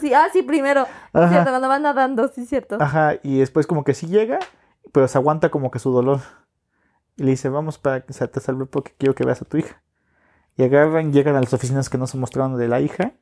sí, 0.00 0.14
ah, 0.14 0.28
sí, 0.32 0.42
primero. 0.42 0.86
Ajá. 1.12 1.28
Cierto, 1.28 1.50
cuando 1.50 1.68
van 1.68 1.82
nadando, 1.82 2.28
sí, 2.28 2.46
cierto. 2.46 2.78
Ajá, 2.80 3.14
y 3.22 3.38
después 3.40 3.66
como 3.66 3.82
que 3.84 3.94
sí 3.94 4.06
llega, 4.06 4.38
pero 4.92 5.08
se 5.08 5.18
aguanta 5.18 5.50
como 5.50 5.70
que 5.72 5.78
su 5.80 5.90
dolor. 5.92 6.20
Y 7.16 7.24
le 7.24 7.30
dice, 7.32 7.48
vamos 7.48 7.78
para 7.78 8.00
que 8.02 8.12
te 8.14 8.40
salve 8.40 8.66
porque 8.66 8.94
quiero 8.98 9.14
que 9.14 9.24
veas 9.24 9.42
a 9.42 9.44
tu 9.44 9.58
hija. 9.58 9.82
Y 10.56 10.64
agarran, 10.64 11.12
llegan 11.12 11.36
a 11.36 11.40
las 11.40 11.54
oficinas 11.54 11.90
que 11.90 11.98
no 11.98 12.06
se 12.06 12.18
mostraron 12.18 12.58
de 12.58 12.68
la 12.68 12.80
hija, 12.80 13.14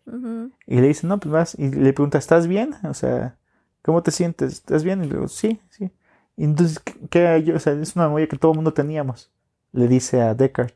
y 0.67 0.81
le 0.81 0.89
dicen, 0.89 1.09
no, 1.11 1.21
pues 1.21 1.33
vas, 1.33 1.55
y 1.59 1.71
le 1.71 1.93
pregunta, 1.93 2.19
¿estás 2.19 2.47
bien? 2.49 2.75
O 2.85 2.95
sea, 2.95 3.39
¿cómo 3.83 4.03
te 4.03 4.11
sientes? 4.13 4.55
¿Estás 4.55 4.85
bien? 4.85 5.05
Y 5.05 5.09
le 5.09 5.15
digo, 5.17 5.29
sí, 5.29 5.61
sí. 5.71 5.93
Y 6.37 6.45
entonces, 6.45 6.81
¿qué- 6.81 6.95
¿qué 7.11 7.29
hay 7.29 7.45
yo? 7.45 7.57
O 7.57 7.59
sea, 7.61 7.75
es 7.75 7.97
una 7.97 8.07
memoria 8.07 8.29
que 8.29 8.39
todo 8.39 8.53
el 8.53 8.57
mundo 8.57 8.75
teníamos, 8.75 9.31
le 9.73 9.89
dice 9.89 10.23
a 10.23 10.35
Deckard. 10.35 10.73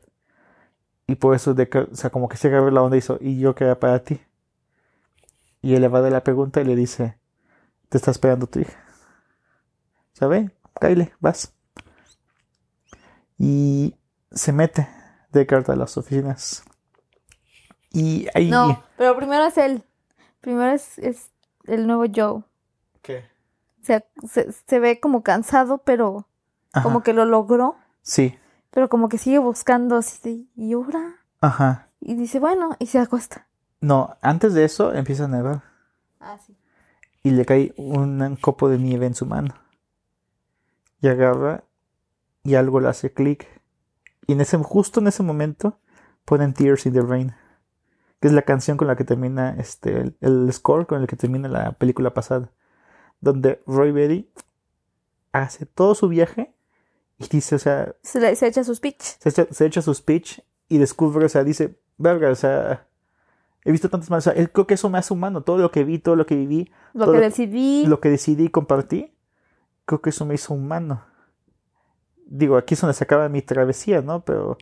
Y 1.07 1.15
por 1.15 1.33
eso 1.35 1.53
Deckard, 1.53 1.93
o 1.93 1.95
sea, 1.95 2.09
como 2.09 2.27
que 2.27 2.35
se 2.37 2.47
agarra 2.49 2.69
la 2.71 2.81
onda 2.81 2.97
y 2.97 2.99
hizo, 2.99 3.17
¿y 3.21 3.39
yo 3.39 3.55
qué 3.55 3.63
era 3.65 3.79
para 3.79 4.03
ti? 4.03 4.19
Y 5.63 5.73
él 5.73 5.81
le 5.81 5.87
va 5.87 6.01
dar 6.01 6.11
la 6.11 6.23
pregunta 6.23 6.61
y 6.61 6.65
le 6.65 6.75
dice, 6.75 7.17
te 7.89 7.97
está 7.97 8.11
esperando 8.11 8.47
tu 8.47 8.59
hija. 8.61 8.77
¿Sabe? 10.13 10.49
Kyle, 10.81 11.11
vas. 11.19 11.53
Y 13.45 13.95
se 14.31 14.53
mete 14.53 14.87
Deckard 15.33 15.69
a 15.69 15.75
las 15.75 15.97
oficinas. 15.97 16.63
Y 17.91 18.27
ahí... 18.33 18.49
No, 18.49 18.81
pero 18.97 19.17
primero 19.17 19.43
es 19.45 19.57
él. 19.57 19.83
Primero 20.39 20.71
es, 20.71 20.97
es 20.97 21.29
el 21.65 21.85
nuevo 21.85 22.05
Joe. 22.13 22.43
¿Qué? 23.01 23.25
O 23.81 23.85
sea, 23.85 24.05
se, 24.25 24.49
se 24.53 24.79
ve 24.79 25.01
como 25.01 25.23
cansado, 25.23 25.79
pero 25.79 26.25
Ajá. 26.71 26.83
como 26.83 27.03
que 27.03 27.11
lo 27.11 27.25
logró. 27.25 27.75
Sí. 28.01 28.39
Pero 28.71 28.87
como 28.87 29.09
que 29.09 29.17
sigue 29.17 29.39
buscando 29.39 29.97
así 29.97 30.19
de, 30.23 30.45
y 30.55 30.71
ahora. 30.73 31.17
Ajá. 31.41 31.89
Y 31.99 32.15
dice, 32.15 32.39
bueno, 32.39 32.77
y 32.79 32.85
se 32.87 32.99
acuesta. 32.99 33.47
No, 33.81 34.15
antes 34.21 34.53
de 34.53 34.63
eso 34.63 34.93
empieza 34.93 35.25
a 35.25 35.27
nevar 35.27 35.63
Ah, 36.21 36.37
sí. 36.45 36.55
y 37.23 37.31
le 37.31 37.45
cae 37.45 37.73
un 37.75 38.37
copo 38.39 38.69
de 38.69 38.77
nieve 38.77 39.05
en 39.05 39.15
su 39.15 39.25
mano. 39.25 39.53
Y 41.01 41.09
agarra 41.09 41.65
y 42.43 42.55
algo 42.55 42.79
le 42.79 42.89
hace 42.89 43.13
clic. 43.13 43.47
Y 44.27 44.33
en 44.33 44.41
ese, 44.41 44.57
justo 44.57 44.99
en 44.99 45.07
ese 45.07 45.23
momento 45.23 45.79
ponen 46.25 46.53
Tears 46.53 46.85
in 46.85 46.93
the 46.93 47.01
Rain, 47.01 47.33
que 48.19 48.27
es 48.27 48.33
la 48.33 48.43
canción 48.43 48.77
con 48.77 48.87
la 48.87 48.95
que 48.95 49.03
termina 49.03 49.55
este, 49.57 49.99
el, 50.01 50.17
el 50.21 50.51
score 50.53 50.85
con 50.87 51.01
el 51.01 51.07
que 51.07 51.15
termina 51.15 51.47
la 51.47 51.71
película 51.73 52.13
pasada, 52.13 52.51
donde 53.21 53.61
Roy 53.67 53.91
Betty 53.91 54.29
hace 55.31 55.65
todo 55.65 55.95
su 55.95 56.07
viaje 56.07 56.53
y 57.17 57.27
dice, 57.27 57.55
o 57.55 57.59
sea, 57.59 57.95
Se, 58.01 58.19
le- 58.19 58.35
se 58.35 58.47
echa 58.47 58.63
su 58.63 58.75
speech. 58.75 59.01
se 59.01 59.29
echa, 59.29 59.47
se 59.51 59.65
echa 59.65 59.81
su 59.81 59.93
speech 59.93 60.39
y 60.69 60.77
descubre, 60.77 61.25
o 61.25 61.29
sea, 61.29 61.43
dice, 61.43 61.79
verga, 61.97 62.29
o 62.29 62.35
sea, 62.35 62.87
he 63.65 63.71
visto 63.71 63.89
tantas 63.89 64.09
manos, 64.09 64.27
o 64.27 64.31
sea, 64.31 64.39
él 64.41 64.51
creo 64.51 64.67
que 64.67 64.73
eso 64.75 64.89
me 64.89 64.97
hace 64.97 65.13
humano, 65.13 65.41
todo 65.43 65.57
lo 65.57 65.71
que 65.71 65.83
vi, 65.83 65.99
todo 65.99 66.15
lo 66.15 66.25
que 66.25 66.35
viví, 66.35 66.71
Lo 66.93 67.11
que 67.11 67.19
decidí. 67.19 67.85
lo 67.85 67.99
que 67.99 68.09
decidí 68.09 68.45
y 68.45 68.49
compartí, 68.49 69.13
creo 69.85 70.01
que 70.01 70.09
eso 70.11 70.25
me 70.25 70.35
hizo 70.35 70.53
humano. 70.53 71.03
Digo, 72.35 72.57
aquí 72.57 72.73
es 72.73 72.81
donde 72.81 72.93
se 72.95 73.03
acaba 73.03 73.29
mi 73.29 73.41
travesía, 73.43 74.01
¿no? 74.01 74.21
Pero, 74.25 74.57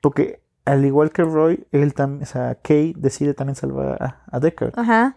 porque 0.00 0.40
al 0.64 0.84
igual 0.84 1.10
que 1.10 1.24
Roy, 1.24 1.66
él 1.72 1.94
también, 1.94 2.22
o 2.22 2.26
sea, 2.26 2.54
Kay 2.62 2.94
decide 2.96 3.34
también 3.34 3.56
salvar 3.56 4.00
a, 4.00 4.22
a 4.30 4.38
Deckard. 4.38 4.78
Ajá. 4.78 5.16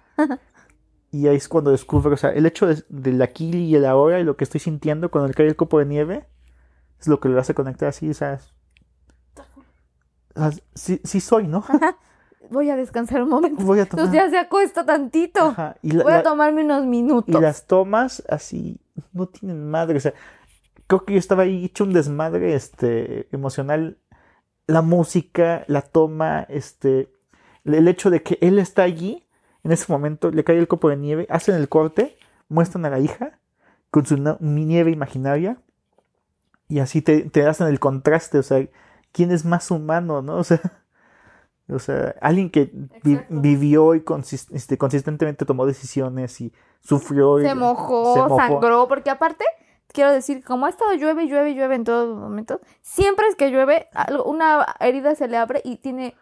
Y 1.12 1.28
ahí 1.28 1.36
es 1.36 1.48
cuando 1.48 1.70
descubre, 1.72 2.14
o 2.14 2.18
sea, 2.18 2.32
el 2.32 2.46
hecho 2.48 2.66
de- 2.66 2.84
del 2.90 3.22
aquí 3.22 3.56
y 3.56 3.76
el 3.76 3.86
ahora 3.86 4.20
y 4.20 4.24
lo 4.24 4.36
que 4.36 4.44
estoy 4.44 4.60
sintiendo 4.60 5.12
cuando 5.12 5.28
le 5.28 5.34
cae 5.36 5.46
el 5.48 5.56
copo 5.56 5.78
de 5.80 5.86
nieve, 5.86 6.26
es 7.00 7.08
lo 7.08 7.20
que 7.20 7.30
lo 7.30 7.40
hace 7.40 7.54
conectar 7.54 7.88
así, 7.90 8.10
o 8.10 8.14
sea, 8.14 8.40
sí, 10.74 11.00
sí 11.04 11.20
soy, 11.22 11.48
¿no? 11.48 11.64
Voy 12.50 12.70
a 12.70 12.76
descansar 12.76 13.24
un 13.24 13.30
momento. 13.30 13.64
Voy 13.64 13.80
a 13.80 13.86
tomar. 13.86 14.06
Entonces 14.06 14.14
ya 14.24 14.30
se 14.30 14.38
acuesta 14.38 14.86
tantito. 14.86 15.40
Ajá, 15.48 15.76
y 15.82 15.92
la- 15.92 16.04
Voy 16.04 16.14
a 16.14 16.18
la- 16.18 16.24
tomarme 16.24 16.64
unos 16.64 16.86
minutos. 16.86 17.34
Y 17.34 17.40
las 17.42 17.66
tomas 17.66 18.24
así 18.30 18.80
no 19.14 19.28
tienen 19.28 19.68
madre. 19.70 19.98
O 19.98 20.02
sea, 20.02 20.14
creo 20.88 21.06
que 21.06 21.14
yo 21.14 21.20
estaba 21.20 21.44
ahí 21.44 21.66
hecho 21.66 21.84
un 21.84 21.94
desmadre 21.94 22.56
este, 22.56 23.28
emocional. 23.32 23.98
La 24.68 24.82
música, 24.82 25.64
la 25.68 25.82
toma, 25.82 26.42
este, 26.50 27.12
el 27.64 27.88
hecho 27.88 28.10
de 28.10 28.24
que 28.24 28.38
él 28.42 28.58
está 28.60 28.84
allí, 28.84 29.28
en 29.64 29.72
ese 29.72 29.92
momento 29.92 30.32
le 30.32 30.44
cae 30.44 30.58
el 30.58 30.68
copo 30.68 30.90
de 30.90 30.98
nieve, 30.98 31.28
hacen 31.30 31.56
el 31.56 31.70
corte, 31.70 32.18
muestran 32.50 32.86
a 32.86 32.90
la 32.90 33.00
hija 33.00 33.40
con 33.92 34.06
su 34.06 34.18
nieve 34.40 34.92
imaginaria 34.92 35.58
y 36.68 36.80
así 36.80 37.02
te, 37.02 37.30
te 37.30 37.46
hacen 37.46 37.68
el 37.68 37.80
contraste. 37.80 38.40
O 38.40 38.44
sea, 38.44 38.68
¿quién 39.12 39.32
es 39.32 39.46
más 39.46 39.70
humano, 39.72 40.22
no? 40.22 40.38
O 40.40 40.44
sea. 40.44 40.60
O 41.68 41.80
sea, 41.80 42.14
alguien 42.22 42.52
que 42.52 42.70
vi- 43.04 43.20
vivió 43.28 43.96
y 43.96 44.04
este, 44.52 44.78
consistentemente 44.78 45.46
tomó 45.46 45.66
decisiones 45.66 46.40
y 46.40 46.54
sufrió. 46.82 47.40
y- 47.40 47.46
se 47.48 47.56
mojó, 47.56 48.14
se 48.14 48.20
mojó. 48.22 48.38
sangró, 48.38 48.88
porque 48.88 49.10
aparte, 49.10 49.46
quiero 49.96 50.12
decir, 50.12 50.43
como 50.43 50.68
ha 50.68 50.70
estado 50.70 50.93
llueve, 50.93 51.28
llueve, 51.28 51.56
llueve 51.56 51.74
en 51.76 51.84
todos 51.86 52.08
los 52.10 52.18
momentos, 52.20 52.60
siempre 52.82 53.26
es 53.28 53.36
que 53.36 53.50
llueve, 53.50 53.88
una 54.26 54.64
herida 54.80 55.16
se 55.16 55.28
le 55.28 55.38
abre 55.38 55.62
y 55.66 55.78
tiene 55.78 56.16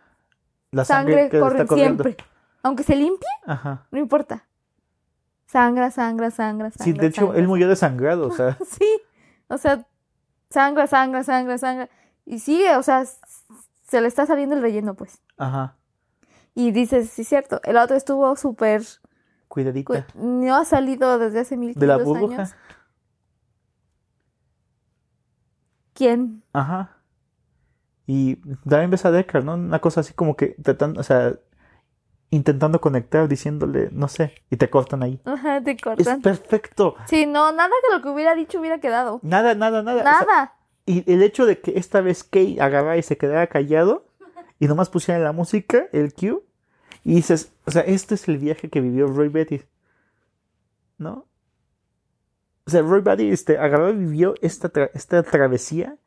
La 0.72 0.86
sangre, 0.86 1.30
que 1.30 1.40
corre 1.40 1.68
siempre. 1.68 2.16
Aunque 2.62 2.84
se 2.84 2.96
limpie, 2.96 3.28
Ajá. 3.46 3.86
no 3.92 4.00
importa. 4.00 4.46
Sangra, 5.48 5.92
sangra, 5.92 6.32
sangra, 6.32 6.72
sangra. 6.72 6.84
Sí, 6.86 6.94
de 6.94 7.08
hecho, 7.08 7.22
sangra, 7.26 7.40
él 7.40 7.48
murió 7.48 7.68
desangrado, 7.68 8.28
o 8.28 8.32
sea. 8.32 8.58
Sí, 8.66 9.02
o 9.50 9.58
sea, 9.58 9.86
sangra, 10.50 10.88
sangra, 10.88 11.24
sangra, 11.24 11.58
sangra. 11.58 11.90
Y 12.26 12.40
sigue, 12.40 12.76
o 12.78 12.84
sea, 12.84 13.04
se 13.06 14.02
le 14.02 14.08
está 14.08 14.26
saliendo 14.26 14.56
el 14.56 14.62
relleno, 14.62 14.94
pues. 14.96 15.22
Ajá. 15.38 15.76
Y 16.56 16.72
dices, 16.72 17.10
sí, 17.10 17.24
cierto, 17.24 17.60
el 17.64 17.78
otro 17.78 17.96
estuvo 17.98 18.36
súper... 18.36 18.84
Cuidadita. 19.48 20.06
cu- 20.08 20.20
No 20.26 20.56
ha 20.56 20.66
salido 20.66 21.20
desde 21.20 21.42
hace 21.42 21.58
mil 21.58 21.74
De 21.76 21.86
la 21.86 21.98
burbuja. 21.98 22.36
años. 22.36 22.56
¿Quién? 25.94 26.44
Ajá. 26.54 26.98
Y 28.06 28.36
también 28.68 28.90
ves 28.92 29.06
a 29.06 29.12
Deckard, 29.12 29.46
¿no? 29.46 29.54
Una 29.54 29.80
cosa 29.80 30.02
así 30.02 30.14
como 30.14 30.36
que 30.36 30.56
tratando, 30.62 31.00
o 31.00 31.04
sea, 31.04 31.36
intentando 32.32 32.82
conectar, 32.82 33.28
diciéndole, 33.28 33.90
no 33.92 34.08
sé, 34.08 34.34
y 34.50 34.58
te 34.58 34.70
cortan 34.70 35.04
ahí. 35.04 35.22
Ajá, 35.24 35.62
te 35.62 35.72
Es 35.72 35.82
cortan. 35.82 36.22
perfecto. 36.22 36.96
Sí, 37.06 37.26
no, 37.26 37.52
nada 37.52 37.70
que 37.88 37.96
lo 37.96 38.02
que 38.02 38.10
hubiera 38.10 38.36
dicho 38.36 38.60
hubiera 38.60 38.80
quedado. 38.80 39.20
Nada, 39.24 39.54
nada, 39.56 39.84
nada. 39.84 40.00
O 40.02 40.04
sea, 40.04 40.12
Nada. 40.20 40.54
y 40.86 41.10
el 41.12 41.22
hecho 41.24 41.46
de 41.46 41.60
que 41.62 41.78
esta 41.78 42.02
vez 42.02 42.24
Kay 42.24 42.60
agarrara 42.60 42.98
y 42.98 43.04
se 43.04 43.18
quedara 43.18 43.48
callado 43.48 44.06
y 44.60 44.68
nomás 44.68 44.90
pusiera 44.90 45.20
la 45.20 45.32
música, 45.32 45.86
el 45.94 46.14
cue, 46.14 46.40
y 47.06 47.16
dices, 47.16 47.54
o 47.66 47.72
sea, 47.72 47.84
este 47.84 48.16
es 48.16 48.28
el 48.28 48.38
viaje 48.38 48.70
que 48.70 48.82
vivió 48.82 49.08
Roy 49.08 49.30
Betty. 49.30 49.62
¿No? 50.98 51.26
O 52.66 52.72
sea, 52.72 52.82
Roy 52.82 53.02
Betty 53.02 53.30
este, 53.30 53.58
agarró 53.58 53.90
y 53.90 53.96
vivió 53.96 54.36
esta, 54.42 54.72
tra- 54.72 54.90
esta 54.94 55.22
travesía 55.24 55.98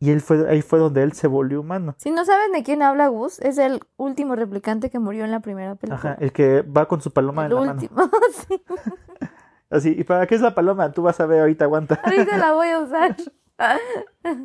y 0.00 0.10
él 0.10 0.20
fue, 0.20 0.48
ahí 0.50 0.62
fue 0.62 0.78
donde 0.78 1.02
él 1.02 1.12
se 1.12 1.26
volvió 1.28 1.60
humano. 1.60 1.94
Si 1.98 2.10
no 2.10 2.24
saben 2.24 2.52
de 2.52 2.62
quién 2.62 2.82
habla 2.82 3.08
Gus, 3.08 3.38
es 3.40 3.58
el 3.58 3.80
último 3.96 4.34
replicante 4.34 4.90
que 4.90 4.98
murió 4.98 5.24
en 5.24 5.30
la 5.30 5.40
primera 5.40 5.74
película. 5.76 6.12
Ajá, 6.12 6.16
el 6.20 6.32
que 6.32 6.62
va 6.62 6.88
con 6.88 7.00
su 7.02 7.12
paloma 7.12 7.46
el 7.46 7.52
en 7.52 7.54
la 7.58 7.60
mano. 7.66 7.72
último. 7.80 8.10
sí. 8.48 8.62
Así, 9.70 9.94
¿y 9.96 10.02
para 10.02 10.26
qué 10.26 10.34
es 10.34 10.40
la 10.40 10.54
paloma? 10.54 10.90
Tú 10.90 11.02
vas 11.02 11.20
a 11.20 11.26
ver 11.26 11.40
ahorita, 11.42 11.64
aguanta. 11.66 11.94
Ahorita 12.02 12.36
la 12.38 12.52
voy 12.54 12.68
a 12.68 12.80
usar. 12.80 13.16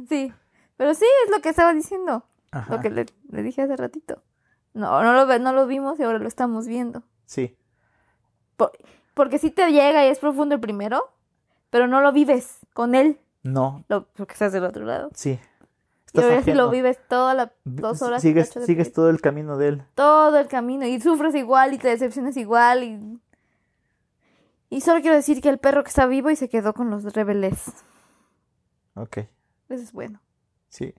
sí. 0.07 0.31
Pero 0.77 0.93
sí, 0.93 1.05
es 1.25 1.31
lo 1.31 1.41
que 1.41 1.49
estaba 1.49 1.73
diciendo. 1.73 2.25
Ajá, 2.51 2.75
Lo 2.75 2.81
que 2.81 2.89
le, 2.91 3.05
le 3.29 3.41
dije 3.41 3.63
hace 3.63 3.75
ratito. 3.75 4.21
No, 4.73 5.01
no 5.03 5.13
lo, 5.13 5.39
no 5.39 5.53
lo 5.53 5.65
vimos 5.67 5.99
y 5.99 6.03
ahora 6.03 6.19
lo 6.19 6.27
estamos 6.27 6.67
viendo. 6.67 7.01
Sí, 7.25 7.57
Por- 8.57 8.71
porque 9.15 9.39
sí 9.39 9.49
te 9.49 9.71
llega 9.71 10.05
y 10.05 10.09
es 10.09 10.19
profundo 10.19 10.53
el 10.55 10.61
primero, 10.61 11.14
pero 11.75 11.87
no 11.87 11.99
lo 11.99 12.13
vives 12.13 12.59
con 12.73 12.95
él, 12.95 13.19
no, 13.43 13.83
lo, 13.89 14.05
porque 14.15 14.31
estás 14.31 14.53
del 14.53 14.63
otro 14.63 14.85
lado. 14.85 15.09
sí. 15.13 15.37
Y 16.13 16.21
ahora 16.21 16.41
lo 16.53 16.69
vives 16.69 16.97
toda 17.09 17.33
la 17.33 17.51
dos 17.65 18.01
horas. 18.01 18.21
Sigues, 18.21 18.49
sigues 18.65 18.93
todo 18.93 19.09
el 19.09 19.19
camino 19.19 19.57
de 19.57 19.67
él. 19.67 19.83
todo 19.95 20.39
el 20.39 20.47
camino 20.47 20.85
y 20.85 21.01
sufres 21.01 21.35
igual 21.35 21.73
y 21.73 21.77
te 21.77 21.89
decepcionas 21.89 22.37
igual 22.37 22.83
y 22.85 23.19
y 24.69 24.79
solo 24.79 25.01
quiero 25.01 25.17
decir 25.17 25.41
que 25.41 25.49
el 25.49 25.57
perro 25.57 25.83
que 25.83 25.89
está 25.89 26.05
vivo 26.05 26.29
y 26.29 26.37
se 26.37 26.47
quedó 26.47 26.73
con 26.73 26.89
los 26.89 27.03
rebeldes 27.13 27.65
Ok. 28.93 29.17
eso 29.17 29.83
es 29.83 29.91
bueno 29.91 30.21
Sí. 30.69 30.93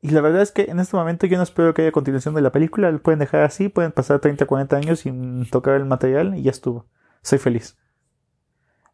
Y 0.00 0.10
la 0.10 0.20
verdad 0.20 0.42
es 0.42 0.50
que 0.50 0.62
en 0.62 0.80
este 0.80 0.96
momento 0.96 1.26
yo 1.26 1.36
no 1.36 1.44
espero 1.44 1.72
que 1.72 1.82
haya 1.82 1.92
continuación 1.92 2.34
de 2.34 2.40
la 2.40 2.50
película. 2.50 2.90
Lo 2.90 3.00
pueden 3.00 3.20
dejar 3.20 3.42
así, 3.42 3.68
pueden 3.68 3.92
pasar 3.92 4.18
30, 4.18 4.46
40 4.46 4.76
años 4.76 4.98
sin 5.00 5.48
tocar 5.48 5.74
el 5.76 5.84
material 5.84 6.34
y 6.36 6.42
ya 6.42 6.50
estuvo. 6.50 6.86
Soy 7.22 7.38
feliz. 7.38 7.76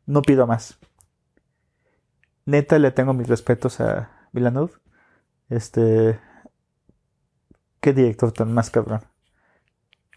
No 0.04 0.20
pido 0.20 0.46
más. 0.46 0.78
Neta, 2.46 2.78
le 2.78 2.90
tengo 2.92 3.12
mis 3.12 3.28
respetos 3.28 3.80
a 3.80 4.10
Villeneuve. 4.32 4.72
Este. 5.50 6.18
Qué 7.80 7.92
director 7.92 8.32
tan 8.32 8.52
más 8.52 8.70
cabrón. 8.70 9.00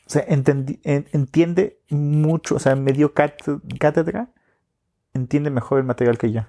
O 0.07 0.09
sea, 0.11 0.23
en- 0.27 0.79
entiende 1.11 1.79
mucho, 1.89 2.55
o 2.55 2.59
sea, 2.59 2.75
me 2.75 2.93
dio 2.93 3.13
cát- 3.13 3.61
cátedra, 3.79 4.29
entiende 5.13 5.51
mejor 5.51 5.77
el 5.79 5.85
material 5.85 6.17
que 6.17 6.31
yo. 6.31 6.41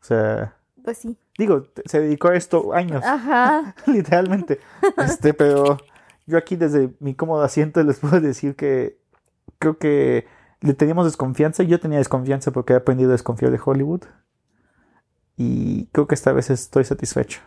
O 0.00 0.04
sea, 0.04 0.56
Pues 0.84 0.98
sí. 0.98 1.16
digo, 1.38 1.66
se 1.86 2.00
dedicó 2.00 2.28
a 2.28 2.36
esto 2.36 2.74
años, 2.74 3.02
Ajá. 3.04 3.74
literalmente. 3.86 4.60
Este, 4.98 5.32
pero 5.32 5.78
yo 6.26 6.36
aquí 6.36 6.56
desde 6.56 6.90
mi 7.00 7.14
cómodo 7.14 7.42
asiento 7.42 7.82
les 7.82 8.00
puedo 8.00 8.20
decir 8.20 8.54
que 8.56 8.98
creo 9.58 9.78
que 9.78 10.26
le 10.62 10.74
teníamos 10.74 11.04
desconfianza. 11.04 11.62
Yo 11.64 11.80
tenía 11.80 11.98
desconfianza 11.98 12.50
porque 12.50 12.72
he 12.72 12.76
aprendido 12.76 13.10
a 13.10 13.12
desconfiar 13.12 13.50
de 13.50 13.60
Hollywood. 13.62 14.02
Y 15.36 15.86
creo 15.86 16.06
que 16.06 16.14
esta 16.14 16.32
vez 16.32 16.50
estoy 16.50 16.84
satisfecho. 16.84 17.40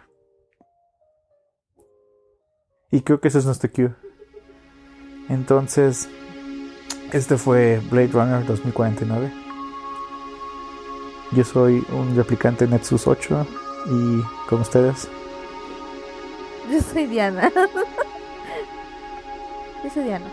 Y 2.91 3.01
creo 3.01 3.19
que 3.19 3.29
eso 3.29 3.39
es 3.39 3.45
nuestro 3.45 3.71
cue. 3.71 3.93
Entonces, 5.29 6.09
este 7.11 7.37
fue 7.37 7.81
Blade 7.89 8.11
Runner 8.13 8.45
2049. 8.45 9.31
Yo 11.31 11.43
soy 11.43 11.83
un 11.91 12.15
replicante 12.15 12.67
Nexus 12.67 13.07
8 13.07 13.47
y 13.87 14.21
con 14.47 14.61
ustedes. 14.61 15.07
Yo 16.71 16.79
soy 16.81 17.07
Diana. 17.07 17.51
Yo 19.83 19.89
soy 19.89 20.03
Diana. 20.03 20.27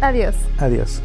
Adiós. 0.00 0.36
Adiós. 0.58 1.02